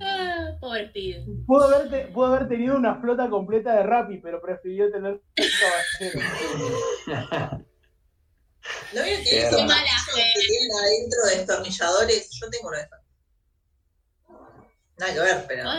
Ah, 0.01 0.57
pobre 0.59 0.87
pibe. 0.87 1.23
Pudo 1.45 1.65
haber, 1.65 2.11
pudo 2.11 2.25
haber 2.25 2.47
tenido 2.47 2.75
una 2.75 2.99
flota 2.99 3.29
completa 3.29 3.75
de 3.75 3.83
Rappi, 3.83 4.17
pero 4.17 4.41
prefirió 4.41 4.91
tener 4.91 5.13
un 5.13 5.21
caballero. 5.37 6.19
¿No 8.93 9.03
vieron 9.03 9.23
que 9.23 9.39
esos 9.39 9.59
que 9.59 9.65
tienen 10.39 10.71
adentro 10.81 11.19
destornilladores? 11.29 12.29
Yo 12.39 12.49
tengo 12.49 12.69
uno 12.69 12.77
de 12.77 12.83
esos. 12.83 12.99
Nada 14.97 15.13
que 15.13 15.19
ver, 15.19 15.45
pero 15.47 15.69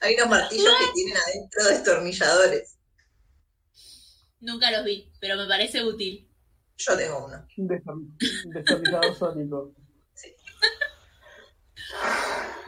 Hay 0.00 0.14
unos 0.14 0.28
martillos 0.28 0.74
que 0.78 0.86
tienen 0.94 1.16
adentro 1.16 1.64
destornilladores. 1.64 2.76
Nunca 4.40 4.70
los 4.72 4.84
vi, 4.84 5.12
pero 5.20 5.36
me 5.36 5.46
parece 5.46 5.84
útil. 5.84 6.28
Yo 6.86 6.96
tengo 6.96 7.26
uno. 7.26 7.46
Un 7.56 7.68
destornillador 8.52 9.14
sónico. 9.18 9.74
Sí. 10.14 10.28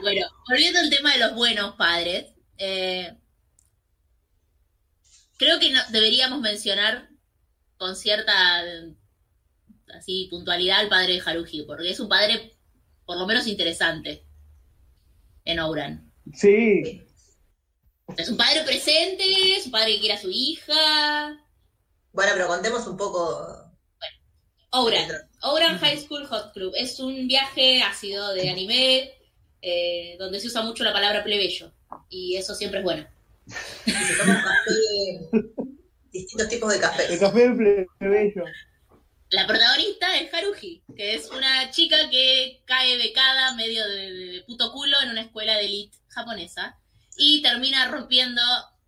Bueno, 0.01 0.27
volviendo 0.49 0.81
al 0.81 0.91
tema 0.91 1.12
de 1.15 1.21
los 1.21 1.35
buenos 1.35 1.77
padres, 1.77 2.35
eh, 2.59 3.17
creo 5.39 5.59
que 5.59 5.73
deberíamos 5.91 6.41
mencionar 6.41 7.09
con 7.79 7.97
cierta 7.97 8.62
así 9.97 10.27
puntualidad 10.31 10.81
al 10.81 10.89
padre 10.89 11.15
de 11.15 11.23
Haruhi, 11.25 11.62
porque 11.62 11.91
es 11.91 12.01
un 12.01 12.09
padre 12.09 12.57
por 13.07 13.17
lo 13.17 13.27
menos 13.27 13.47
interesante 13.47 14.27
en 15.45 15.61
Ouran. 15.61 16.12
Sí. 16.35 17.03
Es 18.17 18.29
un 18.29 18.37
padre 18.37 18.62
presente, 18.65 19.57
es 19.57 19.67
un 19.67 19.73
padre 19.73 19.95
que 19.95 20.01
quiere 20.01 20.15
a 20.15 20.21
su 20.21 20.31
hija. 20.31 20.75
Bueno, 22.12 22.33
pero 22.35 22.47
contemos 22.47 22.87
un 22.87 22.97
poco. 22.97 23.64
Ouran. 24.75 25.09
Ouran 25.43 25.79
High 25.79 26.01
School 26.01 26.27
Hot 26.27 26.53
Club. 26.53 26.72
Es 26.77 26.99
un 26.99 27.29
viaje 27.29 27.81
ácido 27.83 28.35
de 28.35 28.51
anime 28.51 29.12
eh, 29.62 30.16
donde 30.18 30.41
se 30.41 30.49
usa 30.49 30.62
mucho 30.62 30.83
la 30.83 30.93
palabra 30.93 31.22
plebeyo. 31.22 31.72
Y 32.11 32.35
eso 32.37 32.57
siempre 32.57 32.81
es 32.81 32.85
bueno. 32.85 33.07
se 33.47 34.16
toma 34.18 34.43
café, 34.43 35.47
distintos 36.11 36.49
tipos 36.49 36.72
de 36.72 36.81
café. 36.81 37.12
El 37.12 37.20
café 37.20 37.51
plebeyo. 37.99 38.45
La 39.31 39.47
protagonista 39.47 40.16
es 40.18 40.35
Haruhi, 40.35 40.83
que 40.97 41.14
es 41.14 41.31
una 41.31 41.70
chica 41.70 42.11
que 42.11 42.62
cae 42.64 42.97
becada 42.97 43.55
medio 43.55 43.87
de, 43.87 44.43
puto 44.45 44.72
culo 44.72 44.97
en 45.03 45.11
una 45.11 45.22
escuela 45.22 45.57
de 45.57 45.66
elite 45.66 45.97
japonesa 46.09 46.77
y 47.16 47.43
termina 47.43 47.87
rompiendo 47.89 48.43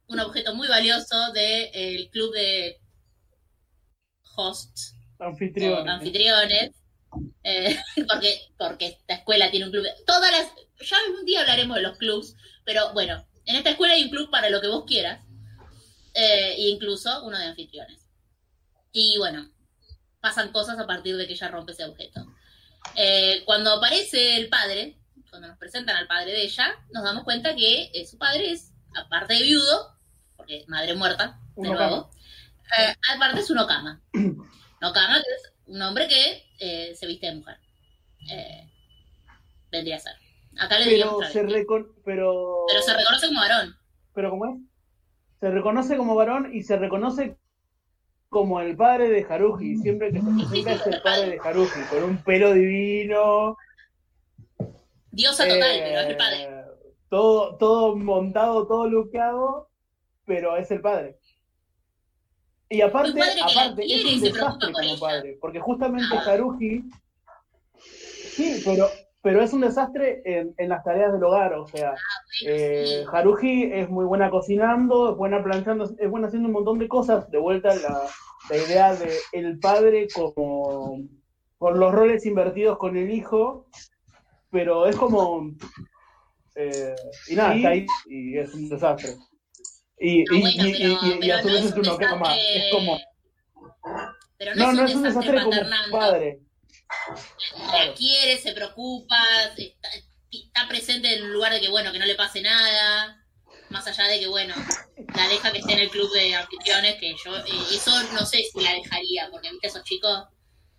un 0.09 0.19
objeto 0.19 0.53
muy 0.53 0.67
valioso 0.67 1.33
del 1.33 2.11
club 2.11 2.33
de 2.35 2.81
hosts 4.37 4.96
anfitriones, 5.19 5.93
anfitriones 5.93 6.73
eh, 7.43 7.79
porque, 8.09 8.41
porque 8.59 8.87
esta 8.87 9.15
escuela 9.15 9.51
tiene 9.51 9.67
un 9.67 9.73
club. 9.73 9.87
Todas 10.07 10.31
las. 10.31 10.53
Ya 10.81 10.97
algún 11.07 11.25
día 11.25 11.41
hablaremos 11.41 11.77
de 11.77 11.83
los 11.83 11.97
clubs, 11.97 12.37
pero 12.65 12.93
bueno, 12.93 13.27
en 13.47 13.57
esta 13.57 13.71
escuela 13.71 13.95
hay 13.95 14.05
un 14.05 14.11
club 14.11 14.31
para 14.31 14.51
lo 14.51 14.61
que 14.61 14.69
vos 14.69 14.85
quieras, 14.87 15.25
eh, 16.15 16.55
e 16.57 16.69
incluso 16.69 17.25
uno 17.25 17.39
de 17.39 17.45
anfitriones. 17.45 18.11
Y 18.93 19.17
bueno, 19.19 19.51
pasan 20.21 20.53
cosas 20.53 20.79
a 20.79 20.87
partir 20.87 21.17
de 21.17 21.27
que 21.27 21.33
ella 21.33 21.49
rompe 21.49 21.73
ese 21.73 21.85
objeto. 21.85 22.27
Eh, 22.95 23.43
cuando 23.47 23.73
aparece 23.73 24.37
el 24.37 24.49
padre, 24.49 24.99
cuando 25.31 25.49
nos 25.49 25.59
presentan 25.59 25.97
al 25.97 26.07
padre 26.07 26.33
de 26.33 26.43
ella, 26.43 26.75
nos 26.93 27.03
damos 27.03 27.25
cuenta 27.25 27.57
que 27.57 27.91
su 28.09 28.19
padre 28.19 28.53
es, 28.53 28.73
aparte 28.95 29.35
de 29.35 29.43
viudo, 29.43 29.97
porque 30.37 30.65
madre 30.69 30.95
muerta, 30.95 31.41
de 31.57 31.69
nuevo, 31.69 32.11
aparte 33.15 33.41
es 33.41 33.51
un 33.51 33.59
Okama. 33.59 34.03
Okama, 34.91 35.23
que 35.23 35.31
es 35.35 35.53
un 35.67 35.83
hombre 35.83 36.09
que 36.09 36.45
eh, 36.61 36.95
se 36.95 37.07
viste 37.07 37.27
de 37.27 37.37
mujer. 37.37 37.57
Eh, 38.31 38.71
vendría 39.71 39.97
a 39.97 40.01
ser. 40.01 40.13
Acá 40.59 40.79
le 40.79 40.87
pero 40.87 41.21
se, 41.31 41.41
pero... 42.05 42.65
pero 42.67 42.83
se 42.83 42.97
reconoce 42.97 43.27
como 43.29 43.41
varón. 43.41 43.77
¿Pero 44.15 44.31
cómo 44.31 44.47
es? 44.47 44.61
Se 45.41 45.51
reconoce 45.51 45.97
como 45.97 46.15
varón 46.15 46.55
y 46.55 46.63
se 46.63 46.77
reconoce 46.77 47.37
como 48.29 48.61
el 48.61 48.77
padre 48.77 49.11
de 49.11 49.27
Haruji. 49.29 49.77
Siempre 49.77 50.13
que 50.13 50.21
se 50.21 50.27
presenta 50.51 50.73
es 50.73 50.87
el 50.87 51.03
padre 51.03 51.31
de 51.31 51.41
Haruji, 51.41 51.81
con 51.91 52.05
un 52.05 52.23
pelo 52.23 52.53
divino. 52.55 53.57
Diosa 55.11 55.45
total, 55.45 55.81
pero 55.83 56.01
es 56.01 56.07
el 56.09 56.17
padre. 56.17 56.43
Eh, 56.43 56.65
todo, 57.09 57.57
todo 57.57 57.97
montado, 57.97 58.67
todo 58.67 58.89
luqueado, 58.89 59.71
pero 60.25 60.57
es 60.57 60.71
el 60.71 60.81
padre. 60.81 61.19
Y 62.69 62.81
aparte, 62.81 63.21
aparte 63.21 63.85
es 63.85 64.05
un 64.05 64.21
desastre 64.21 64.73
como 64.73 64.99
padre, 64.99 65.39
porque 65.41 65.61
justamente 65.61 66.17
Haruji, 66.17 66.85
sí, 67.79 68.61
pero, 68.65 68.89
pero 69.23 69.43
es 69.43 69.53
un 69.53 69.61
desastre 69.61 70.23
en, 70.25 70.53
en 70.59 70.69
las 70.69 70.83
tareas 70.83 71.13
del 71.13 71.23
hogar, 71.23 71.55
o 71.55 71.67
sea, 71.69 71.91
ah, 71.91 71.97
eh, 72.45 73.05
Haruji 73.11 73.71
es 73.73 73.89
muy 73.89 74.05
buena 74.05 74.31
cocinando, 74.31 75.11
es 75.11 75.17
buena 75.17 75.45
planchando, 75.45 75.85
es 75.85 76.11
buena 76.11 76.27
haciendo 76.27 76.49
un 76.49 76.55
montón 76.55 76.79
de 76.79 76.89
cosas, 76.89 77.31
de 77.31 77.39
vuelta 77.39 77.75
la, 77.77 78.03
la 78.51 78.57
idea 78.57 78.95
de 78.95 79.13
el 79.33 79.59
padre 79.59 80.09
como 80.15 81.01
con 81.59 81.79
los 81.79 81.93
roles 81.93 82.27
invertidos 82.27 82.79
con 82.79 82.97
el 82.97 83.11
hijo, 83.11 83.67
pero 84.51 84.87
es 84.87 84.97
como... 84.97 85.51
Eh, 86.55 86.95
y 87.29 87.35
nada, 87.35 87.55
está 87.55 87.69
ahí 87.71 87.87
y 88.07 88.39
es 88.39 88.55
un 88.55 88.69
desastre. 88.69 89.11
Y, 89.99 90.25
y, 90.31 91.31
a 91.31 91.43
su 91.43 91.49
vez 91.49 91.65
es 91.65 91.73
uno 91.73 91.97
que 91.97 92.07
más. 92.07 92.37
Es 92.55 92.71
como. 92.71 93.01
no, 94.55 94.73
no, 94.73 94.85
es 94.85 94.95
un 94.95 95.03
desastre, 95.03 95.43
como 95.43 95.63
padre. 95.91 96.41
quiere, 97.97 98.39
se 98.39 98.53
preocupa, 98.53 99.19
está, 100.31 100.69
presente 100.69 101.15
en 101.15 101.25
el 101.25 101.33
lugar 101.33 101.53
de 101.53 101.61
que, 101.61 101.71
bueno, 101.71 101.93
que 101.93 101.99
no 101.99 102.07
le 102.07 102.15
pase 102.15 102.43
nada. 102.43 103.23
Más 103.71 103.87
allá 103.87 104.05
de 104.05 104.21
que, 104.21 104.29
bueno, 104.29 104.55
la 105.15 105.29
deja 105.29 105.51
que 105.51 105.59
esté 105.59 105.73
en 105.73 105.81
el 105.81 105.91
club 105.91 106.13
de 106.13 106.37
anfitriones, 106.37 106.97
que 107.01 107.17
yo, 107.25 107.37
eh, 107.37 107.43
eso 107.73 107.91
no 108.13 108.25
sé 108.25 108.45
si 108.53 108.61
la 108.63 108.75
dejaría, 108.75 109.29
porque 109.31 109.51
viste, 109.51 109.67
esos 109.67 109.83
chicos 109.83 110.25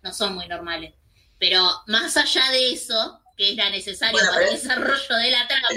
no 0.02 0.12
son 0.12 0.34
muy 0.34 0.48
normales. 0.48 0.94
Pero 1.38 1.70
más 1.86 2.16
allá 2.16 2.50
de 2.50 2.72
eso, 2.72 3.20
que 3.36 3.52
era 3.52 3.68
necesario 3.70 4.18
para 4.18 4.46
el 4.46 4.54
desarrollo 4.54 5.16
de 5.16 5.30
la 5.30 5.46
trama. 5.46 5.68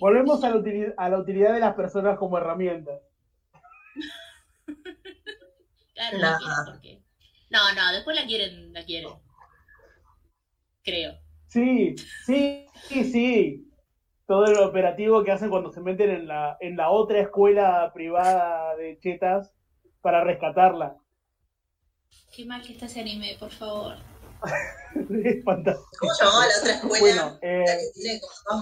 Volvemos 0.00 0.42
a 0.44 0.50
la, 0.50 0.56
utilidad, 0.56 0.94
a 0.96 1.08
la 1.08 1.18
utilidad 1.18 1.54
de 1.54 1.60
las 1.60 1.74
personas 1.74 2.18
como 2.18 2.38
herramientas. 2.38 3.00
Claro, 5.94 6.18
no. 6.18 6.38
no, 7.50 7.74
no, 7.74 7.92
después 7.92 8.14
la 8.14 8.24
quieren, 8.24 8.72
la 8.72 8.84
quieren. 8.84 9.10
Creo. 10.84 11.18
Sí, 11.48 11.96
sí, 12.24 12.66
sí, 12.84 13.04
sí. 13.04 13.64
Todo 14.26 14.44
el 14.44 14.58
operativo 14.58 15.24
que 15.24 15.32
hacen 15.32 15.50
cuando 15.50 15.72
se 15.72 15.80
meten 15.80 16.10
en 16.10 16.28
la, 16.28 16.56
en 16.60 16.76
la 16.76 16.90
otra 16.90 17.20
escuela 17.20 17.90
privada 17.92 18.76
de 18.76 18.98
chetas 19.00 19.54
para 20.00 20.22
rescatarla. 20.22 20.96
Qué 22.34 22.44
mal 22.44 22.62
que 22.62 22.74
está 22.74 22.86
ese 22.86 23.00
anime, 23.00 23.36
por 23.40 23.50
favor. 23.50 23.96
¿Cómo 25.98 26.12
llamaba 26.20 26.46
la 26.46 26.58
otra 26.58 26.72
escuela? 26.74 27.00
Bueno, 27.00 27.38
eh, 27.42 27.64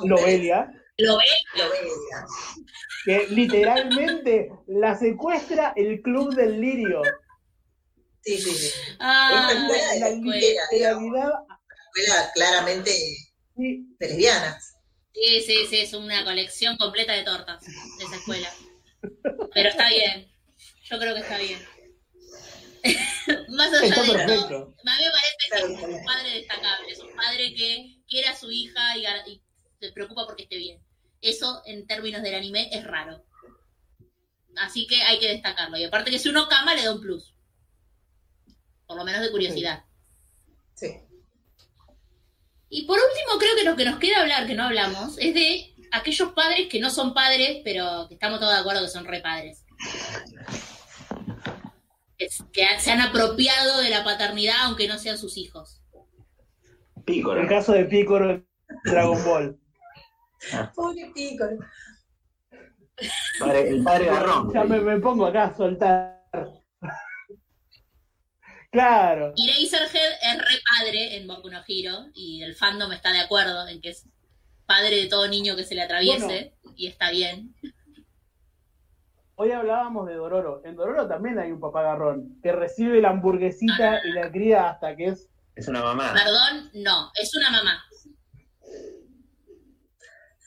Lobelia. 0.05 0.71
Lobelia. 0.99 2.27
Que 3.05 3.27
literalmente 3.29 4.51
la 4.67 4.99
secuestra 4.99 5.73
el 5.77 6.01
club 6.03 6.35
del 6.35 6.61
lirio. 6.61 7.03
Sí, 8.23 8.39
sí, 8.39 8.51
sí. 8.51 8.71
Ah, 8.99 9.51
es 9.53 10.01
la 10.01 10.09
escuela, 10.09 10.63
escuela 10.73 12.31
claramente 12.35 12.91
de 13.55 13.85
lesbianas. 14.01 14.77
Sí, 15.15 15.41
sí, 15.41 15.67
sí, 15.71 15.79
es 15.79 15.95
una 15.95 16.25
colección 16.25 16.77
completa 16.77 17.13
de 17.13 17.23
tortas 17.23 17.63
de 17.65 18.05
esa 18.05 18.17
escuela. 18.17 18.49
Pero 19.55 19.69
está 19.69 19.89
bien. 19.89 20.31
Yo 20.83 20.99
creo 20.99 21.15
que 21.15 21.21
está 21.21 21.39
bien. 21.39 21.59
Más 23.49 23.73
allá 23.73 23.81
de 23.81 23.89
eso, 23.89 24.03
a 24.03 24.97
mí 24.97 25.05
me 25.05 25.11
parece 25.11 25.37
que 25.51 25.57
es 25.57 25.65
un 25.65 26.05
padre 26.05 26.31
destacable, 26.31 26.93
es 26.93 26.99
un 26.99 27.17
padre 27.17 27.55
que 27.55 27.99
quiere 28.09 28.29
a 28.29 28.37
su 28.37 28.51
hija 28.51 28.97
y, 28.97 29.43
se 29.81 29.93
preocupa 29.93 30.25
porque 30.27 30.45
esté 30.45 30.57
bien. 30.57 30.83
Eso, 31.21 31.63
en 31.67 31.87
términos 31.87 32.23
del 32.23 32.35
anime, 32.35 32.69
es 32.73 32.85
raro. 32.85 33.25
Así 34.57 34.87
que 34.87 35.03
hay 35.03 35.19
que 35.19 35.29
destacarlo. 35.29 35.77
Y 35.77 35.85
aparte 35.85 36.11
que 36.11 36.19
si 36.19 36.29
uno 36.29 36.49
cama, 36.49 36.75
le 36.75 36.83
da 36.83 36.95
un 36.95 37.01
plus. 37.01 37.35
Por 38.87 38.97
lo 38.97 39.05
menos 39.05 39.21
de 39.21 39.31
curiosidad. 39.31 39.85
Sí. 40.75 40.95
Y 42.71 42.87
por 42.87 42.99
último, 42.99 43.39
creo 43.39 43.55
que 43.57 43.65
lo 43.65 43.77
que 43.77 43.85
nos 43.85 43.99
queda 43.99 44.21
hablar, 44.21 44.47
que 44.47 44.55
no 44.55 44.65
hablamos, 44.65 45.19
es 45.19 45.35
de 45.35 45.75
aquellos 45.93 46.33
padres 46.33 46.69
que 46.69 46.81
no 46.81 46.91
son 46.91 47.15
padres, 47.15 47.61
pero 47.65 48.07
que 48.09 48.15
estamos 48.15 48.41
todos 48.41 48.55
de 48.55 48.61
acuerdo 48.61 48.83
que 48.83 48.89
son 48.89 49.05
re 49.05 49.21
Que, 52.19 52.29
se 52.79 52.91
han 52.91 53.01
apropiado 53.01 53.81
de 53.81 53.91
la 53.91 54.05
paternidad 54.05 54.57
aunque 54.63 54.89
no 54.89 54.99
sean 54.99 55.19
sus 55.19 55.37
hijos. 55.37 55.83
Pícoro. 57.05 57.41
El 57.41 57.49
caso 57.49 57.73
de 57.73 57.85
Pícoro 57.85 58.45
Dragon 58.85 59.25
Ball. 59.25 59.59
Pobre 60.75 61.11
Pícoro. 61.15 61.59
el 63.53 63.83
padre 63.83 64.07
Garrón. 64.07 64.53
Ya 64.53 64.65
me, 64.65 64.81
me, 64.81 64.99
pongo 64.99 65.27
acá 65.27 65.45
a 65.45 65.57
soltar. 65.57 66.23
claro. 68.71 69.33
Y 69.37 69.49
Razorhead 69.49 70.13
es 70.23 70.39
re 70.39 70.61
padre 70.79 71.17
en 71.17 71.27
Boku 71.27 71.51
no 71.51 71.63
Hero 71.67 72.07
y 72.15 72.43
el 72.43 72.55
fandom 72.55 72.93
está 72.93 73.13
de 73.13 73.21
acuerdo 73.21 73.69
en 73.69 73.81
que 73.81 73.91
es 73.91 74.09
padre 74.67 74.97
de 74.97 75.07
todo 75.07 75.29
niño 75.29 75.57
que 75.57 75.65
se 75.65 75.75
le 75.75 75.83
atraviese 75.83 76.55
y 76.77 76.87
está 76.87 77.11
bien. 77.11 77.55
Hoy 79.39 79.53
hablábamos 79.53 80.07
de 80.07 80.15
Dororo. 80.15 80.63
En 80.65 80.77
Dororo 80.77 81.07
también 81.07 81.39
hay 81.39 81.53
un 81.53 81.61
papá 81.61 81.83
garrón 81.83 82.41
que 82.43 82.53
recibe 82.53 83.03
la 83.03 83.11
hamburguesita 83.11 84.01
y 84.03 84.13
la 84.13 84.33
cría 84.33 84.71
hasta 84.71 84.97
que 84.97 85.09
es. 85.09 85.29
Es 85.55 85.69
una 85.69 85.83
mamá. 85.83 86.15
Perdón, 86.15 86.71
no, 86.73 87.11
es 87.15 87.37
una 87.37 87.51
mamá. 87.51 87.85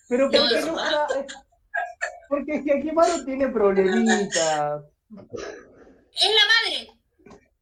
Pero 0.07 0.31
porque 0.31 0.61
no, 0.61 0.75
Porque 2.29 2.63
si 2.63 2.71
Akimaru 2.71 3.25
tiene 3.25 3.49
problemitas. 3.49 4.83
Es 6.13 6.31
la 6.33 6.45
madre. 6.47 6.91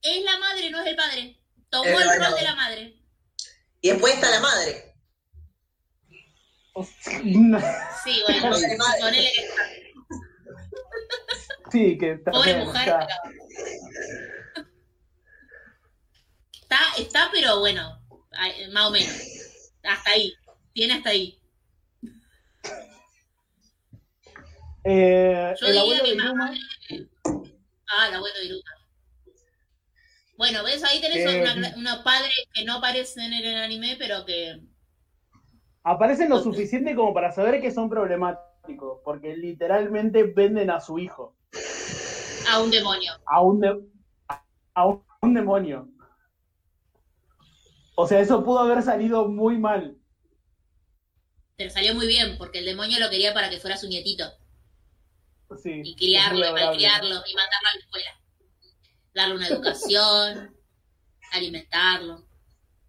Es 0.01 0.23
la 0.23 0.39
madre, 0.39 0.69
no 0.71 0.79
es 0.79 0.87
el 0.87 0.95
padre. 0.95 1.41
Tomó 1.69 1.89
el 1.89 2.23
rol 2.23 2.35
de 2.35 2.43
la 2.43 2.55
madre. 2.55 3.01
Y 3.81 3.89
después 3.89 4.13
está 4.13 4.31
la 4.31 4.39
madre. 4.39 4.95
Sí, 7.01 8.23
bueno, 8.25 8.55
ponele 9.01 9.29
que 9.33 9.41
está. 9.41 9.86
Sí, 11.71 11.97
que. 11.97 12.15
Pobre 12.17 12.65
mujer. 12.65 12.95
Está. 16.53 16.79
está, 16.97 17.29
pero 17.31 17.59
bueno, 17.59 18.01
más 18.71 18.87
o 18.87 18.91
menos. 18.91 19.13
Hasta 19.83 20.11
ahí. 20.11 20.33
Tiene 20.73 20.93
hasta 20.95 21.09
ahí. 21.09 21.39
Eh, 24.83 25.53
Yo 25.59 25.67
el 25.67 25.73
diría 25.73 26.01
que 26.01 26.09
Iruma... 26.13 26.53
Ah, 27.89 28.07
el 28.07 28.15
abuelo 28.15 28.39
de 28.39 28.45
Iruma. 28.45 28.71
Bueno, 30.37 30.63
ves, 30.63 30.83
ahí 30.83 31.01
tenés 31.01 31.25
eh, 31.25 31.73
unos 31.75 31.97
padres 32.03 32.31
que 32.53 32.63
no 32.63 32.75
aparecen 32.75 33.33
en 33.33 33.45
el 33.45 33.57
anime, 33.57 33.95
pero 33.97 34.23
que... 34.23 34.61
Aparecen 35.83 36.29
lo 36.29 36.39
suficiente 36.41 36.95
como 36.95 37.13
para 37.13 37.31
saber 37.31 37.59
que 37.59 37.71
son 37.71 37.89
problemáticos, 37.89 38.99
porque 39.03 39.35
literalmente 39.35 40.23
venden 40.23 40.69
a 40.69 40.79
su 40.79 40.99
hijo. 40.99 41.36
A 42.49 42.61
un 42.61 42.71
demonio. 42.71 43.11
A 43.25 43.41
un, 43.41 43.91
a 44.73 44.85
un, 45.21 45.33
demonio. 45.33 45.89
O 47.95 48.07
sea, 48.07 48.19
eso 48.19 48.43
pudo 48.43 48.59
haber 48.59 48.81
salido 48.83 49.27
muy 49.27 49.57
mal. 49.57 49.97
Pero 51.57 51.69
salió 51.71 51.95
muy 51.95 52.07
bien, 52.07 52.37
porque 52.37 52.59
el 52.59 52.65
demonio 52.65 52.99
lo 52.99 53.09
quería 53.09 53.33
para 53.33 53.49
que 53.49 53.59
fuera 53.59 53.77
su 53.77 53.87
nietito. 53.87 54.25
Sí, 55.61 55.81
y 55.83 55.95
criarlo, 55.95 56.47
y 56.47 56.51
malcriarlo, 56.51 57.15
y 57.25 57.33
mandarlo 57.33 57.69
a 57.69 57.73
la 57.73 57.79
escuela. 57.79 58.21
Darle 59.13 59.35
una 59.35 59.47
educación, 59.47 60.55
alimentarlo. 61.31 62.27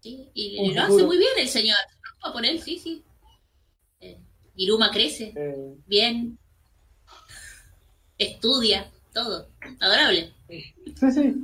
Y, 0.01 0.73
lo 0.73 0.81
hace 0.81 1.03
muy 1.03 1.17
bien 1.17 1.31
el 1.37 1.47
señor. 1.47 1.77
Se 2.23 2.31
por 2.31 2.45
él, 2.45 2.61
sí, 2.61 2.79
sí. 2.79 3.03
Eh, 3.99 4.19
Iruma 4.55 4.91
crece. 4.91 5.33
Eh. 5.35 5.75
Bien. 5.85 6.37
Estudia 8.19 8.91
todo. 9.13 9.49
Adorable. 9.79 10.33
Sí, 10.47 11.11
sí. 11.11 11.35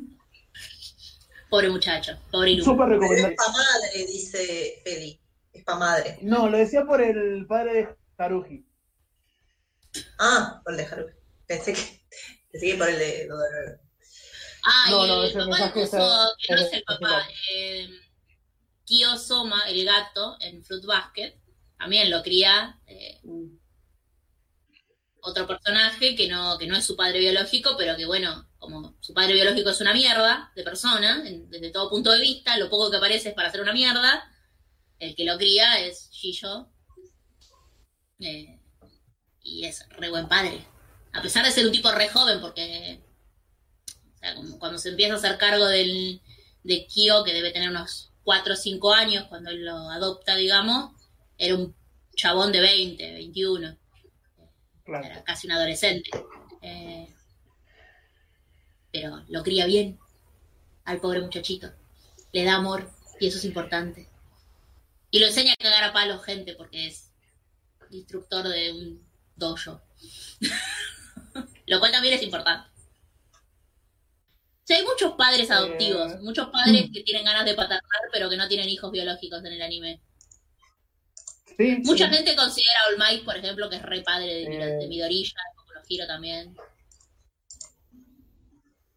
Pobre 1.49 1.69
muchacho, 1.69 2.19
pobre 2.31 2.51
Iruma. 2.51 2.71
Súper 2.71 2.89
recomendable. 2.89 3.33
Es 3.33 3.43
pa' 3.43 3.51
madre, 3.51 4.05
dice 4.07 4.81
Feli. 4.83 5.19
Es 5.53 5.63
pa' 5.63 5.75
madre. 5.75 6.19
No, 6.21 6.49
lo 6.49 6.57
decía 6.57 6.85
por 6.85 7.01
el 7.01 7.45
padre 7.47 7.73
de 7.73 7.95
Haruji. 8.17 8.65
Ah, 10.19 10.61
por 10.63 10.73
el 10.73 10.77
de 10.77 10.85
Haruji. 10.85 11.13
Pensé 11.47 11.73
que, 11.73 12.01
pensé 12.51 12.67
que 12.67 12.75
por 12.75 12.89
el 12.89 12.99
de... 12.99 13.29
Ah, 14.67 14.87
no, 14.89 15.07
no, 15.07 15.23
el 15.23 15.33
papá 15.33 15.71
puso, 15.73 16.33
que 16.45 16.55
no 16.55 16.61
es 16.61 16.73
el 16.73 16.83
papá, 16.83 17.27
eh, 17.53 17.87
Soma, 19.17 19.61
el 19.69 19.85
gato, 19.85 20.37
en 20.41 20.63
Fruit 20.65 20.83
Basket, 20.85 21.39
también 21.77 22.09
lo 22.09 22.23
cría 22.23 22.79
eh, 22.87 23.21
otro 25.25 25.47
personaje 25.47 26.15
que 26.15 26.27
no, 26.27 26.57
que 26.57 26.67
no 26.67 26.77
es 26.77 26.85
su 26.85 26.95
padre 26.95 27.19
biológico, 27.19 27.75
pero 27.77 27.97
que 27.97 28.05
bueno, 28.05 28.47
como 28.59 28.95
su 29.01 29.13
padre 29.13 29.33
biológico 29.33 29.71
es 29.71 29.81
una 29.81 29.93
mierda 29.93 30.51
de 30.55 30.63
persona, 30.63 31.23
desde 31.23 31.71
todo 31.71 31.89
punto 31.89 32.11
de 32.11 32.21
vista, 32.21 32.57
lo 32.57 32.69
poco 32.69 32.91
que 32.91 32.97
aparece 32.97 33.29
es 33.29 33.35
para 33.35 33.49
hacer 33.49 33.61
una 33.61 33.73
mierda, 33.73 34.31
el 34.99 35.15
que 35.15 35.25
lo 35.25 35.37
cría 35.37 35.79
es 35.79 36.09
Gillo. 36.11 36.69
Eh, 38.19 38.59
y 39.41 39.65
es 39.65 39.87
re 39.89 40.09
buen 40.09 40.27
padre. 40.27 40.65
A 41.13 41.21
pesar 41.21 41.43
de 41.45 41.51
ser 41.51 41.65
un 41.65 41.71
tipo 41.71 41.91
re 41.91 42.09
joven, 42.09 42.39
porque 42.39 43.01
cuando 44.59 44.77
se 44.77 44.89
empieza 44.89 45.13
a 45.13 45.17
hacer 45.17 45.37
cargo 45.37 45.67
del, 45.67 46.21
de 46.63 46.87
Kyo, 46.87 47.23
que 47.23 47.33
debe 47.33 47.51
tener 47.51 47.69
unos 47.69 48.11
4 48.23 48.53
o 48.53 48.57
5 48.57 48.93
años 48.93 49.25
cuando 49.27 49.49
él 49.49 49.65
lo 49.65 49.89
adopta, 49.89 50.35
digamos, 50.35 50.91
era 51.37 51.55
un 51.55 51.75
chabón 52.15 52.51
de 52.51 52.61
20, 52.61 53.13
21 53.13 53.84
era 54.87 55.23
casi 55.23 55.47
un 55.47 55.53
adolescente. 55.53 56.09
Eh, 56.61 57.13
pero 58.91 59.23
lo 59.27 59.43
cría 59.43 59.65
bien 59.65 59.99
al 60.85 60.99
pobre 60.99 61.21
muchachito. 61.21 61.71
Le 62.31 62.43
da 62.43 62.55
amor 62.55 62.89
y 63.19 63.27
eso 63.27 63.37
es 63.37 63.45
importante. 63.45 64.07
Y 65.11 65.19
lo 65.19 65.27
enseña 65.27 65.53
a 65.53 65.63
cagar 65.63 65.83
a 65.83 65.93
palos 65.93 66.23
gente 66.23 66.55
porque 66.55 66.87
es 66.87 67.11
instructor 67.91 68.47
de 68.47 68.71
un 68.71 69.05
dojo. 69.35 69.81
lo 71.67 71.79
cual 71.79 71.91
también 71.91 72.13
es 72.15 72.23
importante. 72.23 72.69
hay 74.69 74.83
muchos 74.83 75.13
padres 75.13 75.49
adoptivos, 75.51 76.13
eh, 76.13 76.17
muchos 76.21 76.49
padres 76.49 76.89
que 76.93 77.03
tienen 77.03 77.25
ganas 77.25 77.45
de 77.45 77.53
paternar 77.53 78.01
pero 78.11 78.29
que 78.29 78.37
no 78.37 78.47
tienen 78.47 78.69
hijos 78.69 78.91
biológicos 78.91 79.43
en 79.43 79.53
el 79.53 79.61
anime. 79.61 80.01
Mucha 81.57 82.09
gente 82.09 82.35
considera 82.35 82.79
a 82.79 82.91
All 82.91 82.97
Might, 82.97 83.25
por 83.25 83.37
ejemplo, 83.37 83.69
que 83.69 83.77
es 83.77 83.81
re 83.81 84.01
padre 84.01 84.27
de, 84.27 84.83
eh. 84.83 84.87
Midorilla, 84.87 85.39
como 85.55 85.73
lo 85.73 85.83
giro 85.83 86.05
también. 86.07 86.55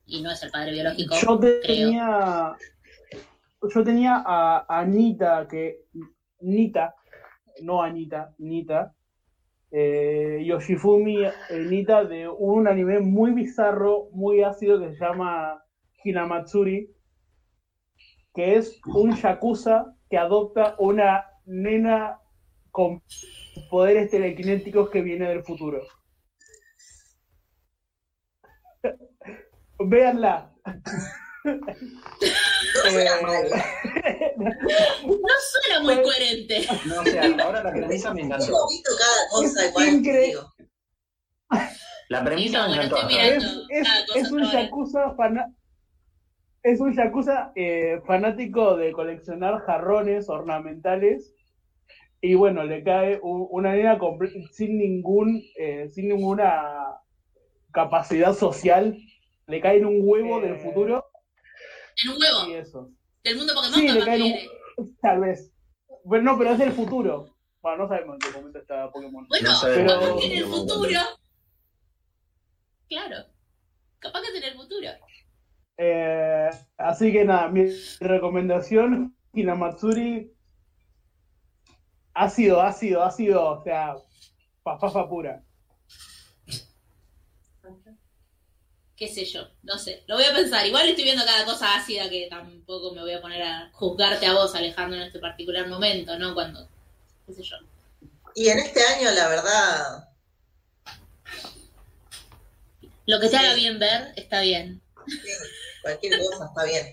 Y 0.07 0.23
no 0.23 0.31
es 0.31 0.43
el 0.43 0.51
padre 0.51 0.73
biológico. 0.73 1.15
Yo 1.21 1.39
tenía. 1.39 2.57
Yo 3.75 3.85
tenía 3.85 4.23
a 4.25 4.67
Anita, 4.69 5.47
que. 5.49 5.85
Nita, 6.41 6.95
no 7.63 7.83
Anita, 7.83 8.35
Nita. 8.39 8.95
Eh, 9.71 10.43
Yoshifumi 10.47 11.25
eh, 11.25 11.33
Nita 11.51 12.03
de 12.05 12.27
un 12.27 12.67
anime 12.67 13.01
muy 13.01 13.33
bizarro, 13.33 14.09
muy 14.13 14.43
ácido 14.43 14.81
que 14.81 14.95
se 14.95 14.99
llama 14.99 15.63
Hinamatsuri, 16.03 16.91
que 18.35 18.57
es 18.57 18.81
un 18.87 19.15
yakuza 19.15 19.95
que 20.09 20.17
adopta 20.17 20.75
una 20.79 21.27
nena 21.45 22.19
con 22.71 23.03
poderes 23.71 24.11
telequinéticos 24.11 24.91
que 24.91 25.03
viene 25.03 25.29
del 25.29 25.45
futuro. 25.45 25.83
Véanla. 29.79 30.53
Eh, 32.85 34.35
no 34.37 34.51
suena 35.51 35.81
muy 35.83 36.03
coherente. 36.03 36.67
No, 36.87 37.01
o 37.01 37.05
sea, 37.05 37.23
ahora 37.45 37.63
la 37.63 37.73
premisa 37.73 38.13
me 38.15 38.23
encantó. 38.23 38.47
Hemos 38.47 38.69
visto 38.71 38.91
cada 38.99 39.29
cosa 39.31 39.67
igual. 39.67 40.03
La 42.09 42.25
premisa 42.25 42.69
me 42.69 42.75
encantó. 42.75 43.09
Es, 43.09 43.45
es, 44.15 44.31
un 44.31 44.45
yakuza 44.45 45.17
es 46.63 46.81
un 46.81 46.95
yakuza 46.95 47.53
eh, 47.55 48.01
fanático 48.07 48.77
de 48.77 48.93
coleccionar 48.93 49.61
jarrones 49.61 50.29
ornamentales 50.29 51.35
y 52.21 52.35
bueno, 52.35 52.65
le 52.65 52.83
cae 52.83 53.21
una 53.23 53.75
nena 53.75 53.99
sin 54.53 54.79
ningún, 54.79 55.43
eh, 55.57 55.89
sin 55.91 56.09
ninguna 56.09 56.97
capacidad 57.73 58.35
social, 58.35 58.97
le 59.47 59.61
cae 59.61 59.79
en 59.79 59.87
un 59.87 60.01
huevo 60.03 60.41
del 60.41 60.55
eh. 60.55 60.59
futuro 60.59 61.05
En 62.05 62.11
un 62.13 62.23
huevo. 62.23 62.45
Sí, 62.47 62.53
eso. 62.55 62.91
Del 63.23 63.37
mundo 63.37 63.55
Pokémon 63.55 63.75
Sí, 63.81 63.89
le 63.89 64.05
cae 64.05 64.17
en 64.17 64.23
un... 64.23 64.97
Tal 65.03 65.21
vez. 65.21 65.53
Bueno, 66.05 66.33
no, 66.33 66.39
pero 66.39 66.51
es 66.51 66.59
del 66.59 66.73
futuro. 66.73 67.37
Bueno, 67.61 67.79
no 67.85 67.89
sabemos 67.89 68.15
en 68.15 68.19
qué 68.21 68.39
momento 68.39 68.59
está 68.59 68.91
Pokémon. 68.91 69.27
Bueno, 69.29 69.49
No 69.51 69.55
sabemos 69.55 69.93
capaz 69.93 70.07
Pero- 70.07 70.19
que 70.19 70.27
en 70.27 70.39
el 70.39 70.45
futuro. 70.45 71.01
Claro. 72.89 73.17
Capaz 73.99 74.23
que 74.23 74.39
en 74.39 74.45
el 74.45 74.55
futuro. 74.55 74.89
Eh, 75.77 76.51
así 76.77 77.13
que 77.13 77.25
nada, 77.25 77.49
mi 77.49 77.67
recomendación, 78.01 79.17
Hinamatsuri, 79.33 80.33
ácido, 82.19 82.61
ácido, 82.61 83.03
ácido, 83.03 83.45
o 83.45 83.63
sea, 83.65 83.97
pafafa 84.63 85.09
pura. 85.09 85.43
qué 88.97 89.07
sé 89.07 89.25
yo, 89.25 89.49
no 89.63 89.79
sé, 89.79 90.03
lo 90.09 90.17
voy 90.17 90.25
a 90.25 90.35
pensar. 90.35 90.67
Igual 90.67 90.89
estoy 90.89 91.05
viendo 91.05 91.25
cada 91.25 91.45
cosa 91.45 91.77
ácida 91.77 92.11
que 92.11 92.27
tampoco 92.29 92.93
me 92.93 93.01
voy 93.01 93.13
a 93.13 93.21
poner 93.21 93.43
a 93.43 93.71
juzgarte 93.73 94.27
a 94.27 94.35
vos, 94.35 94.53
Alejandro, 94.57 94.99
en 94.99 95.07
este 95.07 95.21
particular 95.21 95.69
momento, 95.69 96.19
¿no? 96.19 96.35
Cuando, 96.35 96.69
qué 97.25 97.33
sé 97.33 97.43
yo. 97.45 97.57
Y 98.35 98.49
en 98.49 98.59
este 98.59 98.83
año, 98.83 99.11
la 99.13 99.29
verdad, 99.29 100.05
Lo 103.07 103.19
que 103.21 103.29
Sí. 103.29 103.37
haga 103.37 103.55
bien 103.55 103.79
ver, 103.79 104.13
está 104.17 104.41
bien. 104.41 104.83
cualquier 105.83 106.19
cosa 106.19 106.47
está 106.47 106.65
bien. 106.65 106.93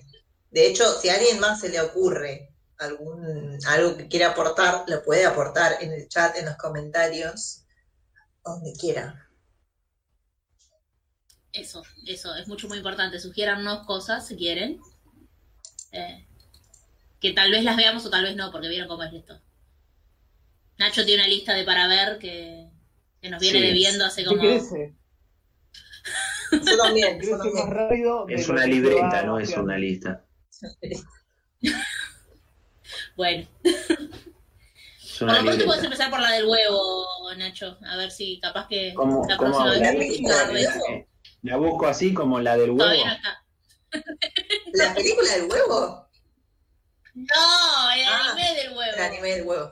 De 0.52 0.68
hecho, 0.68 0.86
si 1.02 1.10
a 1.10 1.16
alguien 1.16 1.40
más 1.40 1.60
se 1.60 1.70
le 1.70 1.82
ocurre 1.82 2.55
algún 2.80 3.58
algo 3.68 3.98
que 3.98 4.08
quiera 4.08 4.32
aportar, 4.32 4.84
lo 4.88 5.04
puede 5.04 5.26
aportar 5.26 5.78
en 5.82 5.94
el 5.94 6.08
chat, 6.08 6.36
en 6.38 6.46
los 6.46 6.58
comentarios, 6.58 7.66
donde 8.44 8.74
quiera. 8.74 9.30
Eso, 11.52 11.84
eso, 12.06 12.36
es 12.36 12.48
mucho 12.48 12.68
muy 12.68 12.78
importante. 12.78 13.20
Sugiérannos 13.20 13.86
cosas 13.86 14.28
si 14.28 14.36
quieren. 14.36 14.80
Eh, 15.92 16.28
que 17.22 17.32
tal 17.32 17.50
vez 17.50 17.64
las 17.64 17.78
veamos 17.78 18.06
o 18.06 18.10
tal 18.10 18.24
vez 18.24 18.36
no, 18.36 18.52
porque 18.52 18.68
vieron 18.68 18.88
cómo 18.88 19.04
es 19.04 19.14
esto. 19.14 19.40
Nacho 20.78 21.06
tiene 21.06 21.24
una 21.24 21.30
lista 21.30 21.54
de 21.54 21.64
para 21.64 21.88
ver 21.88 22.20
que, 22.20 22.70
que 23.22 23.30
nos 23.30 23.40
viene 23.40 23.60
Sí. 23.60 23.66
debiendo 23.68 24.06
hace 24.06 24.26
como... 24.26 24.42
crece, 24.42 24.96
Yo 26.52 26.78
también, 26.78 27.22
yo 27.22 27.38
también. 27.38 28.26
Es 28.28 28.50
una 28.50 28.66
libreta, 28.66 29.24
no 29.24 29.40
es 29.40 29.56
una 29.58 29.78
lista. 29.78 30.26
Bueno, 33.16 33.48
por 35.20 35.44
lo 35.56 35.66
puedes 35.66 35.84
empezar 35.84 36.10
por 36.10 36.20
la 36.20 36.32
del 36.32 36.46
huevo, 36.46 37.06
Nacho. 37.38 37.78
A 37.88 37.96
ver 37.98 38.12
si 38.12 38.40
capaz 38.42 38.68
que 38.68 38.94
¿Cómo, 38.94 39.26
la 39.28 39.38
cómo 39.38 39.52
próxima 39.58 39.72
vez... 39.72 39.82
La 39.82 39.88
hablar? 39.90 39.98
película 39.98 40.46
del 40.48 40.68
huevo. 40.68 41.08
La 41.44 41.58
busco 41.58 41.88
así 41.88 42.14
como 42.14 42.40
la 42.42 42.58
del 42.58 42.72
huevo. 42.72 42.80
Todavía 42.80 43.06
no 43.06 43.14
está. 43.14 43.44
¿La 44.74 44.94
película 44.94 45.32
del 45.32 45.50
huevo? 45.50 46.10
No, 47.14 47.92
el 47.96 48.04
Ah, 48.04 48.32
anime 48.34 48.54
del 48.62 48.68
huevo. 48.78 48.92
El 48.98 49.02
anime 49.02 49.28
del 49.30 49.44
huevo. 49.48 49.72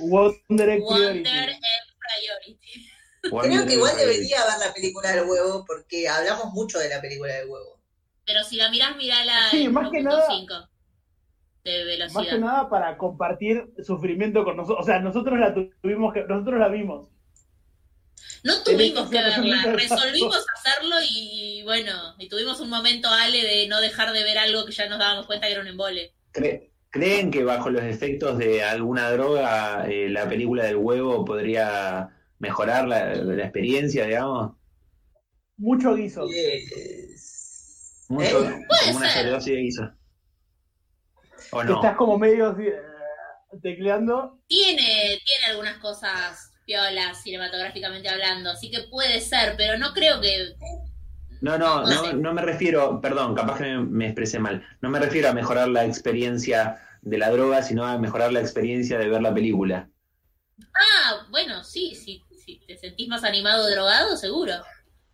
Wonder 0.00 0.78
Wonder 0.80 1.22
Priority. 1.22 1.28
and 1.30 1.58
Priority. 1.98 2.90
Creo 3.22 3.66
que 3.66 3.72
igual 3.74 3.96
debería 3.96 4.44
ver 4.44 4.58
la 4.66 4.74
película 4.74 5.12
del 5.12 5.24
huevo 5.28 5.64
porque 5.66 6.06
hablamos 6.08 6.52
mucho 6.52 6.78
de 6.78 6.88
la 6.90 7.00
película 7.00 7.32
del 7.34 7.48
huevo. 7.48 7.80
Pero 8.26 8.44
si 8.44 8.56
la 8.56 8.68
mirás, 8.70 8.94
mirala 8.96 9.48
Sí, 9.50 9.64
en 9.64 9.72
más 9.72 9.90
que 9.90 10.02
nada- 10.02 10.28
1.5 10.28 10.68
de 11.70 11.98
Más 11.98 12.12
velocidad. 12.14 12.34
que 12.34 12.38
nada 12.40 12.68
para 12.68 12.96
compartir 12.96 13.72
sufrimiento 13.82 14.44
con 14.44 14.56
nosotros. 14.56 14.78
O 14.80 14.86
sea, 14.86 15.00
nosotros 15.00 15.38
la 15.38 15.54
tuvimos 15.54 16.12
que, 16.14 16.24
nosotros 16.24 16.58
la 16.60 16.68
vimos. 16.68 17.08
No 18.44 18.62
tuvimos 18.64 19.08
que 19.10 19.16
Tenés 19.18 19.34
que 19.34 19.40
verla, 19.42 19.72
resolvimos 19.72 20.44
hacerlo 20.56 20.96
y 21.10 21.62
bueno, 21.64 21.92
y 22.18 22.28
tuvimos 22.28 22.60
un 22.60 22.70
momento, 22.70 23.08
Ale, 23.08 23.42
de 23.42 23.68
no 23.68 23.80
dejar 23.80 24.12
de 24.12 24.22
ver 24.24 24.38
algo 24.38 24.64
que 24.64 24.72
ya 24.72 24.88
nos 24.88 24.98
dábamos 24.98 25.26
cuenta 25.26 25.46
que 25.46 25.52
era 25.52 25.62
un 25.62 25.68
embole. 25.68 26.12
¿Cre- 26.32 26.70
¿Creen 26.90 27.30
que 27.30 27.44
bajo 27.44 27.68
los 27.70 27.82
efectos 27.82 28.38
de 28.38 28.62
alguna 28.62 29.10
droga 29.10 29.86
eh, 29.88 30.08
la 30.08 30.28
película 30.28 30.64
del 30.64 30.76
huevo 30.76 31.24
podría 31.24 32.08
mejorar 32.38 32.86
la, 32.88 33.14
la 33.14 33.42
experiencia, 33.42 34.06
digamos? 34.06 34.52
Mucho 35.58 35.94
guiso. 35.94 36.26
Yes. 36.28 38.06
Mucho, 38.08 38.42
¿Eh? 38.48 38.66
como 38.86 38.98
una 38.98 39.10
sobredosis 39.10 39.52
de 39.52 39.60
guiso. 39.60 39.90
¿O 41.52 41.64
no? 41.64 41.74
Estás 41.76 41.96
como 41.96 42.18
medio 42.18 42.48
así, 42.48 42.66
eh, 42.66 42.80
tecleando. 43.62 44.38
Tiene, 44.46 45.18
tiene 45.24 45.46
algunas 45.48 45.78
cosas 45.78 46.52
piolas 46.64 47.22
cinematográficamente 47.22 48.08
hablando, 48.08 48.50
así 48.50 48.70
que 48.70 48.82
puede 48.90 49.20
ser, 49.20 49.54
pero 49.56 49.78
no 49.78 49.92
creo 49.94 50.20
que... 50.20 50.54
No, 51.40 51.56
no, 51.56 51.82
No 51.84 52.12
no, 52.14 52.34
me 52.34 52.42
refiero, 52.42 53.00
perdón, 53.00 53.34
capaz 53.34 53.58
que 53.58 53.64
me, 53.64 53.78
me 53.84 54.04
expresé 54.06 54.38
mal. 54.38 54.66
No 54.80 54.90
me 54.90 54.98
refiero 54.98 55.28
a 55.28 55.32
mejorar 55.32 55.68
la 55.68 55.84
experiencia 55.84 56.80
de 57.00 57.16
la 57.16 57.30
droga, 57.30 57.62
sino 57.62 57.86
a 57.86 57.96
mejorar 57.98 58.32
la 58.32 58.40
experiencia 58.40 58.98
de 58.98 59.08
ver 59.08 59.22
la 59.22 59.32
película. 59.32 59.88
Ah, 60.74 61.26
bueno, 61.30 61.62
sí, 61.64 61.94
sí, 61.94 62.22
si 62.44 62.58
te 62.66 62.76
sentís 62.76 63.08
más 63.08 63.24
animado 63.24 63.70
drogado, 63.70 64.16
seguro. 64.16 64.52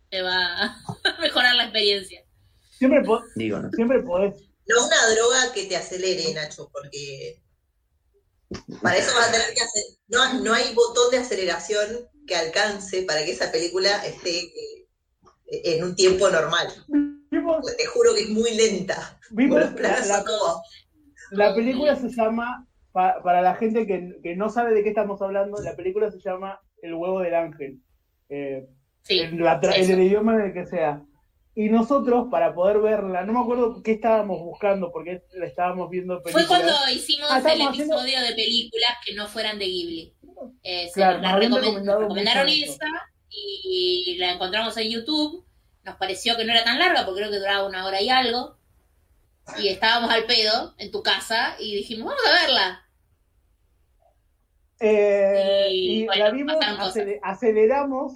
Te 0.09 0.21
va 0.21 0.63
a 1.03 1.21
mejorar 1.21 1.55
la 1.55 1.63
experiencia. 1.63 2.21
Siempre, 2.71 3.03
po- 3.03 3.23
Digo, 3.35 3.59
¿no? 3.59 3.69
siempre 3.71 3.99
podés. 4.01 4.49
No 4.67 4.85
una 4.87 5.07
droga 5.15 5.53
que 5.53 5.65
te 5.65 5.75
acelere, 5.75 6.33
Nacho, 6.33 6.69
porque 6.71 7.41
para 8.81 8.97
eso 8.97 9.13
vas 9.15 9.29
a 9.29 9.31
tener 9.31 9.53
que 9.53 9.61
hacer. 9.61 9.83
No, 10.07 10.41
no 10.43 10.53
hay 10.53 10.73
botón 10.73 11.11
de 11.11 11.17
aceleración 11.17 12.09
que 12.27 12.35
alcance 12.35 13.03
para 13.03 13.23
que 13.23 13.31
esa 13.31 13.51
película 13.51 14.03
esté 14.05 14.39
eh, 14.39 14.87
en 15.47 15.83
un 15.83 15.95
tiempo 15.95 16.29
normal. 16.29 16.67
Vimos, 16.87 17.57
Porque 17.61 17.75
Te 17.77 17.85
juro 17.85 18.13
que 18.15 18.21
es 18.23 18.29
muy 18.29 18.51
lenta. 18.55 19.19
vimos 19.31 19.59
Los 19.59 19.79
la, 19.79 19.99
la- 20.05 20.23
la 21.31 21.55
película 21.55 21.95
se 21.95 22.09
llama, 22.09 22.67
pa- 22.91 23.21
para 23.23 23.41
la 23.41 23.55
gente 23.55 23.85
que, 23.87 24.15
que 24.23 24.35
no 24.35 24.49
sabe 24.49 24.73
de 24.73 24.83
qué 24.83 24.89
estamos 24.89 25.21
hablando, 25.21 25.61
la 25.61 25.75
película 25.75 26.11
se 26.11 26.19
llama 26.19 26.59
El 26.81 26.93
huevo 26.93 27.19
del 27.19 27.35
ángel. 27.35 27.81
Eh, 28.29 28.67
Sí, 29.03 29.19
en, 29.19 29.39
la 29.43 29.59
el 29.59 30.01
idioma 30.01 30.33
en 30.33 30.41
el 30.41 30.53
que 30.53 30.65
sea. 30.65 31.03
Y 31.57 31.69
nosotros, 31.69 32.27
para 32.29 32.53
poder 32.53 32.79
verla, 32.79 33.23
no 33.23 33.31
me 33.31 33.39
acuerdo 33.39 33.81
qué 33.81 33.93
estábamos 33.93 34.39
buscando, 34.41 34.91
porque 34.91 35.23
la 35.35 35.45
estábamos 35.45 35.89
viendo 35.89 36.21
Fue 36.21 36.33
películas. 36.33 36.47
cuando 36.47 36.89
hicimos 36.93 37.29
Ah, 37.31 37.37
el 37.39 37.45
haciendo- 37.47 37.69
episodio 37.73 38.21
de 38.21 38.33
películas 38.35 38.89
que 39.05 39.13
no 39.13 39.25
fueran 39.27 39.57
de 39.57 39.65
Ghibli. 39.65 40.13
Eh, 40.63 40.89
Claro, 40.93 41.19
nos 41.21 41.39
recomendaron 42.01 42.49
esa 42.49 42.85
y 43.29 44.15
la 44.19 44.31
encontramos 44.33 44.75
en 44.77 44.89
YouTube. 44.89 45.45
Nos 45.83 45.95
pareció 45.95 46.35
que 46.35 46.43
no 46.43 46.51
era 46.51 46.63
tan 46.65 46.77
larga 46.77 47.05
porque 47.05 47.21
creo 47.21 47.31
que 47.31 47.39
duraba 47.39 47.65
una 47.67 47.85
hora 47.85 48.01
y 48.01 48.09
algo. 48.09 48.57
Y 49.57 49.69
estábamos 49.69 50.09
al 50.11 50.25
pedo 50.25 50.73
en 50.77 50.91
tu 50.91 51.01
casa 51.03 51.55
y 51.59 51.73
dijimos, 51.75 52.07
vamos 52.07 52.23
a 52.27 52.41
verla. 52.45 52.81
Eh, 54.79 55.67
Y, 55.71 56.01
y 56.01 56.05
bueno, 56.05 56.25
la 56.25 56.31
vimos, 56.31 56.55
pasaron 56.55 56.77
cosas. 56.79 56.95
acele- 56.97 57.19
aceleramos, 57.23 58.13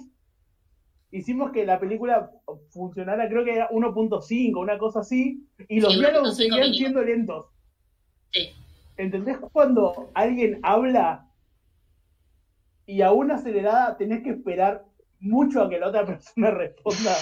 hicimos 1.10 1.52
que 1.52 1.64
la 1.66 1.80
película 1.80 2.30
funcionara, 2.70 3.28
creo 3.28 3.44
que 3.44 3.54
era 3.54 3.68
1.5, 3.70 4.58
una 4.60 4.78
cosa 4.78 5.00
así, 5.00 5.46
y 5.68 5.80
los 5.80 5.92
Sí, 5.92 5.98
diálogos 5.98 6.30
1.5 6.30 6.34
seguían 6.36 6.74
siendo 6.74 7.02
lentos. 7.02 7.46
Sí. 8.32 8.50
¿Entendés 8.96 9.38
cuando 9.52 10.10
alguien 10.14 10.60
habla 10.62 11.26
y 12.86 13.02
a 13.02 13.12
una 13.12 13.36
acelerada 13.36 13.96
tenés 13.96 14.22
que 14.22 14.30
esperar 14.30 14.84
mucho 15.20 15.62
a 15.62 15.70
que 15.70 15.78
la 15.78 15.88
otra 15.88 16.06
persona 16.06 16.50
responda? 16.50 17.16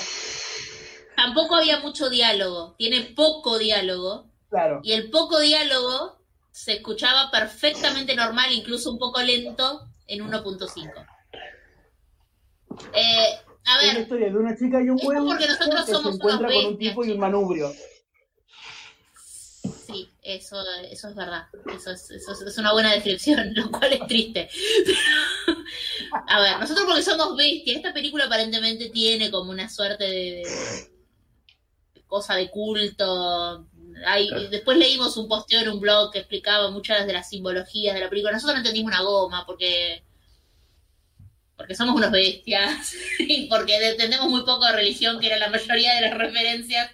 Tampoco 1.16 1.57
había 1.57 1.80
mucho 1.80 2.09
diálogo. 2.11 2.74
Tiene 2.78 3.12
poco 3.16 3.59
diálogo. 3.59 4.26
Claro. 4.51 4.80
Y 4.82 4.93
el 4.93 5.11
poco 5.11 5.41
diálogo 5.41 6.18
se 6.51 6.74
escuchaba 6.74 7.30
perfectamente 7.30 8.14
normal, 8.14 8.51
incluso 8.53 8.91
un 8.91 8.99
poco 8.99 9.20
lento, 9.20 9.82
en 10.07 10.24
1.5. 10.24 11.07
Eh, 12.95 13.39
a 13.68 13.76
Es 13.80 13.86
la 13.86 13.92
ver, 13.94 14.02
historia 14.02 14.30
de 14.30 14.36
una 14.36 14.56
chica 14.56 14.82
y 14.82 14.88
un 14.90 14.98
huevo 15.02 15.26
porque 15.26 15.46
nosotros 15.46 15.80
que 15.80 15.86
se 15.86 15.92
somos 15.92 16.14
encuentra 16.16 16.48
unos 16.48 16.56
con 16.62 16.64
un 16.66 16.72
bestias, 16.78 16.90
tipo 16.92 17.04
y 17.04 17.10
un 17.12 17.18
manubrio. 17.18 17.72
sí, 19.86 20.08
eso, 20.22 20.56
eso 20.90 21.08
es 21.08 21.14
verdad. 21.14 21.44
Eso 21.74 21.90
es, 21.92 22.10
eso 22.10 22.32
es- 22.32 22.40
es 22.42 22.58
una 22.58 22.72
buena 22.72 22.92
descripción, 22.92 23.50
lo 23.54 23.70
cual 23.70 23.92
es 23.92 24.06
triste. 24.06 24.48
a 26.26 26.40
ver, 26.40 26.58
nosotros 26.60 26.86
porque 26.86 27.02
somos 27.02 27.36
bestias, 27.36 27.76
esta 27.76 27.92
película 27.92 28.24
aparentemente 28.26 28.90
tiene 28.90 29.30
como 29.30 29.50
una 29.50 29.68
suerte 29.68 30.04
de, 30.04 30.42
de 31.94 32.02
cosa 32.06 32.34
de 32.34 32.50
culto. 32.50 33.66
Hay, 34.06 34.28
Claro. 34.28 34.48
Después 34.50 34.78
leímos 34.78 35.16
un 35.16 35.26
posteo 35.28 35.60
en 35.60 35.70
un 35.70 35.80
blog 35.80 36.12
que 36.12 36.20
explicaba 36.20 36.70
muchas 36.70 37.04
de 37.06 37.12
las 37.12 37.28
simbologías 37.28 37.94
de 37.94 38.00
la 38.00 38.08
película. 38.08 38.32
Nosotros 38.32 38.54
no 38.54 38.58
entendimos 38.60 38.92
una 38.92 39.02
goma 39.02 39.44
porque 39.44 40.04
porque 41.59 41.74
somos 41.74 41.94
unos 41.96 42.11
bestias 42.11 42.94
y 43.18 43.46
porque 43.48 43.76
entendemos 43.90 44.28
muy 44.30 44.40
poco 44.46 44.64
de 44.64 44.72
religión, 44.72 45.20
que 45.20 45.26
era 45.26 45.36
la 45.36 45.50
mayoría 45.50 45.94
de 45.96 46.00
las 46.09 46.16
referencias 46.16 46.90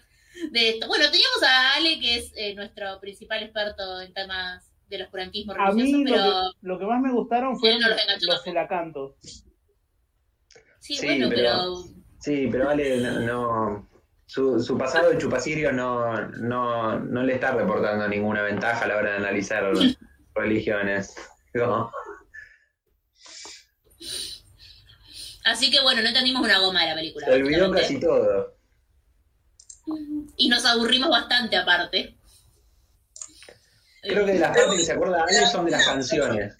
de 0.50 0.70
esto. 0.70 0.88
Bueno, 0.88 1.04
teníamos 1.12 1.42
a 1.46 1.74
Ale, 1.76 2.00
que 2.00 2.16
es 2.16 2.32
eh, 2.34 2.54
nuestro 2.56 2.98
principal 3.00 3.42
experto 3.44 4.00
en 4.00 4.12
temas 4.12 4.68
del 4.88 5.02
oscurantismo 5.02 5.52
A 5.52 5.70
religioso, 5.70 5.96
mí 5.98 6.04
lo, 6.04 6.10
pero 6.10 6.24
que, 6.24 6.66
lo 6.66 6.78
que 6.80 6.84
más 6.86 7.00
me 7.00 7.12
gustaron 7.12 7.56
fueron 7.60 7.80
no 7.80 7.88
los 7.90 7.96
los 7.98 8.06
tampoco. 8.20 8.42
celacantos. 8.42 9.12
sí, 10.80 10.96
Sí, 10.96 11.06
bueno, 11.06 11.28
pero- 11.28 11.42
pero 11.42 11.84
Sí, 12.20 12.48
pero 12.50 12.66
vale, 12.66 13.00
no, 13.00 13.20
no- 13.20 13.88
su, 14.26 14.58
su 14.58 14.78
pasado 14.78 15.10
de 15.10 15.18
chupasirio 15.18 15.70
no, 15.72 16.16
no, 16.38 16.98
no 16.98 17.22
le 17.22 17.34
está 17.34 17.50
reportando 17.52 18.08
ninguna 18.08 18.40
ventaja 18.42 18.84
a 18.84 18.88
la 18.88 18.96
hora 18.96 19.10
de 19.12 19.16
analizar 19.18 19.62
religiones. 20.34 21.14
Así 25.44 25.70
que 25.70 25.80
bueno, 25.82 26.00
no 26.00 26.08
entendimos 26.08 26.42
una 26.42 26.58
goma 26.58 26.82
de 26.82 26.88
la 26.88 26.94
película. 26.94 27.26
Se 27.26 27.32
olvidó 27.34 27.70
casi 27.70 28.00
todo. 28.00 28.56
Y 30.36 30.48
nos 30.48 30.64
aburrimos 30.64 31.10
bastante 31.10 31.56
aparte. 31.56 32.16
Creo 34.02 34.26
que 34.26 34.32
de 34.32 34.38
las 34.38 34.56
partes 34.56 34.78
que 34.78 34.84
se 34.84 34.92
acuerda 34.92 35.24
de 35.26 35.46
son 35.46 35.66
de 35.66 35.70
las 35.70 35.86
canciones. 35.86 36.56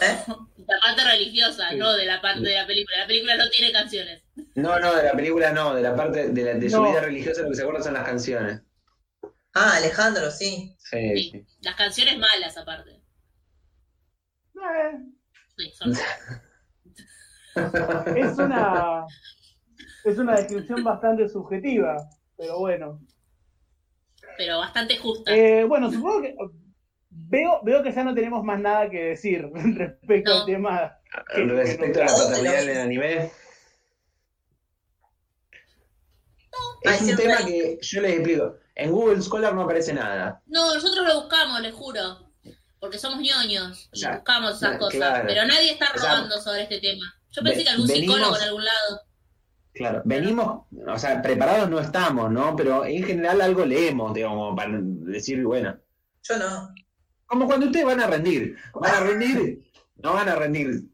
¿Eh? 0.00 0.24
La 0.66 0.80
parte 0.80 1.04
religiosa, 1.04 1.72
no 1.72 1.92
de 1.94 2.06
la 2.06 2.20
parte 2.20 2.40
de 2.40 2.54
la 2.54 2.66
película. 2.66 2.98
La 2.98 3.06
película 3.06 3.36
no 3.36 3.48
tiene 3.50 3.72
canciones. 3.72 4.22
No, 4.54 4.78
no, 4.78 4.94
de 4.94 5.04
la 5.04 5.12
película 5.12 5.52
no, 5.52 5.74
de 5.74 5.82
la 5.82 5.96
parte 5.96 6.28
de, 6.28 6.70
su 6.70 6.82
vida 6.82 7.00
religiosa 7.00 7.42
lo 7.42 7.50
que 7.50 7.56
se 7.56 7.62
acuerda 7.62 7.82
son 7.82 7.94
las 7.94 8.04
canciones. 8.04 8.60
Ah, 9.54 9.76
Alejandro, 9.76 10.30
sí. 10.30 10.74
Sí, 10.78 11.46
Las 11.60 11.74
canciones 11.76 12.18
malas 12.18 12.56
aparte. 12.56 12.90
Eh. 14.54 14.98
Sí, 15.56 15.72
son... 15.72 15.92
es 18.16 18.38
una 18.38 19.06
es 20.04 20.18
una 20.18 20.36
descripción 20.36 20.84
bastante 20.84 21.28
subjetiva, 21.28 21.96
pero 22.36 22.58
bueno. 22.58 23.00
Pero 24.36 24.58
bastante 24.58 24.98
justa. 24.98 25.34
Eh, 25.34 25.64
bueno, 25.64 25.90
supongo 25.90 26.22
que 26.22 26.36
veo, 27.08 27.60
veo 27.62 27.82
que 27.82 27.92
ya 27.92 28.04
no 28.04 28.14
tenemos 28.14 28.44
más 28.44 28.60
nada 28.60 28.90
que 28.90 29.02
decir 29.02 29.48
respecto 29.54 30.32
al 30.32 30.44
tema. 30.44 30.98
respecto 31.34 32.02
a 32.02 32.04
la 32.04 32.12
paternidad 32.12 32.62
en 32.62 32.68
el 32.68 32.78
anime. 32.78 33.32
Es 36.82 37.02
un 37.02 37.16
tema 37.16 37.38
que 37.38 37.78
yo 37.80 38.00
les 38.02 38.12
explico. 38.14 38.56
En 38.74 38.92
Google 38.92 39.22
Scholar 39.22 39.54
no 39.54 39.62
aparece 39.62 39.94
nada. 39.94 40.42
No, 40.46 40.74
nosotros 40.74 41.06
lo 41.06 41.22
buscamos, 41.22 41.60
les 41.60 41.72
juro. 41.72 42.30
Porque 42.78 42.98
somos 42.98 43.20
ñoños 43.20 43.88
y 43.92 44.06
buscamos 44.06 44.56
esas 44.56 44.76
cosas. 44.76 45.22
Pero 45.26 45.46
nadie 45.46 45.72
está 45.72 45.86
robando 45.94 46.38
sobre 46.40 46.64
este 46.64 46.80
tema. 46.80 47.14
Yo 47.34 47.42
pensé 47.42 47.64
que 47.64 47.70
algún 47.70 47.88
psicólogo 47.88 48.36
en 48.36 48.42
algún 48.42 48.64
lado. 48.64 49.00
Claro, 49.72 50.02
venimos, 50.04 50.66
o 50.86 50.98
sea, 50.98 51.20
preparados 51.20 51.68
no 51.68 51.80
estamos, 51.80 52.30
¿no? 52.30 52.54
Pero 52.54 52.84
en 52.84 53.02
general 53.02 53.40
algo 53.40 53.64
leemos, 53.64 54.14
digamos, 54.14 54.54
para 54.54 54.78
decir, 54.80 55.42
bueno. 55.42 55.76
Yo 56.22 56.38
no. 56.38 56.72
Como 57.26 57.46
cuando 57.46 57.66
ustedes 57.66 57.84
van 57.84 58.00
a 58.00 58.06
rendir. 58.06 58.56
Van 58.74 58.94
a 58.94 59.00
rendir, 59.00 59.64
no 59.96 60.14
van 60.14 60.28
a 60.28 60.36
rendir 60.36 60.84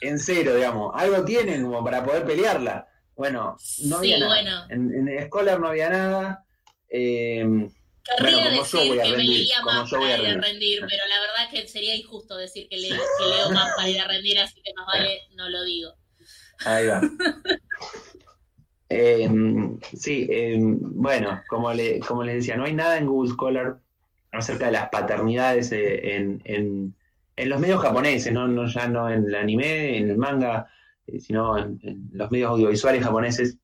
en 0.00 0.18
cero, 0.18 0.54
digamos. 0.54 0.92
Algo 0.94 1.24
tienen 1.24 1.62
como 1.62 1.84
para 1.84 2.02
poder 2.02 2.24
pelearla. 2.24 2.88
Bueno, 3.14 3.56
no 3.84 3.96
había 3.98 4.18
nada. 4.18 4.66
En, 4.70 5.08
en 5.08 5.26
Scholar 5.26 5.60
no 5.60 5.68
había 5.68 5.90
nada. 5.90 6.46
Eh, 6.88 7.68
Querría 8.04 8.50
decir 8.50 9.00
que 9.00 9.10
me 9.10 9.24
leía 9.24 9.62
más 9.62 9.90
para 9.90 10.18
ir 10.18 10.26
a 10.26 10.40
rendir, 10.40 10.80
pero 10.80 11.02
la 11.08 11.20
verdad 11.20 11.50
que 11.50 11.68
sería 11.68 11.94
injusto 11.94 12.36
decir 12.36 12.68
que, 12.68 12.76
leo 12.76 13.50
más 13.52 13.70
para 13.76 13.88
ir 13.88 14.00
a 14.00 14.08
rendir, 14.08 14.38
así 14.40 14.60
que 14.62 14.72
más 14.74 14.86
vale 14.86 15.20
no 15.34 15.48
lo 15.48 15.62
digo. 15.64 15.94
Ahí 16.64 16.86
va. 16.86 17.00
eh, 18.88 19.30
sí, 19.96 20.26
eh, 20.30 20.56
bueno, 20.58 21.42
como, 21.48 21.72
le, 21.72 22.00
como 22.00 22.24
les 22.24 22.36
decía, 22.36 22.56
no 22.56 22.64
hay 22.64 22.74
nada 22.74 22.98
en 22.98 23.06
Google 23.06 23.30
Scholar 23.30 23.78
acerca 24.32 24.66
de 24.66 24.72
las 24.72 24.88
paternidades 24.88 25.70
eh, 25.72 26.16
en, 26.16 26.40
en, 26.44 26.94
en 27.36 27.48
los 27.48 27.60
medios 27.60 27.82
japoneses, 27.82 28.32
¿no? 28.32 28.48
No, 28.48 28.66
ya 28.66 28.88
no 28.88 29.08
en 29.08 29.26
el 29.26 29.34
anime, 29.34 29.98
en 29.98 30.10
el 30.10 30.16
manga, 30.16 30.68
eh, 31.06 31.20
sino 31.20 31.58
en, 31.58 31.78
los 32.12 32.30
medios 32.30 32.50
audiovisuales 32.50 33.04
japoneses. 33.04 33.58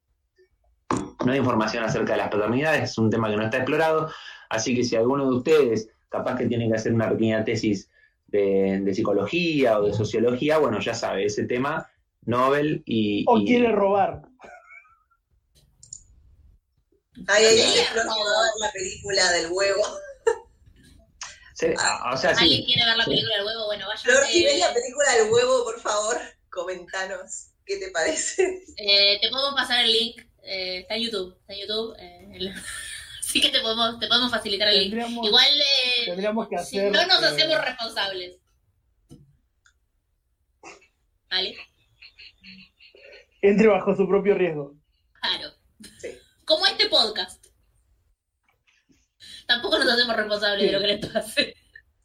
No 1.25 1.33
hay 1.33 1.39
información 1.39 1.85
acerca 1.85 2.13
de 2.13 2.19
las 2.19 2.31
paternidades, 2.31 2.91
es 2.91 2.99
un 2.99 3.11
tema 3.11 3.29
que 3.29 3.37
no 3.37 3.45
está 3.45 3.59
explorado, 3.59 4.11
así 4.49 4.75
que 4.75 4.85
si 4.85 4.97
alguno 4.97 5.29
de 5.29 5.37
ustedes 5.37 5.91
capaz 6.09 6.37
que 6.37 6.47
tienen 6.47 6.71
que 6.71 6.77
hacer 6.77 6.93
una 6.93 7.09
pequeña 7.09 7.45
tesis 7.45 7.91
de, 8.29 8.91
psicología 8.95 9.79
o 9.79 9.87
de 9.87 9.93
sociología, 9.93 10.59
bueno, 10.59 10.81
ya 10.81 10.95
sabe, 10.95 11.25
ese 11.25 11.45
tema, 11.45 11.91
Nobel 12.23 12.83
y... 12.87 13.25
O 13.27 13.43
quiere 13.45 13.73
robar. 13.73 14.23
Ay, 17.27 17.45
ay, 17.45 17.61
ay, 17.61 17.77
la 18.61 18.73
película 18.73 19.33
del 19.33 19.51
huevo. 19.51 19.83
Ah, 21.77 22.13
o 22.15 22.17
sea, 22.17 22.31
¿Alguien 22.31 22.65
quiere 22.67 22.87
ver 22.87 22.97
la 22.97 23.05
película 23.05 23.37
del 23.37 23.47
huevo? 23.47 23.67
Bueno, 23.67 23.87
vaya. 23.89 24.01
Flor, 24.01 24.25
si 24.27 24.45
ves 24.45 24.61
la 24.61 24.73
película 24.73 25.13
del 25.17 25.33
huevo, 25.33 25.65
por 25.65 25.81
favor, 25.81 26.17
comentanos 26.51 27.49
qué 27.67 27.79
te 27.79 27.91
parece. 27.91 28.63
Eh, 28.77 29.19
te 29.21 29.29
podemos 29.29 29.55
pasar 29.57 29.85
el 29.85 29.93
link. 29.93 30.28
Eh, 30.49 30.79
está 30.79 30.95
en 30.95 31.03
YouTube. 31.03 31.37
Está 31.41 31.53
en 31.53 31.61
YouTube. 31.61 31.97
Eh, 31.99 32.55
Así 33.21 33.41
que 33.43 33.51
te 33.51 33.61
podemos, 33.61 33.99
te 34.01 34.07
podemos 34.07 34.31
facilitar 34.31 34.69
el 34.69 34.91
link. 34.91 34.95
Igual 35.23 35.47
tendríamos 36.07 36.49
que 36.49 36.57
hacer, 36.57 36.91
no 36.91 37.07
nos 37.07 37.23
hacemos 37.23 37.63
responsables. 37.63 38.39
¿Vale? 41.31 41.55
Entre 43.43 43.67
bajo 43.67 43.95
su 43.95 44.09
propio 44.09 44.35
riesgo. 44.35 44.75
Claro. 45.21 45.53
Como 46.47 46.65
este 46.67 46.89
podcast. 46.89 47.45
Tampoco 49.47 49.79
nos 49.79 49.93
hacemos 49.93 50.17
responsables 50.17 50.63
de 50.65 50.73
lo 50.73 50.81
que 50.81 50.87
les 50.87 51.07
pase. 51.07 51.55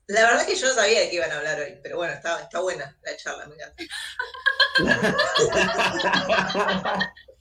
La 0.07 0.25
verdad 0.25 0.45
que 0.45 0.55
yo 0.57 0.67
no 0.67 0.73
sabía 0.73 0.99
de 0.99 1.09
qué 1.09 1.15
iban 1.15 1.31
a 1.31 1.37
hablar 1.37 1.57
hoy, 1.61 1.79
pero 1.81 1.95
bueno, 1.95 2.13
está, 2.13 2.41
está 2.41 2.59
buena 2.59 2.97
la 3.01 3.15
charla, 3.15 3.47
me 3.47 3.55
encanta. 3.55 3.83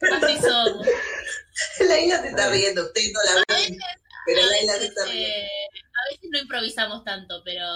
Así 0.00 0.38
somos. 0.40 0.86
La 1.80 2.00
isla 2.00 2.22
se 2.22 2.28
está 2.28 2.50
riendo, 2.50 2.86
usted 2.86 3.02
no 3.12 3.20
la 3.24 3.56
ve, 3.56 3.76
pero 4.26 4.46
la 4.46 4.60
isla 4.60 4.74
se 4.74 4.84
está 4.86 5.04
riendo. 5.06 5.34
A 5.34 6.10
veces 6.10 6.30
no 6.30 6.38
improvisamos 6.38 7.02
tanto, 7.04 7.42
pero 7.44 7.66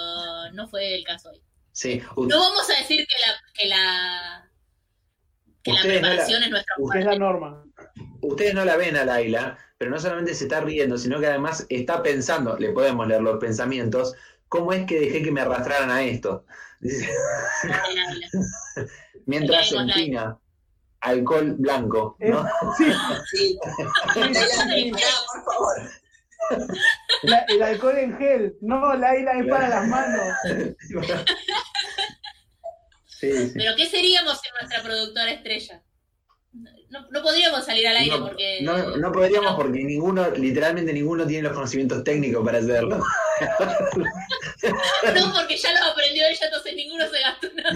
no 0.52 0.68
fue 0.68 0.94
el 0.94 1.04
caso 1.04 1.30
hoy. 1.30 1.42
Sí. 1.72 2.00
No 2.16 2.38
vamos 2.38 2.70
a 2.70 2.78
decir 2.78 3.04
que 3.06 3.14
la, 3.26 3.42
que 3.54 3.68
la, 3.68 4.48
que 5.62 5.72
la 5.72 5.82
preparación 5.82 6.44
es 6.44 6.50
nuestra 6.50 6.74
Es 6.94 7.04
la 7.04 7.16
norma 7.16 7.64
ustedes 8.22 8.54
no 8.54 8.64
la 8.64 8.76
ven 8.76 8.96
a 8.96 9.04
Laila, 9.04 9.58
pero 9.76 9.90
no 9.90 9.98
solamente 9.98 10.34
se 10.34 10.44
está 10.44 10.60
riendo, 10.60 10.96
sino 10.96 11.20
que 11.20 11.26
además 11.26 11.66
está 11.68 12.02
pensando, 12.02 12.56
le 12.56 12.70
podemos 12.70 13.06
leer 13.06 13.20
los 13.20 13.38
pensamientos, 13.38 14.14
¿cómo 14.48 14.72
es 14.72 14.86
que 14.86 15.00
dejé 15.00 15.22
que 15.22 15.32
me 15.32 15.42
arrastraran 15.42 15.90
a 15.90 16.02
esto? 16.02 16.46
Mientras 19.26 19.68
se 19.68 19.76
empina 19.76 20.38
alcohol 21.03 21.55
blanco, 21.59 22.16
¿no? 22.20 22.44
Sí, 22.78 22.92
sí. 23.30 23.59
por 24.12 25.44
favor. 25.44 25.90
el 27.48 27.62
alcohol 27.62 27.98
en 27.98 28.18
gel, 28.18 28.57
no, 28.61 28.94
Laila 28.94 29.32
es 29.32 29.46
para 29.48 29.68
las 29.68 29.86
manos. 29.88 30.36
Pero 33.20 33.76
¿qué 33.76 33.86
seríamos 33.86 34.40
sin 34.40 34.50
nuestra 34.61 34.82
productora 34.82 35.30
estrella? 35.30 35.82
No, 36.93 37.09
no, 37.11 37.22
podríamos 37.22 37.64
salir 37.64 37.88
al 37.88 37.97
aire 37.97 38.18
porque. 38.18 38.61
No, 38.61 38.99
no 38.99 39.11
podríamos 39.11 39.57
porque 39.57 39.82
ninguno, 39.82 40.30
literalmente 40.32 40.93
ninguno 40.93 41.26
tiene 41.26 41.45
los 41.45 41.55
conocimientos 41.55 42.05
técnicos 42.05 42.45
para 42.45 42.59
hacerlo. 42.59 42.99
no, 45.14 45.32
porque 45.34 45.57
ya 45.57 45.72
lo 45.72 45.86
aprendió 45.86 46.26
ella, 46.26 46.47
entonces 46.47 46.74
ninguno 46.74 47.09
se 47.09 47.18
gastó 47.20 47.49
nada. 47.55 47.72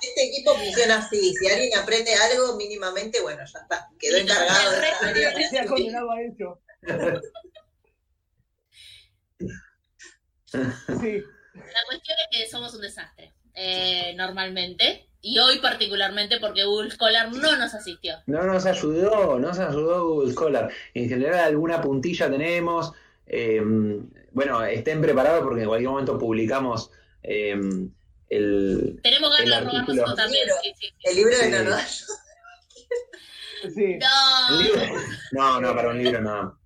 Este 0.00 0.28
equipo 0.28 0.54
funciona 0.54 0.98
así. 0.98 1.34
Si 1.34 1.48
alguien 1.48 1.76
aprende 1.76 2.14
algo 2.14 2.54
mínimamente, 2.56 3.20
bueno, 3.20 3.42
ya 3.44 3.58
está. 3.58 3.88
Quedó 3.98 4.18
encargado 4.18 4.70
de 4.70 4.88
esa 4.88 5.08
área. 5.08 5.50
Se 5.50 5.58
ha 5.58 5.66
condenado 5.66 6.12
a 6.12 6.22
eso. 6.22 6.60
sí. 10.46 11.24
La 11.54 11.84
cuestión 11.88 12.18
es 12.18 12.28
que 12.30 12.48
somos 12.48 12.72
un 12.72 12.82
desastre. 12.82 13.34
Eh, 13.52 14.14
normalmente 14.16 15.09
y 15.22 15.38
hoy 15.38 15.58
particularmente 15.58 16.38
porque 16.40 16.64
Google 16.64 16.90
Scholar 16.90 17.32
no 17.32 17.56
nos 17.56 17.74
asistió. 17.74 18.14
No 18.26 18.42
nos 18.44 18.66
ayudó, 18.66 19.38
no 19.38 19.48
nos 19.48 19.58
ayudó 19.58 20.08
Google 20.08 20.32
Scholar. 20.32 20.70
En 20.94 21.08
general 21.08 21.40
alguna 21.40 21.80
puntilla 21.80 22.30
tenemos. 22.30 22.92
Eh, 23.26 23.62
bueno, 24.32 24.62
estén 24.64 25.00
preparados 25.00 25.42
porque 25.42 25.62
en 25.62 25.68
cualquier 25.68 25.90
momento 25.90 26.18
publicamos 26.18 26.90
eh, 27.22 27.58
el. 28.28 29.00
Tenemos 29.02 29.30
ganas 29.30 29.60
de 29.60 29.66
robarnos 29.66 29.98
eso 29.98 30.14
también. 30.14 30.48
El 31.04 31.16
libro 31.16 31.36
de 31.36 31.50
Nanodayo. 31.50 32.06
Sí. 33.74 33.98
No. 35.32 35.60
no, 35.60 35.74
para 35.74 35.90
un 35.90 36.02
libro 36.02 36.22
no. 36.22 36.58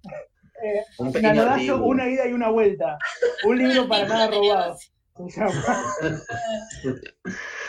Eh, 0.62 0.84
un 0.98 1.12
Nanodayo, 1.12 1.82
una 1.82 2.08
ida 2.08 2.28
y 2.28 2.32
una 2.32 2.50
vuelta. 2.50 2.98
Un 3.42 3.58
libro 3.58 3.88
para 3.88 4.06
nada 4.06 4.28
robado. 4.28 4.78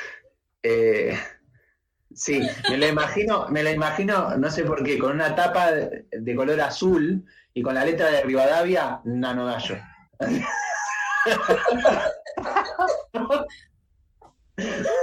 Eh, 0.67 1.15
sí, 2.15 2.41
me 2.71 2.77
lo 2.77 2.87
imagino, 2.87 3.47
me 3.49 3.61
lo 3.61 3.69
imagino, 3.69 4.35
no 4.35 4.49
sé 4.49 4.63
por 4.63 4.83
qué, 4.83 4.97
con 4.97 5.11
una 5.11 5.35
tapa 5.35 5.71
de, 5.71 6.35
color 6.35 6.59
azul 6.59 7.23
y 7.53 7.61
con 7.61 7.75
la 7.75 7.85
letra 7.85 8.09
de 8.09 8.23
Rivadavia, 8.23 8.99
Nano 9.03 9.45
Gallo. 9.45 9.77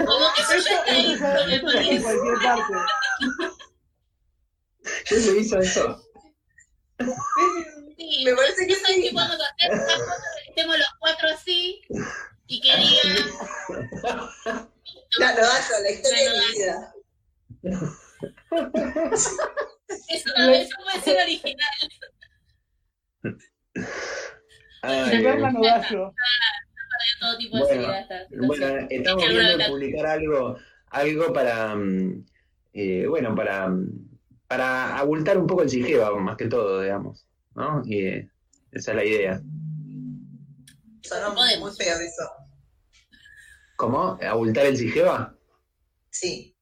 Como 0.05 0.33
que 0.35 0.43
eso 0.43 0.57
ya 0.69 0.79
está 0.81 0.93
ahí, 0.93 1.17
parece. 1.21 1.95
en 1.95 2.03
cualquier 2.03 2.35
parte. 2.43 2.75
¿Quién 5.07 5.21
se 5.21 5.39
hizo 5.39 5.59
eso? 5.61 6.03
Sí, 7.97 8.25
Me 8.25 8.35
parece 8.35 8.67
que 8.67 8.75
¿sabes 8.75 8.97
sí. 8.97 9.03
que 9.03 9.13
cuando 9.13 9.37
estemos 10.49 10.77
los 10.77 10.93
cuatro 10.99 11.29
así 11.29 11.83
y 12.49 12.61
que 12.61 12.77
diga 12.77 14.69
La 15.19 15.33
Nodayo, 15.35 15.75
la 15.83 15.91
historia 15.91 16.33
de 16.33 16.39
mi 16.39 16.47
vida. 16.55 16.95
eso, 20.09 20.31
eso 20.37 20.77
puede 20.85 21.01
ser 21.03 21.23
original. 21.23 21.69
Ay, 24.83 25.23
Verla 25.23 25.49
ay. 25.49 25.55
no 25.55 25.61
gallo. 25.61 26.07
de 26.07 27.21
todo 27.21 27.39
tipo 27.39 27.57
de 27.59 27.63
Bueno. 27.63 28.47
Bueno, 28.47 28.87
estamos 28.91 29.29
viendo 29.29 29.67
publicar 29.67 30.07
algo, 30.07 30.57
algo 30.91 31.33
para, 31.33 31.75
mm, 31.77 32.25
eh, 32.75 33.07
bueno, 33.07 33.35
para, 33.35 33.69
mm, 33.69 34.19
para 34.49 34.99
abultar 34.99 35.39
un 35.39 35.47
poco 35.47 35.63
el 35.63 35.71
Sigeva, 35.71 36.15
más 36.19 36.37
que 36.37 36.47
todo, 36.49 36.83
digamos, 36.83 37.27
¿no? 37.55 37.83
Y 37.85 38.07
eh, 38.07 38.31
esa 38.73 38.91
es 38.93 38.97
la 38.97 39.05
idea. 39.05 39.41
Sonó 41.03 41.35
Podemos. 41.35 41.71
muy 41.71 41.85
feo 41.85 41.97
eso. 41.97 42.42
¿Cómo? 43.77 44.19
¿Abultar 44.23 44.67
el 44.67 44.77
Sigeva? 44.77 45.35
Sí. 46.11 46.55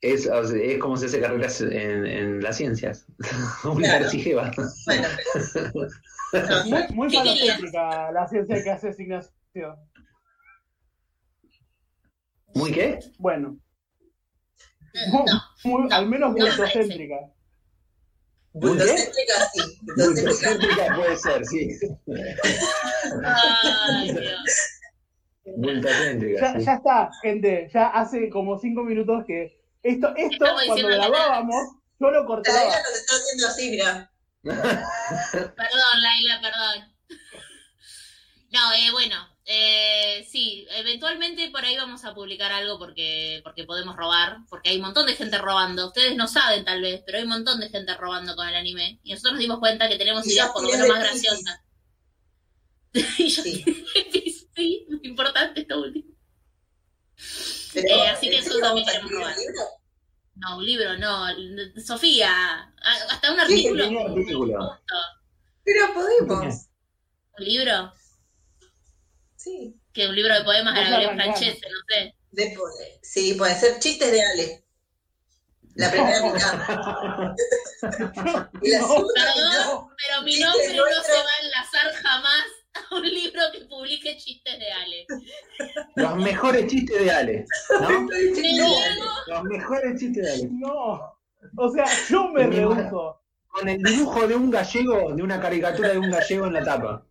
Es, 0.00 0.26
es 0.26 0.78
como 0.78 0.96
se 0.96 1.06
hace 1.06 1.20
carreras 1.20 1.60
en, 1.60 2.06
en 2.06 2.42
las 2.42 2.56
ciencias. 2.56 3.06
Abultar 3.64 3.98
Claro. 3.98 4.10
Sigeva. 4.10 4.50
Bueno, 4.86 5.08
pero. 6.32 6.42
No, 6.42 6.64
Muy, 6.66 6.82
muy 6.94 7.14
falocéntrica 7.14 8.10
la 8.12 8.26
ciencia 8.28 8.62
que 8.64 8.70
hace 8.70 8.94
Ignacio. 8.98 9.76
¿Muy 12.54 12.72
qué? 12.72 12.98
Bueno, 13.18 13.56
No, 15.12 15.24
muy- 15.64 15.88
no, 15.88 15.94
al 15.96 16.06
menos 16.08 16.34
no 16.34 16.44
bultocéntrica. 16.46 17.16
¿Muy 18.54 18.76
qué? 18.76 18.84
Bultocéntrica, 18.84 19.34
sí. 19.54 19.78
Bultocéntrica 19.82 20.94
puede 20.96 21.16
ser, 21.16 21.46
sí. 21.46 21.68
ay, 23.24 24.10
Dios. 24.12 24.71
Ya, 25.44 26.58
sí. 26.58 26.64
ya 26.64 26.74
está, 26.74 27.10
gente. 27.22 27.70
Ya 27.72 27.88
hace 27.88 28.30
como 28.30 28.58
cinco 28.58 28.82
minutos 28.84 29.24
que 29.26 29.60
esto, 29.82 30.14
esto 30.16 30.44
cuando 30.66 30.86
grabábamos, 30.86 31.76
yo 31.98 32.10
lo 32.10 32.20
La 32.20 32.26
cortaba. 32.26 32.64
vida 32.64 32.78
nos 32.78 32.98
está 32.98 33.14
haciendo 33.14 33.46
así, 33.48 33.70
mira. 33.70 34.12
Perdón, 34.42 36.02
Laila, 36.02 36.40
perdón. 36.40 36.92
No, 38.50 38.72
eh, 38.74 38.90
bueno, 38.90 39.16
eh, 39.44 40.26
sí, 40.30 40.66
eventualmente 40.70 41.50
por 41.50 41.64
ahí 41.64 41.76
vamos 41.76 42.04
a 42.04 42.14
publicar 42.14 42.52
algo 42.52 42.78
porque, 42.78 43.40
porque 43.42 43.64
podemos 43.64 43.96
robar, 43.96 44.38
porque 44.48 44.70
hay 44.70 44.76
un 44.76 44.82
montón 44.82 45.06
de 45.06 45.14
gente 45.14 45.38
robando. 45.38 45.88
Ustedes 45.88 46.16
no 46.16 46.28
saben 46.28 46.64
tal 46.64 46.82
vez, 46.82 47.02
pero 47.04 47.18
hay 47.18 47.24
un 47.24 47.30
montón 47.30 47.60
de 47.60 47.68
gente 47.68 47.94
robando 47.94 48.36
con 48.36 48.48
el 48.48 48.54
anime. 48.54 49.00
Y 49.02 49.10
nosotros 49.10 49.34
nos 49.34 49.40
dimos 49.40 49.58
cuenta 49.58 49.88
que 49.88 49.96
tenemos 49.96 50.26
ideas 50.26 50.50
por 50.50 50.62
lo 50.62 50.70
menos 50.70 50.88
más 50.88 51.00
graciosas. 51.00 51.60
y 53.18 53.28
yo 53.28 53.42
Sí. 53.42 53.81
Esto 55.74 55.82
último. 55.86 56.14
Pero, 57.74 57.88
Eh, 57.88 58.08
así 58.08 58.28
que 58.30 58.38
¿en 58.38 58.44
eso 58.44 58.58
también 58.58 58.88
a 58.88 58.92
queremos 58.92 59.12
libro? 59.12 59.62
No, 60.34 60.56
un 60.58 60.64
libro, 60.66 60.96
no. 60.98 61.26
Sofía, 61.84 62.30
a- 62.32 63.04
hasta 63.10 63.30
un 63.32 63.36
Sí, 63.46 63.66
artículo. 63.68 63.88
Justo. 64.14 64.80
Pero 65.64 65.94
podemos. 65.94 66.54
¿Un 67.38 67.44
libro? 67.44 67.92
Sí. 69.36 69.76
Que 69.92 70.08
un 70.08 70.14
libro 70.16 70.34
de 70.34 70.44
poemas 70.44 70.74
de 70.74 70.80
Vos 70.80 70.90
Gabriel 70.90 71.10
arrancamos. 71.10 71.38
Francese, 71.38 71.66
no 71.70 71.78
sé. 71.94 72.14
De. 72.30 72.56
Sí, 73.02 73.34
pueden 73.34 73.58
ser 73.60 73.78
chistes 73.78 74.10
de 74.10 74.22
Ale. 74.22 74.64
La 75.74 75.90
primera 75.90 76.22
mitad. 76.22 76.58
La 77.82 78.78
No, 78.80 79.06
Perdón, 79.14 79.88
pero 79.96 80.22
mi 80.22 80.38
nombre 80.38 80.74
no 80.74 80.84
se 81.02 81.12
va 81.12 81.18
a 81.18 81.44
enlazar 81.44 81.92
jamás 82.02 82.44
a 82.74 82.80
un 82.94 83.02
libro 83.02 83.40
que 83.52 83.60
publique 83.66 84.16
chistes 84.16 84.58
de 84.58 84.70
Ale. 84.70 85.06
Los 85.96 86.16
mejores 86.16 86.66
chistes 86.66 87.04
de 87.04 87.10
Ale, 87.10 87.46
¿no? 87.70 88.00
Me 88.02 88.30
niego, 88.30 88.66
Los 89.26 89.42
mejores 89.44 90.00
chistes 90.00 90.24
de 90.24 90.32
Ale. 90.32 90.48
No. 90.50 91.18
O 91.56 91.70
sea, 91.72 91.84
yo 92.08 92.28
me 92.28 92.46
rehuso. 92.46 93.20
Con 93.48 93.68
el 93.68 93.82
dibujo 93.82 94.26
de 94.26 94.34
un 94.34 94.50
gallego, 94.50 95.12
de 95.14 95.22
una 95.22 95.40
caricatura 95.40 95.90
de 95.90 95.98
un 95.98 96.10
gallego 96.10 96.46
en 96.46 96.52
la 96.54 96.64
tapa. 96.64 97.06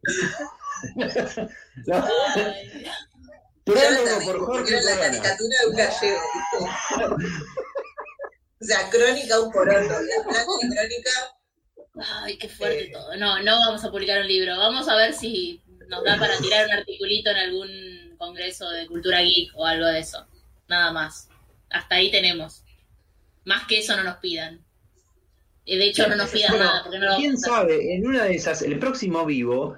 No, 3.64 3.76
por 4.26 4.40
Jorge 4.40 4.82
la 4.82 4.98
caricatura 4.98 5.56
de 5.62 5.68
un 5.70 5.76
gallego. 5.76 6.22
O 8.60 8.66
sea, 8.66 8.90
crónica 8.90 9.40
un 9.40 9.52
poroto. 9.52 9.80
La 9.80 10.24
crónica. 10.24 11.41
Ay, 11.96 12.38
qué 12.38 12.48
fuerte 12.48 12.90
todo. 12.92 13.16
No, 13.18 13.42
no 13.42 13.60
vamos 13.60 13.84
a 13.84 13.92
publicar 13.92 14.22
un 14.22 14.28
libro. 14.28 14.58
Vamos 14.58 14.88
a 14.88 14.96
ver 14.96 15.14
si 15.14 15.62
nos 15.88 16.04
da 16.04 16.18
para 16.18 16.38
tirar 16.38 16.66
un 16.68 16.74
articulito 16.74 17.30
en 17.32 17.38
algún 17.38 18.16
congreso 18.18 18.70
de 18.70 18.88
cultura 18.88 19.22
geek 19.22 19.52
o 19.56 19.66
algo 19.66 19.86
de 19.86 20.00
eso. 20.00 20.26
Nada 20.68 20.92
más. 20.92 21.30
Hasta 21.70 21.96
ahí 21.96 22.12
tenemos. 22.12 22.64
Más 23.44 23.66
que 23.68 23.80
eso 23.80 23.96
no 23.98 24.04
nos 24.04 24.18
pidan. 24.18 24.64
Y 25.66 25.78
de 25.78 25.86
hecho 25.86 26.08
no 26.08 26.16
nos 26.16 26.30
pidan 26.30 26.52
Bueno, 26.52 26.66
nada, 26.66 26.84
porque 26.84 27.00
no 27.00 27.16
¿Quién 27.18 27.38
sabe? 27.38 27.96
En 27.96 28.08
una 28.08 28.24
de 28.24 28.36
esas, 28.36 28.62
el 28.62 28.80
próximo 28.80 29.26
vivo 29.26 29.78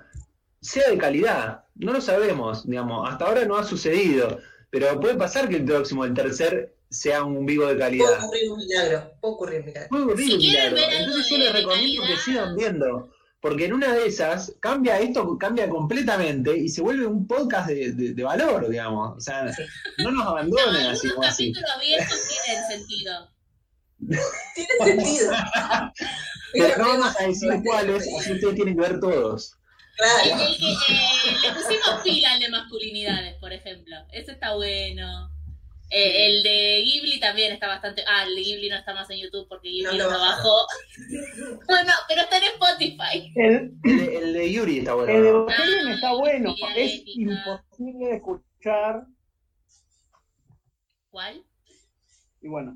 sea 0.61 0.89
de 0.89 0.97
calidad. 0.97 1.65
No 1.75 1.93
lo 1.93 2.01
sabemos, 2.01 2.67
digamos. 2.67 3.09
Hasta 3.09 3.25
ahora 3.25 3.45
no 3.45 3.57
ha 3.57 3.63
sucedido. 3.63 4.39
Pero 4.69 4.99
puede 4.99 5.15
pasar 5.15 5.49
que 5.49 5.57
el 5.57 5.65
próximo, 5.65 6.05
el 6.05 6.13
tercer, 6.13 6.75
sea 6.93 7.23
un 7.23 7.45
vivo 7.45 7.63
de 7.65 7.75
Puede 7.75 7.79
calidad. 7.79 8.23
ocurrir 8.23 8.51
un 8.51 8.57
milagro. 8.59 9.11
Puede 9.21 9.33
ocurrir 9.33 9.59
un 9.59 9.65
milagro. 9.65 9.89
Puede 9.89 10.03
ocurrir 10.03 10.27
Si 10.27 10.33
un 10.33 10.39
milagro. 10.39 10.75
ver 10.75 10.83
algo 10.89 10.97
Entonces 11.05 11.29
yo 11.29 11.37
les 11.37 11.53
recomiendo 11.53 12.07
que 12.07 12.17
sigan 12.17 12.55
viendo. 12.55 13.09
Porque 13.41 13.65
en 13.65 13.73
una 13.73 13.93
de 13.93 14.05
esas 14.07 14.53
cambia 14.61 14.99
esto, 14.99 15.37
cambia 15.37 15.67
completamente 15.67 16.55
y 16.57 16.69
se 16.69 16.81
vuelve 16.81 17.05
un 17.05 17.27
podcast 17.27 17.67
de, 17.67 17.91
de- 17.91 18.13
de 18.13 18.23
valor, 18.23 18.69
digamos. 18.69 19.17
O 19.17 19.19
sea, 19.19 19.43
no 19.97 20.11
nos 20.11 20.23
No, 20.23 20.29
abandonen 20.29 20.85
así 20.87 21.09
como 21.09 21.27
así. 21.27 21.51
capítulos 21.51 21.69
abiertos 21.75 22.19
tienen 22.45 22.67
sentido. 22.67 23.29
Tiene 24.55 25.03
sentido. 25.03 25.33
Pero 26.53 26.77
no 26.77 26.87
vamos 26.89 27.15
a 27.19 27.27
decir 27.27 27.49
cuáles, 27.65 28.07
así 28.19 28.31
ustedes 28.33 28.55
tienen 28.55 28.75
que 28.75 28.81
ver 28.81 28.99
todos. 28.99 29.53
El, 29.53 29.57
Claro. 30.25 30.41
el 30.43 30.57
que 30.57 30.71
eh, 30.71 31.37
le 31.43 31.51
pusimos 31.53 32.01
pila 32.03 32.31
al 32.33 32.39
de 32.39 32.49
masculinidades, 32.49 33.35
por 33.39 33.51
ejemplo. 33.53 33.95
Ese 34.11 34.31
está 34.31 34.55
bueno. 34.55 35.29
Eh, 35.95 36.25
el 36.25 36.41
de 36.43 36.81
Ghibli 36.85 37.19
también 37.19 37.53
está 37.53 37.67
bastante. 37.67 38.03
Ah, 38.07 38.23
el 38.25 38.33
de 38.35 38.41
Ghibli 38.41 38.69
no 38.69 38.77
está 38.77 38.93
más 38.95 39.07
en 39.11 39.19
YouTube 39.19 39.47
porque 39.47 39.69
Ghibli 39.69 39.83
No 39.85 39.91
lo 39.93 40.09
bajó. 40.09 40.65
bueno, 41.67 41.91
pero 42.07 42.21
está 42.21 42.37
en 42.37 42.43
Spotify. 42.45 43.31
El, 43.35 43.73
El 43.83 43.97
de, 43.99 44.17
el 44.17 44.33
de 44.33 44.51
Yuri 44.53 44.77
está 44.79 44.95
bueno. 44.95 45.13
el 45.13 45.21
de. 45.23 45.29
Evangelion 45.29 45.87
está 45.91 46.13
bueno. 46.13 46.55
Ah, 46.63 46.73
Es 46.75 46.93
ética. 46.93 47.11
imposible 47.21 48.07
de 48.07 48.15
escuchar. 48.15 49.05
¿Cuál? 51.11 51.45
Y 52.41 52.47
bueno. 52.47 52.75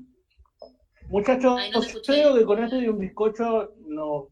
Muchachos, 1.08 1.58
Ay, 1.58 1.70
no 1.72 1.80
te 1.80 1.92
yo 2.04 2.12
digo 2.14 2.34
que 2.36 2.44
con 2.44 2.62
esto 2.62 2.80
y 2.80 2.86
un 2.86 2.98
bizcocho 2.98 3.72
no. 3.86 4.28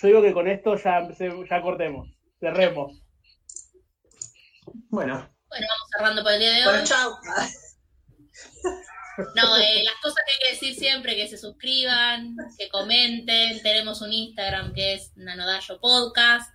Yo 0.00 0.08
digo 0.08 0.22
que 0.22 0.32
con 0.32 0.48
esto 0.48 0.74
ya, 0.76 1.08
ya 1.48 1.62
cortemos. 1.62 2.08
Cerremos. 2.40 3.00
Bueno, 4.88 5.28
Bueno, 5.48 5.66
vamos 5.68 5.88
cerrando 5.96 6.22
por 6.22 6.32
el 6.32 6.38
día 6.40 6.52
de 6.52 6.64
Bueno, 6.64 6.80
hoy. 6.80 6.84
chao. 6.86 7.18
No, 9.34 9.56
eh, 9.56 9.82
las 9.82 9.94
cosas 10.00 10.22
que 10.24 10.32
hay 10.32 10.38
que 10.38 10.50
decir 10.54 10.74
siempre, 10.78 11.16
que 11.16 11.26
se 11.26 11.38
suscriban, 11.38 12.36
que 12.56 12.68
comenten. 12.68 13.60
Tenemos 13.62 14.00
un 14.00 14.12
Instagram 14.12 14.72
que 14.74 14.94
es 14.94 15.12
Nanodayo 15.16 15.80
Podcast. 15.80 16.50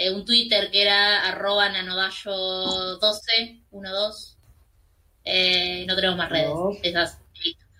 eh, 0.00 0.12
un 0.12 0.24
Twitter 0.24 0.70
que 0.70 0.82
era 0.82 1.26
arroba 1.28 1.68
nanodayo12, 1.70 3.00
12. 3.00 4.36
Eh, 5.24 5.84
no 5.88 5.96
tenemos 5.96 6.16
más 6.16 6.30
redes. 6.30 6.52
Esas. 6.84 7.18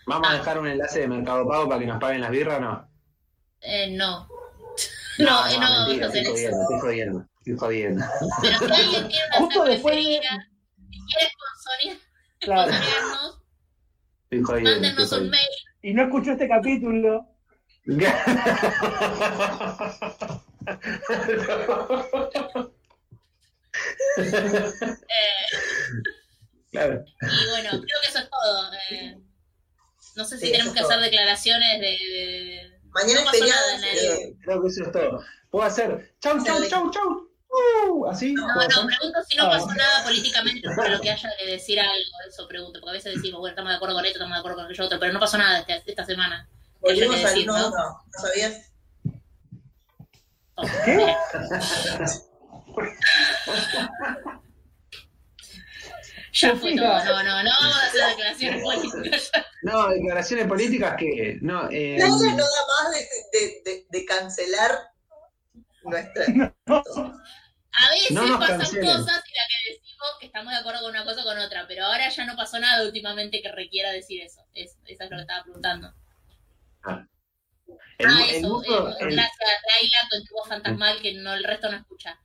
vamos 0.04 0.28
a 0.28 0.32
Ah. 0.32 0.38
dejar 0.38 0.58
un 0.58 0.66
enlace 0.66 0.98
de 1.00 1.06
Mercado 1.08 1.46
Pago 1.46 1.68
para 1.68 1.78
que 1.80 1.86
nos 1.86 2.00
paguen 2.00 2.20
las 2.22 2.30
birras, 2.32 2.60
¿no? 2.60 2.90
Eh, 3.60 3.90
no. 3.92 4.28
No, 5.18 5.46
eh, 5.48 5.54
no, 5.54 5.60
vamos 5.60 5.88
mentira, 5.88 6.06
a 6.06 6.08
hacer 6.10 6.24
estoy 7.52 7.56
jodiendo. 7.58 8.04
Pero 8.42 8.58
si 8.76 8.82
alguien 8.82 9.04
una 9.06 9.38
Justo 9.38 9.64
después 9.64 9.94
de- 9.96 10.02
si 10.02 10.08
quiere 11.06 11.98
Claro. 12.40 12.72
jodiendo. 12.72 14.70
mándenos 14.70 15.12
un 15.12 15.30
mail. 15.30 15.48
Y 15.82 15.94
no 15.94 16.02
escuchó 16.04 16.32
este 16.32 16.48
capítulo. 16.48 17.26
Eh, 24.16 25.46
claro. 26.70 27.04
y 27.22 27.50
bueno, 27.50 27.70
creo 27.70 28.00
que 28.02 28.08
eso 28.08 28.18
es 28.18 28.30
todo. 28.30 28.70
Eh, 28.90 29.16
no 30.16 30.24
sé 30.24 30.38
si 30.38 30.46
Sí, 30.46 30.52
tenemos 30.52 30.74
que 30.74 30.80
hacer 30.80 31.00
declaraciones 31.00 31.80
de. 31.80 31.86
de- 31.86 32.78
Mañana 32.90 33.20
No 33.22 33.30
es 33.30 33.38
feriado. 33.38 33.60
Creo 34.42 34.62
que 34.62 34.68
eso 34.68 34.82
es 34.84 34.92
todo. 34.92 35.22
Puedo 35.50 35.64
hacer 35.66 36.14
chau, 36.20 36.42
chau, 36.42 36.64
chau, 36.68 36.90
chau. 36.90 37.27
Uh, 37.50 38.06
¿Así? 38.06 38.34
No, 38.34 38.46
no, 38.46 38.86
pregunto 38.86 39.22
si 39.26 39.36
no 39.36 39.44
ah. 39.44 39.50
pasó 39.50 39.72
nada 39.74 40.04
políticamente 40.04 40.68
por 40.74 40.90
lo 40.90 41.00
que 41.00 41.10
haya 41.10 41.30
de 41.40 41.52
decir 41.52 41.80
algo, 41.80 41.94
eso 42.28 42.46
pregunto, 42.46 42.78
porque 42.80 42.90
a 42.90 42.92
veces 42.92 43.14
decimos, 43.14 43.40
bueno, 43.40 43.52
estamos 43.52 43.70
de 43.70 43.76
acuerdo 43.76 43.94
con 43.94 44.04
esto, 44.04 44.18
estamos 44.18 44.36
de 44.36 44.38
acuerdo 44.38 44.56
con 44.56 44.66
aquello 44.66 44.84
otro, 44.84 45.00
pero 45.00 45.12
no 45.12 45.20
pasó 45.20 45.38
nada 45.38 45.60
este, 45.60 45.82
esta 45.86 46.04
semana. 46.04 46.46
Volvimos 46.80 47.24
al 47.24 47.46
no, 47.46 47.58
no, 47.58 47.70
¿no 47.70 48.02
sabías? 48.20 48.70
¿Qué? 50.84 51.16
ya 56.32 56.54
fue 56.56 56.76
todo, 56.76 57.04
no, 57.04 57.22
no, 57.22 57.42
no 57.42 57.50
vamos 57.60 57.76
a 57.76 57.86
hacer 57.86 58.08
declaraciones 58.08 58.62
políticas. 58.62 59.30
No, 59.62 59.88
declaraciones 59.88 60.46
políticas 60.46 60.96
que 60.98 61.38
no. 61.40 61.68
Eh, 61.70 61.96
no, 61.98 62.08
no 62.08 62.36
da 62.36 62.36
más 62.36 62.92
de, 62.92 63.08
de, 63.32 63.62
de, 63.64 63.86
de 63.88 64.04
cancelar 64.04 64.92
nuestra. 65.88 66.54
A 67.78 67.90
veces 67.90 68.18
pasan 68.38 68.58
cosas 68.58 68.74
y 68.74 69.34
la 69.36 69.44
que 69.46 69.72
decimos 69.72 70.08
que 70.18 70.26
estamos 70.26 70.52
de 70.52 70.58
acuerdo 70.58 70.80
con 70.80 70.90
una 70.90 71.04
cosa 71.04 71.20
o 71.20 71.24
con 71.24 71.38
otra, 71.38 71.66
pero 71.68 71.84
ahora 71.84 72.08
ya 72.08 72.24
no 72.24 72.36
pasó 72.36 72.58
nada 72.58 72.84
últimamente 72.84 73.40
que 73.40 73.52
requiera 73.52 73.92
decir 73.92 74.22
eso. 74.22 74.40
Es, 74.54 74.78
eso 74.86 75.04
es 75.04 75.10
lo 75.10 75.16
que 75.16 75.22
estaba 75.22 75.44
preguntando. 75.44 75.92
Ah, 76.82 77.06
ah 78.04 78.26
eso, 78.30 78.62
eh, 78.64 78.94
gracias, 79.00 79.20
Laila, 79.20 79.98
con 80.10 80.24
tu 80.24 80.34
voz 80.34 80.48
fantasmal 80.48 81.00
que 81.00 81.14
no 81.14 81.34
el 81.34 81.44
resto 81.44 81.70
no 81.70 81.76
escucha. 81.76 82.18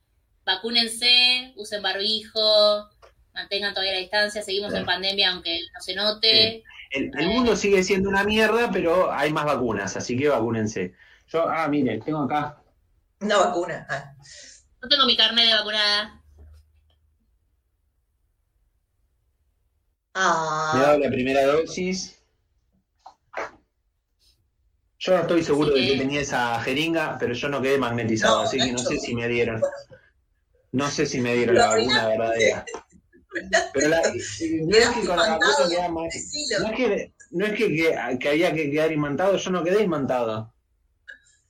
Vacúnense, 0.44 1.52
usen 1.56 1.82
barbijo, 1.82 2.90
mantengan 3.32 3.74
todavía 3.74 3.94
la 3.94 4.00
distancia, 4.00 4.42
seguimos 4.42 4.74
en 4.74 4.84
pandemia 4.84 5.30
aunque 5.30 5.60
no 5.72 5.80
se 5.80 5.94
note. 5.94 6.64
El, 6.90 7.10
el, 7.16 7.28
mundo 7.28 7.56
sigue 7.56 7.82
siendo 7.82 8.08
una 8.08 8.24
mierda, 8.24 8.70
pero 8.72 9.12
hay 9.12 9.32
más 9.32 9.44
vacunas, 9.44 9.96
así 9.96 10.16
que 10.16 10.28
vacúnense. 10.28 10.94
Yo, 11.28 11.48
ah, 11.48 11.66
miren, 11.68 12.00
tengo 12.02 12.22
acá 12.22 12.63
una 13.24 13.36
vacuna. 13.38 13.86
Ah. 13.88 14.14
No 14.82 14.88
tengo 14.88 15.06
mi 15.06 15.16
carne 15.16 15.46
de 15.46 15.54
vacunada. 15.54 16.22
Ah. 20.14 20.72
Me 20.74 20.80
he 20.80 20.82
dado 20.82 20.98
la 20.98 21.08
primera 21.10 21.44
dosis. 21.46 22.20
Yo 24.98 25.14
no 25.14 25.20
estoy 25.22 25.44
seguro 25.44 25.74
de 25.74 25.86
que 25.86 25.98
tenía 25.98 26.20
esa 26.20 26.58
jeringa, 26.60 27.18
pero 27.18 27.34
yo 27.34 27.48
no 27.48 27.60
quedé 27.60 27.76
magnetizado, 27.76 28.40
así 28.40 28.56
que 28.56 28.72
no 28.72 28.78
sé 28.78 28.98
si 28.98 29.14
me 29.14 29.28
dieron. 29.28 29.60
No 30.72 30.90
sé 30.90 31.04
si 31.04 31.20
me 31.20 31.34
dieron 31.34 31.56
la 31.56 31.68
vacuna 31.68 32.08
verdadera. 32.08 32.64
Pero 33.74 33.88
la, 33.88 34.00
no 34.00 34.76
es 34.76 34.88
que 34.88 35.06
con 35.06 35.16
la 35.16 35.36
vacuna 35.36 35.68
queda 35.68 35.88
más. 35.88 36.14
No 36.60 36.68
es 36.68 36.76
que, 36.76 37.14
no 37.32 37.44
es 37.44 37.52
que, 37.52 37.68
que, 37.68 38.18
que 38.18 38.28
había 38.28 38.54
que 38.54 38.70
quedar 38.70 38.92
imantado, 38.92 39.36
yo 39.36 39.50
no 39.50 39.62
quedé 39.62 39.82
imantado. 39.82 40.53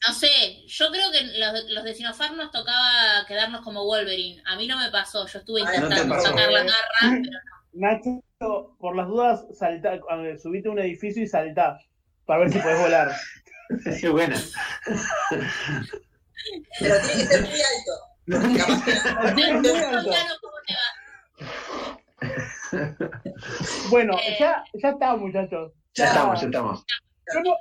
No 0.07 0.13
sé, 0.13 0.67
yo 0.67 0.91
creo 0.91 1.11
que 1.11 1.39
los, 1.39 1.71
los 1.71 1.85
de 1.85 1.95
Sinopharm 1.95 2.37
nos 2.37 2.51
tocaba 2.51 3.25
quedarnos 3.27 3.63
como 3.63 3.85
Wolverine. 3.85 4.43
A 4.47 4.57
mí 4.57 4.67
no 4.67 4.79
me 4.79 4.91
pasó, 4.91 5.27
yo 5.27 5.39
estuve 5.39 5.61
intentando 5.63 6.21
sacar 6.21 6.53
la 6.53 6.61
garra, 6.61 6.75
pero 7.01 7.21
no. 7.23 7.39
Nacho, 7.73 8.23
por 8.79 8.97
las 8.97 9.09
dudas, 9.09 9.47
salta, 9.53 9.99
subite 10.41 10.69
a 10.69 10.73
un 10.73 10.79
edificio 10.79 11.23
y 11.23 11.27
saltá 11.27 11.79
para 12.27 12.41
ver 12.41 12.53
si 12.53 12.59
puedes 12.59 12.81
volar. 12.81 13.13
Qué 14.01 14.09
buena. 14.09 14.37
Pero 16.79 17.01
tiene 17.01 17.19
que 17.19 17.27
ser 17.27 17.43
muy 17.43 17.61
alto. 17.61 17.93
bueno, 23.91 24.19
eh, 24.19 24.37
ya, 24.39 24.65
ya 24.75 24.89
estamos, 24.91 25.21
muchachos. 25.21 25.73
Ya, 25.95 26.07
estamos, 26.07 26.41
ya 26.41 26.47
estamos. 26.47 26.85
Yo 27.35 27.57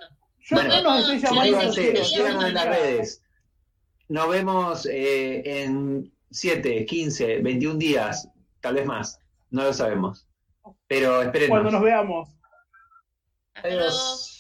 bueno, 0.52 0.82
no 0.82 0.82
nos 0.84 1.10
estoy 1.10 1.20
llamando 1.20 2.48
en 2.48 2.54
las 2.54 2.66
redes. 2.66 3.24
Nos 4.10 4.30
vemos 4.30 4.86
eh, 4.86 5.64
en 5.64 6.12
7, 6.32 6.86
15, 6.86 7.40
21 7.40 7.78
días, 7.78 8.28
tal 8.60 8.76
vez 8.76 8.86
más. 8.86 9.20
No 9.50 9.64
lo 9.64 9.74
sabemos. 9.74 10.28
Pero 10.88 11.22
esperen. 11.22 11.50
Cuando 11.50 11.72
nos 11.72 11.82
veamos. 11.82 12.30
Adiós. 13.56 14.33